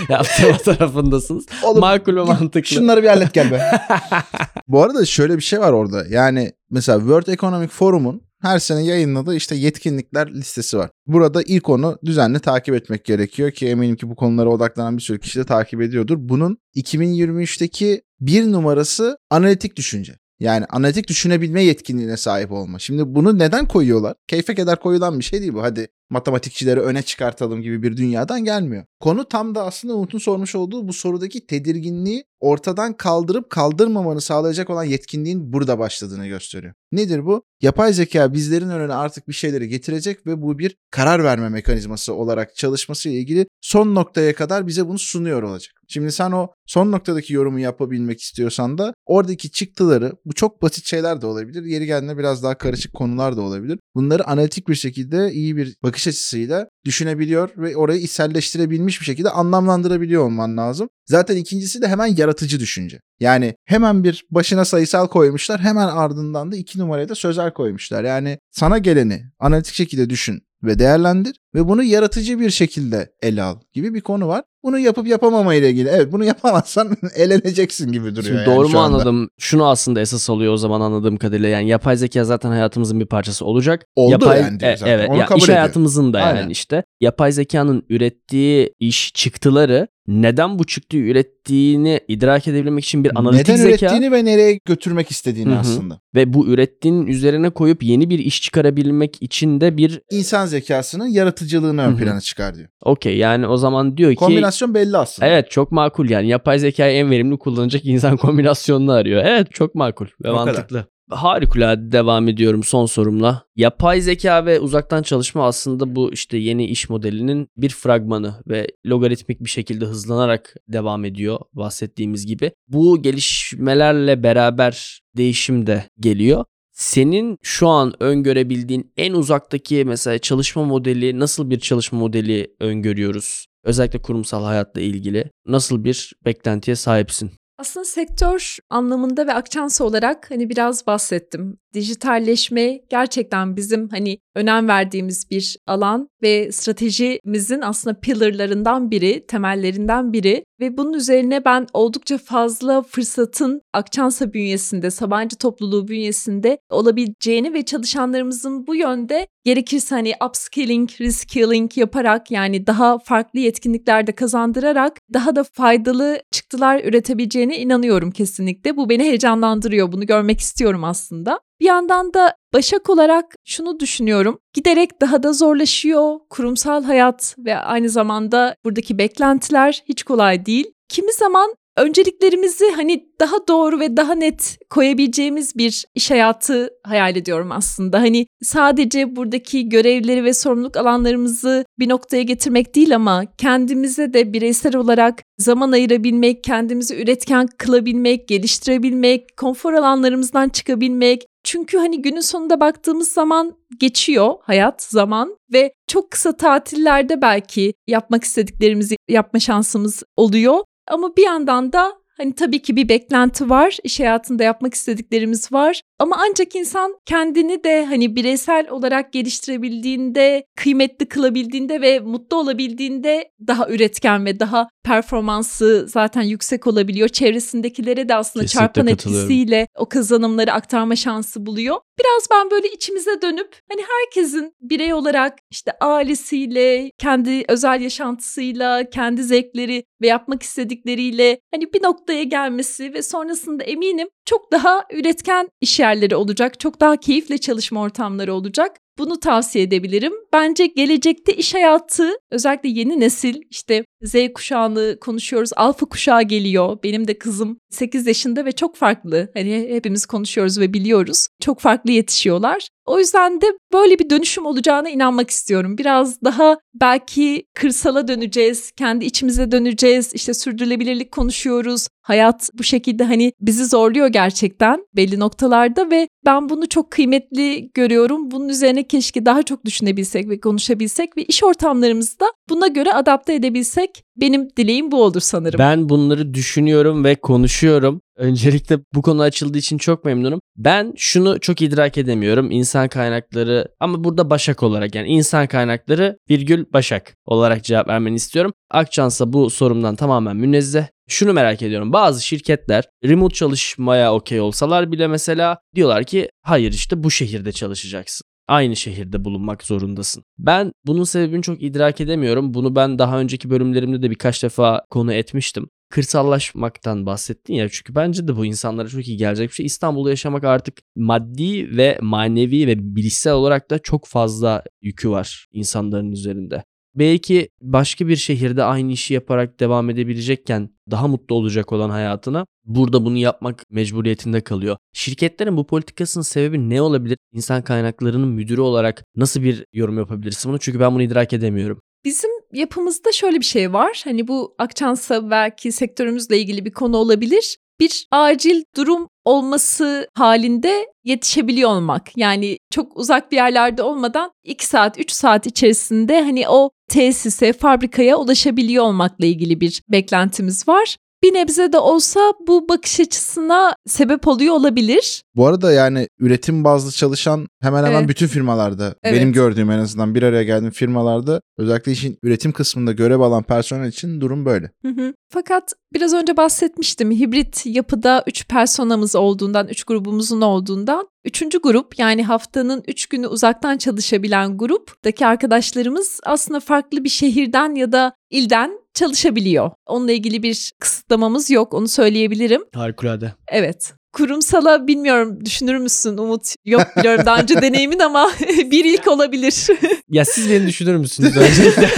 yaptırma 0.09 0.57
tarafındasınız. 0.57 1.45
Oğlum, 1.63 1.79
Makul 1.79 2.15
ve 2.15 2.23
mantıklı. 2.23 2.63
Şunları 2.75 3.03
bir 3.03 3.07
hallet 3.07 3.33
gel 3.33 3.51
be. 3.51 3.71
Bu 4.67 4.83
arada 4.83 5.05
şöyle 5.05 5.37
bir 5.37 5.43
şey 5.43 5.59
var 5.59 5.73
orada. 5.73 6.05
Yani 6.09 6.51
mesela 6.69 6.99
World 6.99 7.27
Economic 7.27 7.67
Forum'un 7.67 8.21
her 8.41 8.59
sene 8.59 8.83
yayınladığı 8.83 9.35
işte 9.35 9.55
yetkinlikler 9.55 10.33
listesi 10.33 10.77
var. 10.77 10.89
Burada 11.07 11.41
ilk 11.41 11.69
onu 11.69 11.97
düzenli 12.05 12.39
takip 12.39 12.75
etmek 12.75 13.05
gerekiyor 13.05 13.51
ki 13.51 13.67
eminim 13.67 13.95
ki 13.95 14.09
bu 14.09 14.15
konulara 14.15 14.49
odaklanan 14.49 14.97
bir 14.97 15.01
sürü 15.01 15.19
kişi 15.19 15.39
de 15.39 15.43
takip 15.43 15.81
ediyordur. 15.81 16.17
Bunun 16.19 16.57
2023'teki 16.75 18.01
bir 18.19 18.51
numarası 18.51 19.17
analitik 19.29 19.75
düşünce. 19.75 20.15
Yani 20.39 20.65
analitik 20.65 21.07
düşünebilme 21.07 21.63
yetkinliğine 21.63 22.17
sahip 22.17 22.51
olma. 22.51 22.79
Şimdi 22.79 23.15
bunu 23.15 23.39
neden 23.39 23.67
koyuyorlar? 23.67 24.15
Keyfe 24.27 24.55
kadar 24.55 24.79
koyulan 24.79 25.19
bir 25.19 25.23
şey 25.23 25.41
değil 25.41 25.53
bu. 25.53 25.63
Hadi 25.63 25.87
matematikçileri 26.09 26.79
öne 26.79 27.01
çıkartalım 27.01 27.61
gibi 27.61 27.83
bir 27.83 27.97
dünyadan 27.97 28.45
gelmiyor. 28.45 28.85
Konu 28.99 29.25
tam 29.25 29.55
da 29.55 29.65
aslında 29.65 29.95
Umut'un 29.95 30.19
sormuş 30.19 30.55
olduğu 30.55 30.87
bu 30.87 30.93
sorudaki 30.93 31.47
tedirginliği 31.47 32.23
ortadan 32.39 32.93
kaldırıp 32.93 33.49
kaldırmamanı 33.49 34.21
sağlayacak 34.21 34.69
olan 34.69 34.83
yetkinliğin 34.83 35.53
burada 35.53 35.79
başladığını 35.79 36.27
gösteriyor. 36.27 36.73
Nedir 36.91 37.25
bu? 37.25 37.43
Yapay 37.61 37.93
zeka 37.93 38.33
bizlerin 38.33 38.69
önüne 38.69 38.93
artık 38.93 39.27
bir 39.27 39.33
şeyleri 39.33 39.69
getirecek 39.69 40.27
ve 40.27 40.41
bu 40.41 40.59
bir 40.59 40.75
karar 40.91 41.23
verme 41.23 41.49
mekanizması 41.49 42.13
olarak 42.13 42.55
çalışması 42.55 43.09
ile 43.09 43.17
ilgili 43.17 43.47
son 43.61 43.95
noktaya 43.95 44.35
kadar 44.35 44.67
bize 44.67 44.87
bunu 44.87 44.99
sunuyor 44.99 45.43
olacak. 45.43 45.73
Şimdi 45.87 46.11
sen 46.11 46.31
o 46.31 46.47
son 46.65 46.91
noktadaki 46.91 47.33
yorumu 47.33 47.59
yapabilmek 47.59 48.21
istiyorsan 48.21 48.77
da 48.77 48.93
oradaki 49.05 49.51
çıktıları 49.51 50.13
bu 50.25 50.33
çok 50.33 50.61
basit 50.61 50.85
şeyler 50.85 51.21
de 51.21 51.25
olabilir. 51.25 51.63
Yeri 51.63 51.85
geldiğinde 51.85 52.17
biraz 52.17 52.43
daha 52.43 52.57
karışık 52.57 52.93
konular 52.93 53.37
da 53.37 53.41
olabilir. 53.41 53.79
Bunları 53.95 54.27
analitik 54.27 54.67
bir 54.67 54.75
şekilde 54.75 55.31
iyi 55.31 55.57
bir 55.57 55.75
bakış 55.83 55.94
açısıyla 55.95 56.67
düşünebiliyor 56.85 57.49
ve 57.57 57.77
orayı 57.77 58.01
içselleştirebilmiş 58.01 58.99
bir 58.99 59.05
şekilde 59.05 59.29
anlamlandırabiliyor 59.29 60.23
olman 60.23 60.57
lazım. 60.57 60.89
Zaten 61.05 61.37
ikincisi 61.37 61.81
de 61.81 61.87
hemen 61.87 62.07
yaratıcı 62.07 62.59
düşünce. 62.59 62.99
Yani 63.19 63.55
hemen 63.65 64.03
bir 64.03 64.25
başına 64.31 64.65
sayısal 64.65 65.07
koymuşlar 65.07 65.59
hemen 65.61 65.87
ardından 65.87 66.51
da 66.51 66.55
iki 66.55 66.79
numaraya 66.79 67.09
da 67.09 67.15
sözel 67.15 67.53
koymuşlar. 67.53 68.03
Yani 68.03 68.37
sana 68.51 68.77
geleni 68.77 69.23
analitik 69.39 69.73
şekilde 69.73 70.09
düşün 70.09 70.41
ve 70.65 70.79
değerlendir 70.79 71.35
ve 71.55 71.67
bunu 71.67 71.83
yaratıcı 71.83 72.39
bir 72.39 72.49
şekilde 72.49 73.11
ele 73.21 73.43
al 73.43 73.55
gibi 73.73 73.93
bir 73.93 74.01
konu 74.01 74.27
var. 74.27 74.43
Bunu 74.63 74.79
yapıp 74.79 75.07
yapamama 75.07 75.53
ile 75.55 75.69
ilgili. 75.69 75.89
Evet 75.89 76.11
bunu 76.11 76.25
yapamazsan 76.25 76.97
eleneceksin 77.15 77.91
gibi 77.91 78.03
duruyor 78.15 78.23
Şimdi 78.23 78.37
yani 78.37 78.45
doğru 78.45 78.69
mu 78.69 78.79
anladım? 78.79 79.29
Şunu 79.39 79.67
aslında 79.67 80.01
esas 80.01 80.29
alıyor 80.29 80.53
o 80.53 80.57
zaman 80.57 80.81
anladığım 80.81 81.17
kadarıyla. 81.17 81.49
Yani 81.49 81.69
yapay 81.69 81.97
zeka 81.97 82.23
zaten 82.23 82.49
hayatımızın 82.49 82.99
bir 82.99 83.05
parçası 83.05 83.45
olacak. 83.45 83.85
Oldu 83.95 84.11
yapay, 84.11 84.41
yani 84.41 84.57
E, 84.61 84.77
zaten. 84.77 84.93
Evet. 84.93 85.09
Onu 85.09 85.17
ya 85.17 85.25
kabul 85.25 85.37
iş 85.37 85.43
ediyor. 85.43 85.57
hayatımızın 85.57 86.13
da 86.13 86.21
Aynen. 86.21 86.41
yani 86.41 86.51
işte. 86.51 86.83
Yapay 87.01 87.31
zekanın 87.31 87.83
ürettiği 87.89 88.73
iş 88.79 89.13
çıktıları 89.13 89.87
neden 90.07 90.59
bu 90.59 90.63
çıktığı 90.65 90.97
ürettiğini 90.97 91.99
idrak 92.07 92.47
edebilmek 92.47 92.83
için 92.83 93.03
bir 93.03 93.11
analitik 93.19 93.47
Neden 93.47 93.55
zeka 93.57 93.85
ürettiğini 93.85 94.11
ve 94.11 94.25
nereye 94.25 94.59
götürmek 94.65 95.11
istediğini 95.11 95.53
Hı 95.53 95.59
aslında. 95.59 95.99
ve 96.15 96.33
bu 96.33 96.47
ürettiğinin 96.47 97.07
üzerine 97.07 97.49
koyup 97.49 97.83
yeni 97.83 98.09
bir 98.09 98.19
iş 98.19 98.41
çıkarabilmek 98.41 99.17
için 99.21 99.61
de 99.61 99.77
bir 99.77 100.01
İnsan 100.11 100.45
zekasının 100.45 101.07
yaratıcılığını 101.07 101.81
ön 101.81 101.95
plana 101.97 102.21
çıkar 102.21 102.55
diyor. 102.55 102.67
okey 102.83 103.17
yani 103.17 103.47
o 103.47 103.57
zaman 103.57 103.97
diyor 103.97 104.11
ki 104.11 104.15
Kombinasyon 104.15 104.73
belli 104.73 104.97
aslında. 104.97 105.27
Evet 105.29 105.51
çok 105.51 105.71
makul 105.71 106.09
yani 106.09 106.27
yapay 106.27 106.59
zekayı 106.59 106.97
en 106.97 107.11
verimli 107.11 107.37
kullanacak 107.37 107.85
insan 107.85 108.17
kombinasyonunu 108.25 108.91
arıyor. 108.91 109.23
Evet 109.25 109.47
çok 109.51 109.75
makul 109.75 110.05
ve 110.23 110.31
O 110.31 110.45
kadar. 110.45 110.67
Harikulade 111.09 111.91
devam 111.91 112.27
ediyorum 112.27 112.63
son 112.63 112.85
sorumla. 112.85 113.43
Yapay 113.55 114.01
zeka 114.01 114.45
ve 114.45 114.59
uzaktan 114.59 115.03
çalışma 115.03 115.45
aslında 115.45 115.95
bu 115.95 116.13
işte 116.13 116.37
yeni 116.37 116.65
iş 116.65 116.89
modelinin 116.89 117.47
bir 117.57 117.69
fragmanı 117.69 118.35
ve 118.47 118.67
logaritmik 118.85 119.43
bir 119.43 119.49
şekilde 119.49 119.85
hızlanarak 119.85 120.55
devam 120.67 121.05
ediyor 121.05 121.39
bahsettiğimiz 121.53 122.25
gibi. 122.25 122.51
Bu 122.67 123.01
gelişmelerle 123.01 124.23
beraber 124.23 125.01
değişim 125.17 125.67
de 125.67 125.83
geliyor. 125.99 126.45
Senin 126.71 127.37
şu 127.41 127.67
an 127.67 127.93
öngörebildiğin 128.03 128.93
en 128.97 129.13
uzaktaki 129.13 129.85
mesela 129.85 130.19
çalışma 130.19 130.63
modeli 130.63 131.19
nasıl 131.19 131.49
bir 131.49 131.59
çalışma 131.59 131.99
modeli 131.99 132.55
öngörüyoruz? 132.59 133.45
Özellikle 133.63 134.01
kurumsal 134.01 134.43
hayatla 134.43 134.81
ilgili 134.81 135.31
nasıl 135.47 135.83
bir 135.83 136.13
beklentiye 136.25 136.75
sahipsin? 136.75 137.31
Aslında 137.57 137.85
sektör 137.85 138.57
anlamında 138.69 139.27
ve 139.27 139.33
akçansı 139.33 139.85
olarak 139.85 140.31
hani 140.31 140.49
biraz 140.49 140.87
bahsettim. 140.87 141.57
Dijitalleşme 141.75 142.81
gerçekten 142.89 143.55
bizim 143.55 143.89
hani 143.89 144.17
önem 144.35 144.67
verdiğimiz 144.67 145.31
bir 145.31 145.57
alan 145.67 146.09
ve 146.21 146.51
stratejimizin 146.51 147.61
aslında 147.61 147.99
pillarlarından 147.99 148.91
biri, 148.91 149.25
temellerinden 149.27 150.13
biri 150.13 150.43
ve 150.59 150.77
bunun 150.77 150.93
üzerine 150.93 151.45
ben 151.45 151.67
oldukça 151.73 152.17
fazla 152.17 152.81
fırsatın 152.81 153.61
Akçansa 153.73 154.33
bünyesinde, 154.33 154.91
Sabancı 154.91 155.35
topluluğu 155.35 155.87
bünyesinde 155.87 156.57
olabileceğini 156.69 157.53
ve 157.53 157.65
çalışanlarımızın 157.65 158.67
bu 158.67 158.75
yönde 158.75 159.27
gerekirse 159.43 159.95
hani 159.95 160.13
upskilling, 160.27 160.89
reskilling 161.01 161.77
yaparak 161.77 162.31
yani 162.31 162.67
daha 162.67 162.99
farklı 162.99 163.39
yetkinlikler 163.39 164.07
de 164.07 164.11
kazandırarak 164.11 164.99
daha 165.13 165.35
da 165.35 165.43
faydalı 165.43 166.19
çıktılar 166.31 166.83
üretebileceğine 166.83 167.59
inanıyorum 167.59 168.11
kesinlikle. 168.11 168.77
Bu 168.77 168.89
beni 168.89 169.03
heyecanlandırıyor. 169.03 169.91
Bunu 169.91 170.05
görmek 170.05 170.39
istiyorum 170.39 170.83
aslında. 170.83 171.39
Bir 171.65 171.69
yandan 171.69 172.13
da 172.13 172.35
Başak 172.55 172.89
olarak 172.89 173.35
şunu 173.45 173.79
düşünüyorum. 173.79 174.39
Giderek 174.53 175.01
daha 175.01 175.23
da 175.23 175.33
zorlaşıyor. 175.33 176.19
Kurumsal 176.29 176.83
hayat 176.83 177.35
ve 177.37 177.57
aynı 177.57 177.89
zamanda 177.89 178.55
buradaki 178.65 178.97
beklentiler 178.97 179.83
hiç 179.89 180.03
kolay 180.03 180.45
değil. 180.45 180.71
Kimi 180.89 181.13
zaman 181.13 181.55
önceliklerimizi 181.77 182.71
hani 182.75 183.05
daha 183.19 183.47
doğru 183.47 183.79
ve 183.79 183.97
daha 183.97 184.15
net 184.15 184.57
koyabileceğimiz 184.69 185.55
bir 185.55 185.85
iş 185.95 186.11
hayatı 186.11 186.69
hayal 186.83 187.15
ediyorum 187.15 187.51
aslında. 187.51 187.99
Hani 187.99 188.27
sadece 188.43 189.15
buradaki 189.15 189.69
görevleri 189.69 190.23
ve 190.23 190.33
sorumluluk 190.33 190.77
alanlarımızı 190.77 191.65
bir 191.79 191.89
noktaya 191.89 192.23
getirmek 192.23 192.75
değil 192.75 192.95
ama 192.95 193.23
kendimize 193.37 194.13
de 194.13 194.33
bireysel 194.33 194.75
olarak 194.75 195.23
zaman 195.37 195.71
ayırabilmek, 195.71 196.43
kendimizi 196.43 196.95
üretken 196.95 197.47
kılabilmek, 197.57 198.27
geliştirebilmek, 198.27 199.37
konfor 199.37 199.73
alanlarımızdan 199.73 200.49
çıkabilmek, 200.49 201.25
çünkü 201.43 201.77
hani 201.77 202.01
günün 202.01 202.19
sonunda 202.19 202.59
baktığımız 202.59 203.11
zaman 203.11 203.53
geçiyor 203.79 204.33
hayat, 204.41 204.83
zaman 204.83 205.37
ve 205.53 205.73
çok 205.87 206.11
kısa 206.11 206.37
tatillerde 206.37 207.21
belki 207.21 207.73
yapmak 207.87 208.23
istediklerimizi 208.23 208.95
yapma 209.09 209.39
şansımız 209.39 210.03
oluyor. 210.17 210.59
Ama 210.87 211.15
bir 211.15 211.23
yandan 211.23 211.73
da 211.73 212.05
Hani 212.17 212.35
tabii 212.35 212.61
ki 212.61 212.75
bir 212.75 212.89
beklenti 212.89 213.49
var. 213.49 213.77
İş 213.83 213.99
hayatında 213.99 214.43
yapmak 214.43 214.73
istediklerimiz 214.73 215.51
var. 215.51 215.81
Ama 215.99 216.17
ancak 216.29 216.55
insan 216.55 216.95
kendini 217.05 217.63
de 217.63 217.85
hani 217.85 218.15
bireysel 218.15 218.69
olarak 218.69 219.13
geliştirebildiğinde, 219.13 220.45
kıymetli 220.55 221.05
kılabildiğinde 221.05 221.81
ve 221.81 221.99
mutlu 221.99 222.37
olabildiğinde 222.37 223.31
daha 223.47 223.69
üretken 223.69 224.25
ve 224.25 224.39
daha 224.39 224.67
performansı 224.83 225.85
zaten 225.89 226.21
yüksek 226.21 226.67
olabiliyor. 226.67 227.09
Çevresindekilere 227.09 228.09
de 228.09 228.15
aslında 228.15 228.45
Kesinlikle 228.45 228.67
çarpan 228.67 228.87
etkisiyle 228.87 229.67
o 229.77 229.89
kazanımları 229.89 230.53
aktarma 230.53 230.95
şansı 230.95 231.45
buluyor. 231.45 231.77
Biraz 231.99 232.27
ben 232.31 232.51
böyle 232.51 232.67
içimize 232.67 233.21
dönüp 233.21 233.55
hani 233.71 233.81
herkesin 233.81 234.53
birey 234.61 234.93
olarak 234.93 235.37
işte 235.51 235.71
ailesiyle, 235.81 236.91
kendi 236.97 237.43
özel 237.47 237.81
yaşantısıyla, 237.81 238.89
kendi 238.89 239.23
zevkleri 239.23 239.83
ve 240.01 240.07
yapmak 240.07 240.43
istedikleriyle 240.43 241.39
hani 241.53 241.73
bir 241.73 241.83
noktaya 241.83 242.23
gelmesi 242.23 242.93
ve 242.93 243.01
sonrasında 243.01 243.63
eminim 243.63 244.07
çok 244.25 244.51
daha 244.51 244.83
üretken 244.93 245.49
iş 245.61 245.79
yerleri 245.85 246.15
olacak, 246.15 246.59
çok 246.59 246.79
daha 246.81 246.97
keyifle 246.97 247.37
çalışma 247.37 247.81
ortamları 247.81 248.33
olacak. 248.33 248.77
Bunu 248.97 249.19
tavsiye 249.19 249.63
edebilirim. 249.63 250.13
Bence 250.33 250.65
gelecekte 250.65 251.33
iş 251.33 251.53
hayatı 251.53 252.11
özellikle 252.31 252.69
yeni 252.69 252.99
nesil 252.99 253.41
işte 253.49 253.85
Z 254.01 254.15
kuşağını 254.33 254.97
konuşuyoruz. 255.01 255.49
Alfa 255.55 255.85
kuşağı 255.85 256.23
geliyor. 256.23 256.77
Benim 256.83 257.07
de 257.07 257.17
kızım 257.17 257.57
8 257.69 258.07
yaşında 258.07 258.45
ve 258.45 258.51
çok 258.51 258.75
farklı. 258.75 259.31
Hani 259.33 259.67
hepimiz 259.69 260.05
konuşuyoruz 260.05 260.59
ve 260.59 260.73
biliyoruz. 260.73 261.27
Çok 261.41 261.59
farklı 261.59 261.91
yetişiyorlar. 261.91 262.67
O 262.85 262.99
yüzden 262.99 263.41
de 263.41 263.45
böyle 263.73 263.99
bir 263.99 264.09
dönüşüm 264.09 264.45
olacağına 264.45 264.89
inanmak 264.89 265.29
istiyorum. 265.29 265.77
Biraz 265.77 266.21
daha 266.21 266.57
belki 266.81 267.45
kırsala 267.53 268.07
döneceğiz, 268.07 268.71
kendi 268.71 269.05
içimize 269.05 269.51
döneceğiz. 269.51 270.13
İşte 270.13 270.33
sürdürülebilirlik 270.33 271.11
konuşuyoruz. 271.11 271.87
Hayat 272.01 272.49
bu 272.53 272.63
şekilde 272.63 273.03
hani 273.03 273.31
bizi 273.41 273.65
zorluyor 273.65 274.07
gerçekten 274.07 274.85
belli 274.95 275.19
noktalarda 275.19 275.91
ve 275.91 276.07
ben 276.25 276.49
bunu 276.49 276.69
çok 276.69 276.91
kıymetli 276.91 277.69
görüyorum. 277.73 278.31
Bunun 278.31 278.49
üzerine 278.49 278.87
keşke 278.87 279.25
daha 279.25 279.43
çok 279.43 279.65
düşünebilsek 279.65 280.29
ve 280.29 280.39
konuşabilsek 280.39 281.17
ve 281.17 281.23
iş 281.23 281.43
ortamlarımızda 281.43 282.25
buna 282.49 282.67
göre 282.67 282.93
adapte 282.93 283.33
edebilsek 283.33 284.03
benim 284.17 284.49
dileğim 284.57 284.91
bu 284.91 285.03
olur 285.03 285.21
sanırım. 285.21 285.59
Ben 285.59 285.89
bunları 285.89 286.33
düşünüyorum 286.33 287.03
ve 287.03 287.15
konuşuyorum. 287.15 288.01
Öncelikle 288.17 288.79
bu 288.93 289.01
konu 289.01 289.21
açıldığı 289.21 289.57
için 289.57 289.77
çok 289.77 290.05
memnunum. 290.05 290.41
Ben 290.57 290.93
şunu 290.97 291.39
çok 291.39 291.61
idrak 291.61 291.97
edemiyorum. 291.97 292.51
İnsan 292.51 292.87
kaynakları 292.87 293.67
ama 293.79 294.03
burada 294.03 294.29
Başak 294.29 294.63
olarak 294.63 294.95
yani 294.95 295.07
insan 295.07 295.47
kaynakları 295.47 296.17
virgül 296.29 296.65
Başak 296.73 297.15
olarak 297.25 297.63
cevap 297.63 297.87
vermeni 297.87 298.15
istiyorum. 298.15 298.53
Akçansa 298.71 299.33
bu 299.33 299.49
sorumdan 299.49 299.95
tamamen 299.95 300.35
münezzeh. 300.35 300.85
Şunu 301.07 301.33
merak 301.33 301.61
ediyorum. 301.61 301.93
Bazı 301.93 302.25
şirketler 302.25 302.83
remote 303.03 303.35
çalışmaya 303.35 304.13
okey 304.13 304.39
olsalar 304.39 304.91
bile 304.91 305.07
mesela 305.07 305.57
diyorlar 305.75 306.03
ki 306.03 306.29
hayır 306.41 306.73
işte 306.73 307.03
bu 307.03 307.11
şehirde 307.11 307.51
çalışacaksın. 307.51 308.25
Aynı 308.47 308.75
şehirde 308.75 309.25
bulunmak 309.25 309.63
zorundasın. 309.63 310.23
Ben 310.37 310.71
bunun 310.85 311.03
sebebini 311.03 311.41
çok 311.41 311.63
idrak 311.63 312.01
edemiyorum. 312.01 312.53
Bunu 312.53 312.75
ben 312.75 312.99
daha 312.99 313.19
önceki 313.19 313.49
bölümlerimde 313.49 314.01
de 314.01 314.09
birkaç 314.09 314.43
defa 314.43 314.81
konu 314.89 315.13
etmiştim 315.13 315.67
kırsallaşmaktan 315.89 317.05
bahsettin 317.05 317.53
ya 317.53 317.69
çünkü 317.69 317.95
bence 317.95 318.27
de 318.27 318.35
bu 318.35 318.45
insanlara 318.45 318.87
çok 318.87 319.07
iyi 319.07 319.17
gelecek 319.17 319.49
bir 319.49 319.55
şey. 319.55 319.65
İstanbul'da 319.65 320.09
yaşamak 320.09 320.43
artık 320.43 320.77
maddi 320.95 321.77
ve 321.77 321.97
manevi 322.01 322.67
ve 322.67 322.95
bilişsel 322.95 323.33
olarak 323.33 323.71
da 323.71 323.79
çok 323.79 324.05
fazla 324.05 324.63
yükü 324.81 325.09
var 325.09 325.47
insanların 325.51 326.11
üzerinde. 326.11 326.63
Belki 326.95 327.49
başka 327.61 328.07
bir 328.07 328.15
şehirde 328.15 328.63
aynı 328.63 328.91
işi 328.91 329.13
yaparak 329.13 329.59
devam 329.59 329.89
edebilecekken 329.89 330.69
daha 330.91 331.07
mutlu 331.07 331.35
olacak 331.35 331.71
olan 331.71 331.89
hayatına 331.89 332.45
burada 332.65 333.05
bunu 333.05 333.17
yapmak 333.17 333.63
mecburiyetinde 333.71 334.41
kalıyor. 334.41 334.77
Şirketlerin 334.93 335.57
bu 335.57 335.67
politikasının 335.67 336.23
sebebi 336.23 336.69
ne 336.69 336.81
olabilir? 336.81 337.17
İnsan 337.33 337.61
kaynaklarının 337.61 338.27
müdürü 338.27 338.61
olarak 338.61 339.03
nasıl 339.15 339.43
bir 339.43 339.65
yorum 339.73 339.97
yapabilirsin 339.97 340.49
bunu? 340.49 340.59
Çünkü 340.59 340.79
ben 340.79 340.93
bunu 340.93 341.03
idrak 341.03 341.33
edemiyorum. 341.33 341.79
Bizim 342.05 342.29
yapımızda 342.55 343.11
şöyle 343.11 343.39
bir 343.39 343.45
şey 343.45 343.73
var. 343.73 344.01
Hani 344.03 344.27
bu 344.27 344.55
Akçansa 344.57 345.29
belki 345.29 345.71
sektörümüzle 345.71 346.39
ilgili 346.39 346.65
bir 346.65 346.71
konu 346.71 346.97
olabilir. 346.97 347.57
Bir 347.79 348.07
acil 348.11 348.63
durum 348.75 349.07
olması 349.25 350.07
halinde 350.13 350.87
yetişebiliyor 351.03 351.69
olmak. 351.69 352.17
Yani 352.17 352.57
çok 352.71 352.97
uzak 352.97 353.31
bir 353.31 353.35
yerlerde 353.35 353.83
olmadan 353.83 354.31
2 354.43 354.65
saat 354.65 354.99
3 354.99 355.11
saat 355.11 355.47
içerisinde 355.47 356.21
hani 356.21 356.49
o 356.49 356.69
tesise, 356.89 357.53
fabrikaya 357.53 358.17
ulaşabiliyor 358.17 358.83
olmakla 358.83 359.25
ilgili 359.25 359.61
bir 359.61 359.81
beklentimiz 359.89 360.67
var. 360.67 360.97
Bir 361.23 361.33
nebze 361.33 361.73
de 361.73 361.77
olsa 361.77 362.19
bu 362.47 362.69
bakış 362.69 362.99
açısına 362.99 363.75
sebep 363.87 364.27
oluyor 364.27 364.55
olabilir. 364.55 365.23
Bu 365.35 365.47
arada 365.47 365.71
yani 365.71 366.07
üretim 366.19 366.63
bazlı 366.63 366.91
çalışan 366.91 367.47
hemen 367.61 367.83
hemen 367.83 367.99
Evet. 367.99 368.09
bütün 368.09 368.27
firmalarda 368.27 368.95
Evet. 369.03 369.15
benim 369.15 369.33
gördüğüm 369.33 369.71
en 369.71 369.79
azından 369.79 370.15
bir 370.15 370.23
araya 370.23 370.43
geldiğim 370.43 370.71
firmalarda 370.71 371.41
özellikle 371.57 371.91
işin 371.91 372.17
üretim 372.23 372.51
kısmında 372.51 372.91
görev 372.91 373.19
alan 373.19 373.43
personel 373.43 373.87
için 373.87 374.21
durum 374.21 374.45
böyle. 374.45 374.71
Hı 374.81 374.87
hı. 374.87 375.13
Fakat 375.29 375.73
biraz 375.93 376.13
önce 376.13 376.37
bahsetmiştim 376.37 377.11
hibrit 377.11 377.65
yapıda 377.65 378.23
3 378.27 378.47
personamız 378.47 379.15
olduğundan, 379.15 379.67
3 379.67 379.83
grubumuzun 379.83 380.41
olduğundan. 380.41 381.07
Üçüncü 381.25 381.61
grup 381.61 381.99
yani 381.99 382.23
haftanın 382.23 382.83
3 382.87 383.05
günü 383.05 383.27
uzaktan 383.27 383.77
çalışabilen 383.77 384.57
gruptaki 384.57 385.25
arkadaşlarımız 385.25 386.19
aslında 386.23 386.59
farklı 386.59 387.03
bir 387.03 387.09
şehirden 387.09 387.75
ya 387.75 387.91
da 387.91 388.13
ilden 388.29 388.84
çalışabiliyor. 388.95 389.71
Onunla 389.85 390.11
ilgili 390.11 390.43
bir 390.43 390.71
kısıtlamamız 390.79 391.49
yok 391.49 391.73
onu 391.73 391.87
söyleyebilirim. 391.87 392.61
Harikulade. 392.75 393.33
Evet. 393.47 393.93
Kurumsala 394.13 394.87
bilmiyorum 394.87 395.45
düşünür 395.45 395.77
müsün 395.77 396.17
Umut? 396.17 396.53
Yok 396.65 396.81
biliyorum 396.97 397.25
daha 397.25 397.39
önce 397.41 397.61
deneyimin 397.61 397.99
ama 397.99 398.31
bir 398.71 398.85
ilk 398.85 399.07
olabilir. 399.07 399.67
Ya 400.09 400.25
siz 400.25 400.49
beni 400.49 400.67
düşünür 400.67 400.95
müsünüz 400.95 401.37
öncelikle? 401.37 401.89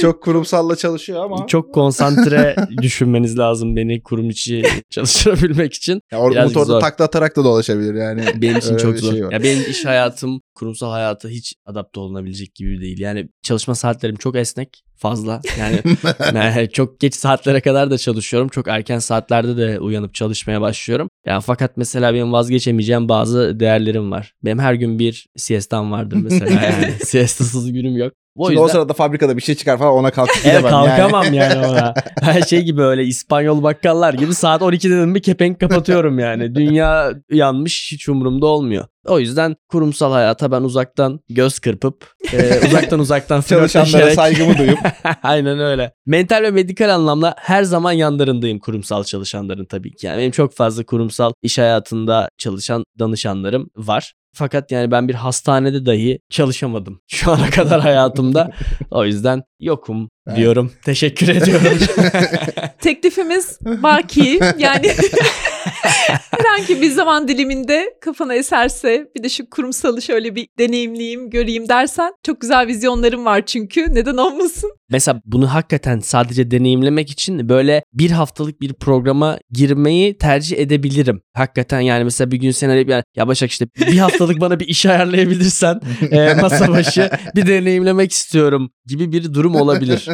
Çok 0.00 0.22
kurumsalla 0.22 0.76
çalışıyor 0.76 1.24
ama 1.24 1.46
Çok 1.46 1.74
konsantre 1.74 2.56
düşünmeniz 2.82 3.38
lazım 3.38 3.76
beni 3.76 4.02
kurum 4.02 4.30
içi 4.30 4.62
çalıştırabilmek 4.90 5.74
için. 5.74 6.00
ya 6.12 6.18
or- 6.18 6.42
Umut 6.42 6.56
orada 6.56 6.64
zor. 6.64 6.80
takla 6.80 7.04
atarak 7.04 7.36
da 7.36 7.44
dolaşabilir 7.44 7.94
yani. 7.94 8.24
Benim 8.36 8.56
için 8.58 8.76
çok 8.76 8.98
zor. 8.98 9.12
şey 9.12 9.24
var. 9.26 9.32
ya 9.32 9.42
benim 9.42 9.70
iş 9.70 9.84
hayatım 9.84 10.40
kurumsal 10.54 10.90
hayata 10.90 11.28
hiç 11.28 11.54
adapte 11.66 12.00
olunabilecek 12.00 12.54
gibi 12.54 12.80
değil. 12.80 12.98
Yani 13.00 13.28
çalışma 13.42 13.74
saatlerim 13.74 14.16
çok 14.16 14.36
esnek 14.36 14.82
fazla. 14.96 15.40
Yani, 15.58 15.80
yani 16.34 16.68
çok 16.72 17.00
geç 17.00 17.14
saatlere 17.14 17.60
kadar 17.60 17.90
da 17.90 17.98
çalışıyorum. 17.98 18.48
Çok 18.48 18.68
erken 18.68 18.98
saatlerde 18.98 19.56
de 19.56 19.80
uyanıp 19.80 20.14
çalışmaya 20.14 20.60
başlıyorum. 20.60 21.08
Yani 21.26 21.42
fakat 21.46 21.76
mesela 21.76 22.14
benim 22.14 22.32
vazgeçemeyeceğim 22.32 23.08
bazı 23.08 23.60
değerlerim 23.60 24.10
var. 24.10 24.34
Benim 24.44 24.58
her 24.58 24.74
gün 24.74 24.98
bir 24.98 25.26
siestam 25.36 25.92
vardır 25.92 26.18
mesela 26.22 26.50
yani. 26.62 26.92
Siestasız 27.04 27.72
günüm 27.72 27.96
yok. 27.96 28.12
O 28.36 28.48
Şimdi 28.48 28.60
o 28.60 28.68
sırada 28.68 28.92
fabrikada 28.92 29.36
bir 29.36 29.42
şey 29.42 29.54
çıkar 29.54 29.78
falan 29.78 29.92
ona 29.92 30.10
kalkıp 30.10 30.36
Evet 30.44 30.58
gidemem 30.58 30.72
yani. 30.72 30.86
kalkamam 30.86 31.34
yani 31.34 31.66
ona. 31.66 31.94
Her 32.20 32.42
şey 32.42 32.62
gibi 32.62 32.82
öyle 32.82 33.04
İspanyol 33.04 33.62
bakkallar 33.62 34.14
gibi 34.14 34.34
saat 34.34 34.62
12'de 34.62 34.90
dedim 34.90 35.10
mi 35.10 35.20
kepenk 35.20 35.60
kapatıyorum 35.60 36.18
yani. 36.18 36.54
Dünya 36.54 37.12
yanmış 37.30 37.88
hiç 37.92 38.08
umurumda 38.08 38.46
olmuyor. 38.46 38.84
O 39.06 39.18
yüzden 39.18 39.56
kurumsal 39.68 40.12
hayata 40.12 40.50
ben 40.50 40.62
uzaktan 40.62 41.20
göz 41.28 41.58
kırpıp 41.58 42.12
e, 42.32 42.60
uzaktan 42.68 42.98
uzaktan 42.98 43.40
Çalışanlara 43.40 44.10
saygımı 44.10 44.58
duyup 44.58 44.78
Aynen 45.22 45.58
öyle. 45.58 45.92
Mental 46.06 46.42
ve 46.42 46.50
medikal 46.50 46.94
anlamda 46.94 47.34
her 47.38 47.62
zaman 47.62 47.92
yanlarındayım 47.92 48.58
kurumsal 48.58 49.04
çalışanların 49.04 49.64
tabii 49.64 49.94
ki. 49.94 50.06
Yani 50.06 50.18
benim 50.18 50.30
çok 50.30 50.54
fazla 50.54 50.84
kurumsal 50.84 51.32
iş 51.42 51.58
hayatında 51.58 52.28
çalışan 52.38 52.84
danışanlarım 52.98 53.70
var. 53.76 54.12
Fakat 54.34 54.70
yani 54.70 54.90
ben 54.90 55.08
bir 55.08 55.14
hastanede 55.14 55.86
dahi 55.86 56.18
çalışamadım 56.30 57.00
şu 57.08 57.32
ana 57.32 57.50
kadar 57.50 57.80
hayatımda. 57.80 58.50
O 58.90 59.04
yüzden 59.04 59.42
yokum 59.60 60.08
diyorum. 60.36 60.72
Teşekkür 60.84 61.28
ediyorum. 61.28 61.66
Teklifimiz 62.80 63.58
baki 63.64 64.40
yani 64.58 64.92
herhangi 66.30 66.82
bir 66.82 66.90
zaman 66.90 67.28
diliminde 67.28 67.94
kafana 68.00 68.34
eserse 68.34 69.06
bir 69.16 69.22
de 69.22 69.28
şu 69.28 69.50
kurumsalı 69.50 70.02
şöyle 70.02 70.34
bir 70.34 70.48
deneyimleyeyim 70.58 71.30
göreyim 71.30 71.68
dersen 71.68 72.12
çok 72.22 72.40
güzel 72.40 72.66
vizyonlarım 72.66 73.24
var 73.24 73.46
çünkü 73.46 73.94
neden 73.94 74.16
olmasın? 74.16 74.70
Mesela 74.90 75.20
bunu 75.24 75.54
hakikaten 75.54 76.00
sadece 76.00 76.50
deneyimlemek 76.50 77.10
için 77.10 77.48
böyle 77.48 77.82
bir 77.92 78.10
haftalık 78.10 78.60
bir 78.60 78.72
programa 78.72 79.38
girmeyi 79.50 80.18
tercih 80.18 80.58
edebilirim. 80.58 81.20
Hakikaten 81.34 81.80
yani 81.80 82.04
mesela 82.04 82.30
bir 82.30 82.36
gün 82.36 82.50
sen 82.50 82.68
arayıp 82.68 82.88
yani 82.88 83.04
ya 83.16 83.28
Başak 83.28 83.50
işte 83.50 83.66
bir 83.76 83.98
haftalık 83.98 84.40
bana 84.40 84.60
bir 84.60 84.68
iş 84.68 84.86
ayarlayabilirsen 84.86 85.80
e, 86.10 86.34
masa 86.34 86.68
başı 86.68 87.10
bir 87.36 87.46
deneyimlemek 87.46 88.12
istiyorum 88.12 88.70
gibi 88.86 89.12
bir 89.12 89.34
durum 89.34 89.54
olabilir. 89.54 90.08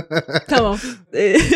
Tamam. 0.48 0.78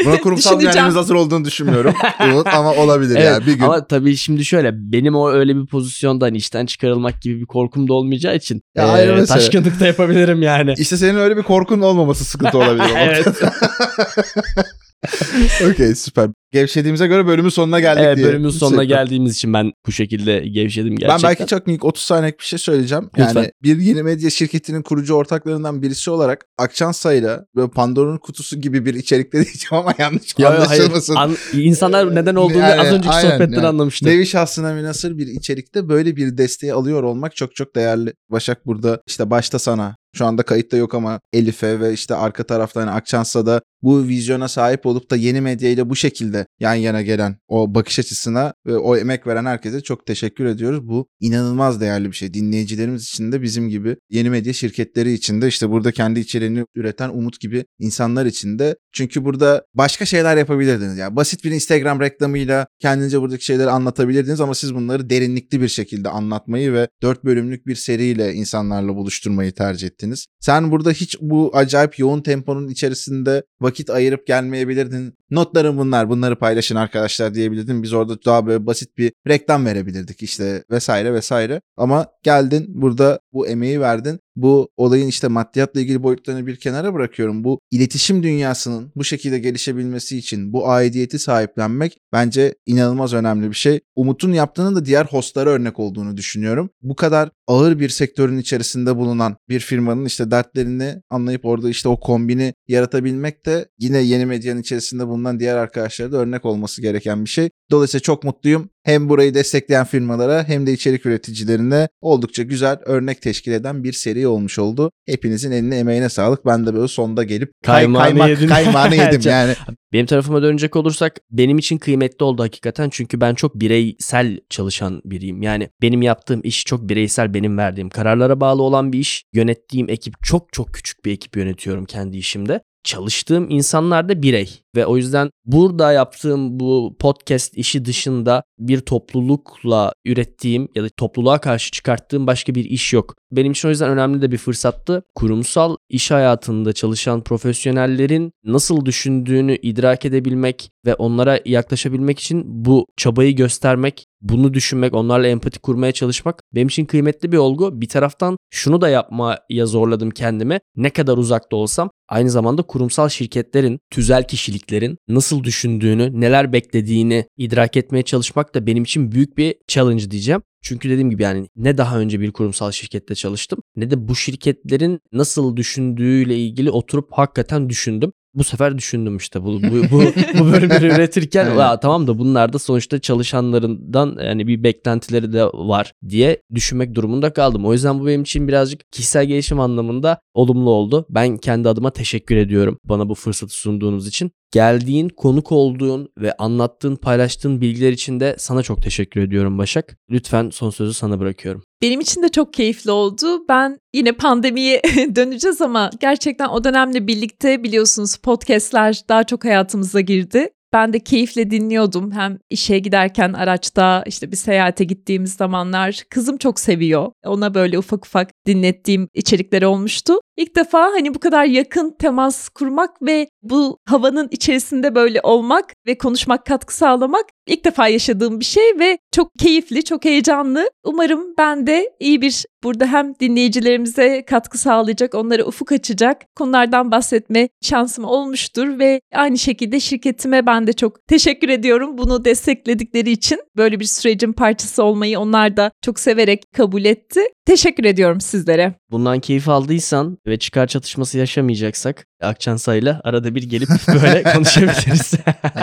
Buna 0.05 0.17
kurumsal 0.17 0.61
dünyamız 0.61 0.97
hazır 0.97 1.15
olduğunu 1.15 1.45
düşünmüyorum. 1.45 1.95
Umut 2.25 2.47
ama 2.47 2.75
olabilir 2.75 3.17
Evet, 3.17 3.27
yani 3.27 3.47
bir 3.47 3.53
gün. 3.53 3.65
Ama 3.65 3.87
tabii 3.87 4.02
şimdi 4.17 4.45
şöyle 4.45 4.71
benim 4.93 5.15
o 5.15 5.31
öyle 5.31 5.57
bir 5.57 5.67
pozisyonda 5.67 6.25
hani 6.25 6.37
işten 6.37 6.67
çıkarılmak 6.67 7.23
gibi 7.23 7.41
bir 7.41 7.47
korkum 7.47 7.89
da 7.89 7.95
olmayacağı 7.95 8.37
için 8.37 8.63
Ya 8.77 9.03
e, 9.03 9.25
taşkınlık 9.25 9.81
da 9.81 9.87
yapabilirim 9.87 10.43
yani. 10.43 10.75
İşte 10.79 10.97
senin 10.97 11.19
öyle 11.19 11.37
bir 11.37 11.43
korkun 11.43 11.81
olmaması 11.81 12.25
sıkıntı 12.25 12.59
olabilir. 12.59 12.85
Evet. 12.97 13.27
Okey 15.71 15.95
süper. 15.95 16.31
Gevşediğimize 16.53 17.07
göre 17.07 17.27
bölümün 17.27 17.49
sonuna 17.49 17.81
geldik 17.81 18.03
Evet 18.07 18.17
diye. 18.17 18.27
bölümün 18.27 18.51
sonuna 18.51 18.83
Süper. 18.83 18.97
geldiğimiz 18.97 19.37
için 19.37 19.53
ben 19.53 19.73
bu 19.87 19.93
şekilde 19.93 20.39
gevşedim 20.39 20.97
gerçekten. 20.97 21.17
Ben 21.17 21.23
belki 21.23 21.47
çok 21.47 21.67
minik 21.67 21.85
30 21.85 22.03
saniyelik 22.05 22.39
bir 22.39 22.45
şey 22.45 22.59
söyleyeceğim. 22.59 23.11
Yani 23.17 23.29
Lütfen. 23.29 23.51
bir 23.63 23.79
yeni 23.79 24.03
medya 24.03 24.31
şirketinin 24.31 24.83
kurucu 24.83 25.15
ortaklarından 25.15 25.83
birisi 25.83 26.11
olarak 26.11 26.45
Akçansa'yla 26.59 27.45
böyle 27.57 27.71
Pandora'nın 27.71 28.19
kutusu 28.19 28.61
gibi 28.61 28.87
bir 28.87 28.95
içerikte 28.95 29.33
diyeceğim 29.45 29.71
ama 29.87 29.95
yanlış 29.99 30.35
Yo, 30.39 30.45
yo, 30.45 30.51
hayır. 30.51 30.63
anlaşılmasın. 30.83 31.15
An- 31.15 31.37
insanlar 31.53 32.15
neden 32.15 32.35
olduğunu 32.35 32.59
Yani, 32.59 32.81
az 32.81 32.87
önceki 32.93 33.09
aynen, 33.15 33.31
sohbetten 33.31 33.53
yani. 33.57 33.67
anlamıştı. 33.67 34.07
Nevi 34.07 34.27
şahsına 34.27 34.73
münasır 34.75 35.19
bir 35.19 35.27
içerikte 35.27 35.89
böyle 35.89 36.17
bir 36.17 36.39
desteği 36.39 36.73
alıyor 36.75 37.03
olmak 37.03 37.37
çok 37.37 37.55
çok 37.57 37.77
değerli. 37.77 38.13
Başak 38.31 38.67
burada 38.67 39.01
işte 39.07 39.31
başta 39.31 39.59
sana 39.59 39.97
şu 40.17 40.27
anda 40.27 40.43
kayıtta 40.43 40.77
yok 40.77 40.95
ama 40.95 41.21
Elif'e 41.33 41.81
ve 41.81 41.93
işte 41.93 42.15
arka 42.15 42.43
tarafta 42.45 42.81
hani 42.81 42.91
Akçansa'da 42.91 43.61
bu 43.83 44.09
vizyona 44.09 44.49
sahip 44.49 44.87
olup 44.87 45.11
da 45.11 45.17
yeni 45.17 45.41
medyayla 45.41 45.91
bu 45.91 45.97
şekilde 45.97 46.47
yan 46.61 46.75
yana 46.75 47.03
gelen 47.03 47.37
o 47.49 47.75
bakış 47.75 47.99
açısına 47.99 48.55
ve 48.67 48.77
o 48.77 48.97
emek 48.97 49.27
veren 49.27 49.45
herkese 49.45 49.81
çok 49.81 50.07
teşekkür 50.07 50.45
ediyoruz. 50.45 50.89
Bu 50.89 51.09
inanılmaz 51.21 51.81
değerli 51.81 52.11
bir 52.11 52.17
şey. 52.17 52.35
Dinleyicilerimiz 52.35 53.03
için 53.03 53.33
de 53.33 53.43
bizim 53.43 53.69
gibi 53.69 53.97
yeni 54.11 54.31
medya 54.31 54.53
şirketleri 54.53 55.13
için 55.13 55.43
de 55.43 55.49
işte 55.49 55.71
burada 55.71 55.93
kendi 55.93 56.21
içeriğini 56.21 56.65
üreten 56.75 57.09
Umut 57.09 57.41
gibi 57.41 57.65
insanlar 57.79 58.27
için 58.27 58.59
de 58.59 58.77
çünkü 58.93 59.25
burada 59.25 59.65
başka 59.75 60.05
şeyler 60.05 60.37
yapabilirdiniz. 60.37 60.99
Yani 60.99 61.17
basit 61.17 61.45
bir 61.45 61.51
Instagram 61.51 62.01
reklamıyla 62.01 62.67
kendince 62.81 63.21
buradaki 63.21 63.45
şeyleri 63.45 63.71
anlatabilirdiniz 63.71 64.41
ama 64.41 64.55
siz 64.55 64.75
bunları 64.75 65.11
derinlikli 65.11 65.61
bir 65.61 65.69
şekilde 65.69 66.09
anlatmayı 66.09 66.73
ve 66.73 66.89
4 67.03 67.25
bölümlük 67.25 67.67
bir 67.67 67.75
seriyle 67.75 68.33
insanlarla 68.33 68.97
buluşturmayı 68.97 69.53
tercih 69.53 69.87
ettiniz. 69.87 70.27
Sen 70.41 70.71
burada 70.71 70.91
hiç 70.91 71.17
bu 71.21 71.51
acayip 71.55 71.99
yoğun 71.99 72.21
temponun 72.23 72.69
içerisinde 72.69 73.43
vakit 73.61 73.72
ayırıp 73.91 74.27
gelmeyebilirdin. 74.27 75.15
Notlarım 75.31 75.79
bunlar, 75.79 76.09
bunları 76.09 76.37
paylaşın 76.37 76.77
arkadaşlar 76.77 77.35
diyebilirdin. 77.35 77.83
Biz 77.83 77.93
orada 77.93 78.25
daha 78.25 78.47
böyle 78.47 78.67
basit 78.67 78.99
bir 78.99 79.13
reklam 79.29 79.67
verebilirdik 79.67 80.23
işte 80.23 80.65
vesaire 80.71 81.15
vesaire. 81.15 81.61
Ama 81.77 82.07
geldin 82.23 82.65
burada 82.69 83.21
bu 83.33 83.49
emeği 83.49 83.81
verdin. 83.81 84.21
Bu 84.37 84.69
olayın 84.77 85.07
işte 85.07 85.29
maddiyatla 85.29 85.81
ilgili 85.81 86.03
boyutlarını 86.03 86.47
bir 86.47 86.57
kenara 86.57 86.95
bırakıyorum. 86.95 87.45
Bu 87.45 87.61
iletişim 87.71 88.23
dünyasının 88.23 88.93
bu 88.97 89.05
şekilde 89.05 89.39
gelişebilmesi 89.39 90.19
için 90.19 90.53
bu 90.53 90.69
aidiyeti 90.69 91.19
sahiplenmek 91.19 91.99
bence 92.13 92.55
inanılmaz 92.67 93.15
önemli 93.15 93.49
bir 93.49 93.55
şey. 93.55 93.81
Umut'un 93.97 94.33
yaptığının 94.33 94.77
da 94.77 94.85
diğer 94.85 95.05
hostlara 95.05 95.51
örnek 95.51 95.79
olduğunu 95.79 96.17
düşünüyorum. 96.17 96.71
Bu 96.83 96.97
kadar 96.97 97.31
ağır 97.47 97.81
bir 97.81 97.89
sektörün 97.89 98.39
içerisinde 98.39 98.97
bulunan 98.97 99.37
bir 99.49 99.61
firmanın 99.61 100.05
işte 100.05 100.31
dertlerini 100.31 101.03
anlayıp 101.11 101.45
orada 101.45 101.71
işte 101.71 101.89
o 101.89 102.01
kombini 102.01 102.55
yaratabilmek 102.69 103.47
de 103.47 103.69
yine 103.79 103.99
yeni 103.99 104.27
medyanın 104.27 104.61
içerisinde 104.61 105.07
bulunan 105.07 105.41
diğer 105.41 105.57
arkadaşlara 105.57 106.13
da 106.13 106.17
örnek 106.17 106.45
olması 106.45 106.83
gereken 106.83 107.25
bir 107.25 107.31
şey. 107.31 107.51
Dolayısıyla 107.71 108.03
çok 108.03 108.25
mutluyum. 108.25 108.71
Hem 108.85 109.09
burayı 109.09 109.35
destekleyen 109.35 109.85
firmalara 109.85 110.49
hem 110.49 110.67
de 110.67 110.73
içerik 110.73 111.07
üreticilerine 111.07 111.89
oldukça 112.01 112.43
güzel 112.43 112.79
örnek 112.85 113.23
teşkil 113.23 113.53
eden 113.53 113.85
bir 113.85 113.93
seri 113.93 114.27
olmuş 114.27 114.59
oldu. 114.59 114.91
Hepinizin 115.07 115.51
eline 115.53 115.79
emeğine 115.79 116.09
sağlık. 116.09 116.47
Ben 116.47 116.67
de 116.67 116.75
böyle 116.75 116.89
sonda 116.89 117.25
gelip 117.25 117.53
kay- 117.65 117.75
Kaymağını 117.83 118.05
kaymak, 118.05 118.29
yedin. 118.29 118.49
kaymağını 118.49 118.95
yedim 118.97 119.21
yani. 119.25 119.55
Benim 119.93 120.07
tarafıma 120.07 120.43
dönecek 120.43 120.77
olursak 120.77 121.17
benim 121.31 121.59
için 121.59 121.79
kıymetli 121.79 122.25
oldu 122.25 122.43
hakikaten 122.43 122.89
çünkü 122.93 123.21
ben 123.21 123.35
çok 123.35 123.55
bireysel 123.55 124.41
çalışan 124.51 125.03
biriyim. 125.05 125.43
Yani 125.43 125.69
benim 125.83 126.03
yaptığım 126.03 126.41
iş 126.45 126.65
çok 126.65 126.89
bireysel 126.89 127.35
benim 127.35 127.59
verdiğim 127.59 127.89
kararlara 127.91 128.41
bağlı 128.41 128.63
olan 128.63 128.93
bir 128.93 128.99
iş. 128.99 129.25
Yönettiğim 129.33 129.91
ekip 129.91 130.15
çok 130.23 130.53
çok 130.53 130.75
küçük 130.75 131.05
bir 131.05 131.13
ekip 131.13 131.37
yönetiyorum 131.37 131.85
kendi 131.85 132.17
işimde. 132.17 132.61
Çalıştığım 132.85 133.51
insanlar 133.51 134.09
da 134.09 134.23
birey 134.23 134.51
ve 134.77 134.87
o 134.87 134.97
yüzden 134.97 135.31
burada 135.45 135.93
yaptığım 135.93 136.61
bu 136.61 136.97
podcast 136.99 137.59
işi 137.59 137.85
dışında 137.85 138.43
bir 138.59 138.81
toplulukla 138.81 139.93
ürettiğim 140.05 140.69
ya 140.75 140.85
da 140.85 140.89
topluluğa 140.89 141.39
karşı 141.39 141.71
çıkarttığım 141.71 142.27
başka 142.27 142.55
bir 142.55 142.65
iş 142.65 142.93
yok. 142.93 143.15
Benim 143.33 143.53
için 143.53 143.69
o 143.69 143.71
yüzden 143.71 143.91
önemli 143.91 144.23
de 144.23 144.33
bir 144.33 144.39
fırsattı. 144.39 145.03
Kurumsal 145.15 145.77
iş 145.89 146.11
hayatında 146.11 146.73
çalışan 146.73 147.25
profesyonellerin 147.25 148.33
nasıl 148.45 148.87
düşündüğünü 148.87 149.57
idrak 149.57 150.05
edebilmek 150.05 150.71
ve 150.87 150.95
onlara 150.95 151.41
yaklaşabilmek 151.45 152.19
için 152.19 152.43
bu 152.47 152.87
çabayı 152.97 153.37
göstermek, 153.37 154.07
bunu 154.23 154.55
düşünmek, 154.55 154.95
onlarla 154.95 155.27
empati 155.27 155.59
kurmaya 155.59 155.93
çalışmak 155.93 156.43
benim 156.55 156.69
için 156.69 156.85
kıymetli 156.85 157.33
bir 157.33 157.37
olgu. 157.37 157.81
Bir 157.81 157.89
taraftan 157.89 158.37
şunu 158.51 158.81
da 158.81 158.89
yapmaya 158.89 159.67
zorladım 159.67 160.11
kendimi. 160.11 160.61
Ne 160.77 160.91
kadar 160.91 161.19
uzakta 161.19 161.57
olsam 161.57 161.91
aynı 162.09 162.31
zamanda 162.31 162.63
kurumsal 162.63 163.09
şirketlerin, 163.09 163.81
tüzel 163.91 164.27
kişiliklerin 164.27 164.99
nasıl 165.09 165.45
düşündüğünü, 165.45 166.21
neler 166.21 166.53
beklediğini 166.53 167.25
idrak 167.37 167.77
etmeye 167.77 168.03
çalışmak 168.03 168.55
da 168.55 168.67
benim 168.67 168.83
için 168.83 169.13
büyük 169.13 169.39
bir 169.39 169.55
challenge 169.69 170.11
diyeceğim. 170.11 170.43
Çünkü 170.63 170.91
dediğim 170.91 171.11
gibi 171.11 171.23
yani 171.23 171.49
ne 171.57 171.79
daha 171.79 171.99
önce 171.99 172.21
bir 172.21 172.33
kurumsal 172.33 172.71
şirkette 172.71 173.15
çalıştım 173.15 173.59
ne 173.77 173.91
de 173.91 174.09
bu 174.09 174.17
şirketlerin 174.17 175.01
nasıl 175.13 175.57
düşündüğüyle 175.57 176.37
ilgili 176.37 176.71
oturup 176.71 177.09
hakikaten 177.13 177.69
düşündüm. 177.69 178.13
Bu 178.35 178.45
sefer 178.45 178.79
düşündüm 178.79 179.17
işte 179.17 179.43
bu 179.45 179.63
bu 179.63 179.73
bu, 179.91 180.03
bu 180.39 180.53
bölümleri 180.53 180.87
üretirken 180.87 181.47
Evet. 181.47 181.59
"Aa, 181.59 181.81
tamam 181.81 182.07
da 182.07 182.19
bunlar 182.19 182.53
da 182.53 182.59
sonuçta 182.59 182.99
çalışanlarından 182.99 184.19
yani 184.25 184.47
bir 184.47 184.63
beklentileri 184.63 185.33
de 185.33 185.45
var 185.45 185.93
diye 186.09 186.43
düşünmek 186.55 186.95
durumunda 186.95 187.33
kaldım. 187.33 187.67
O 187.67 187.73
yüzden 187.73 188.01
bu 188.01 188.07
benim 188.07 188.23
için 188.23 188.49
birazcık 188.49 188.93
kişisel 188.93 189.27
gelişim 189.27 189.61
anlamında 189.61 190.21
olumlu 190.35 190.71
oldu. 190.71 191.07
Ben 191.11 191.37
kendi 191.39 191.69
adıma 191.69 191.91
teşekkür 191.91 192.37
ediyorum 192.37 192.79
bana 192.85 193.09
bu 193.09 193.15
fırsatı 193.15 193.55
sunduğunuz 193.55 194.09
için. 194.09 194.31
Geldiğin, 194.53 195.09
konuk 195.09 195.53
olduğun 195.53 196.09
ve 196.19 196.33
anlattığın, 196.33 196.97
paylaştığın 196.97 197.61
bilgiler 197.61 197.93
için 197.93 198.21
de 198.21 198.37
sana 198.39 198.63
çok 198.63 198.83
teşekkür 198.83 199.21
ediyorum 199.21 199.59
Başak. 199.59 199.97
Lütfen 200.11 200.51
son 200.51 200.71
sözü 200.71 200.95
sana 200.95 201.21
bırakıyorum. 201.21 201.63
Benim 201.83 202.01
için 202.01 202.23
de 202.23 202.29
çok 202.29 202.53
keyifli 202.53 202.91
oldu. 202.91 203.49
Ben 203.49 203.79
yine 203.95 204.13
pandemiye 204.13 204.83
döneceğiz 205.17 205.61
ama 205.61 205.91
gerçekten 206.01 206.49
o 206.49 206.65
dönemle 206.65 207.07
birlikte 207.07 207.63
biliyorsunuz 207.63 208.17
podcastler 208.17 209.03
daha 209.09 209.25
çok 209.25 209.45
hayatımıza 209.45 210.01
girdi. 210.01 210.49
Ben 210.73 210.93
de 210.93 211.01
keyifle 211.01 211.51
dinliyordum. 211.51 212.13
Hem 212.13 212.39
işe 212.51 212.79
giderken 212.79 213.33
araçta 213.33 214.05
işte 214.07 214.33
bir 214.33 214.37
seyahate 214.37 214.85
gittiğimiz 214.85 215.33
zamanlar 215.35 216.03
kızım 216.11 216.37
çok 216.37 216.61
seviyor. 216.61 217.13
Ona 217.25 217.55
böyle 217.55 217.79
ufak 217.79 218.07
ufak 218.07 218.31
dinlettiğim 218.47 219.09
içerikleri 219.15 219.67
olmuştu. 219.67 220.15
İlk 220.37 220.57
defa 220.57 220.83
hani 220.83 221.15
bu 221.15 221.19
kadar 221.19 221.45
yakın 221.45 221.97
temas 221.99 222.49
kurmak 222.49 223.03
ve 223.03 223.29
bu 223.43 223.79
havanın 223.85 224.29
içerisinde 224.31 224.95
böyle 224.95 225.21
olmak 225.23 225.73
ve 225.87 225.99
konuşmak, 225.99 226.47
katkı 226.47 226.75
sağlamak 226.77 227.27
ilk 227.47 227.65
defa 227.65 227.89
yaşadığım 227.89 228.41
bir 228.41 228.45
şey 228.45 228.79
ve 228.79 228.99
çok 229.13 229.35
keyifli, 229.39 229.85
çok 229.85 230.05
heyecanlı. 230.05 230.71
Umarım 230.85 231.35
ben 231.39 231.67
de 231.67 231.91
iyi 232.01 232.23
bir 232.23 232.45
burada 232.65 232.87
hem 232.87 233.15
dinleyicilerimize 233.21 234.25
katkı 234.25 234.59
sağlayacak, 234.59 235.15
onlara 235.15 235.45
ufuk 235.45 235.73
açacak 235.73 236.23
konulardan 236.37 236.91
bahsetme 236.91 237.49
şansım 237.63 238.05
olmuştur 238.05 238.79
ve 238.79 239.01
aynı 239.15 239.39
şekilde 239.39 239.81
şirketime 239.81 240.47
ben 240.47 240.67
de 240.67 240.73
çok 240.73 241.07
teşekkür 241.09 241.49
ediyorum 241.49 241.99
bunu 241.99 242.25
destekledikleri 242.25 243.11
için. 243.11 243.41
Böyle 243.57 243.81
bir 243.81 243.85
sürecin 243.85 244.33
parçası 244.33 244.85
olmayı 244.85 245.19
onlar 245.19 245.57
da 245.57 245.71
çok 245.83 246.01
severek 246.01 246.43
kabul 246.57 246.85
etti. 246.85 247.21
Teşekkür 247.47 247.85
ediyorum 247.85 248.21
sizlere. 248.21 248.75
Bundan 248.91 249.21
keyif 249.21 249.49
aldıysan 249.49 250.19
ve 250.27 250.39
çıkar 250.39 250.67
çatışması 250.67 251.19
yaşamayacaksak 251.19 252.07
Akçansa'yla 252.21 253.01
arada 253.05 253.35
bir 253.35 253.43
gelip 253.43 253.69
böyle 253.89 254.23
konuşabiliriz. 254.23 255.15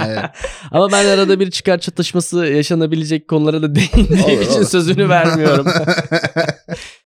Evet. 0.06 0.26
Ama 0.72 0.92
ben 0.92 1.06
arada 1.06 1.40
bir 1.40 1.52
çıkar 1.52 1.78
çatışması 1.78 2.46
yaşanabilecek 2.46 3.28
konulara 3.28 3.62
da 3.62 3.76
değindiğim 3.76 4.24
Olur, 4.24 4.42
için 4.42 4.58
olur. 4.58 4.66
sözünü 4.66 5.10
vermiyorum. 5.10 5.68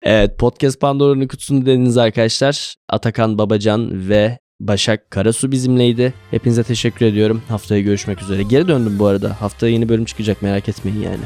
evet 0.04 0.38
podcast 0.40 0.80
Pandora'nın 0.82 1.28
kutusunu 1.28 1.66
dediniz 1.66 1.98
arkadaşlar. 1.98 2.76
Atakan 2.90 3.38
Babacan 3.38 4.10
ve 4.10 4.40
Başak 4.60 5.12
Karasu 5.12 5.52
bizimleydi. 5.52 6.14
Hepinize 6.32 6.64
teşekkür 6.64 7.06
ediyorum. 7.06 7.42
Haftaya 7.50 7.82
görüşmek 7.82 8.22
üzere. 8.22 8.44
Geri 8.44 8.68
döndüm 8.68 9.00
bu 9.00 9.06
arada. 9.08 9.42
Haftaya 9.42 9.74
yeni 9.74 9.90
bölüm 9.90 10.06
çıkacak 10.06 10.42
merak 10.42 10.70
etmeyin 10.70 11.02
yani. 11.02 11.24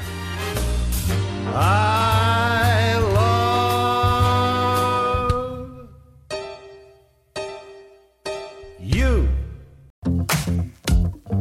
I 1.55 1.92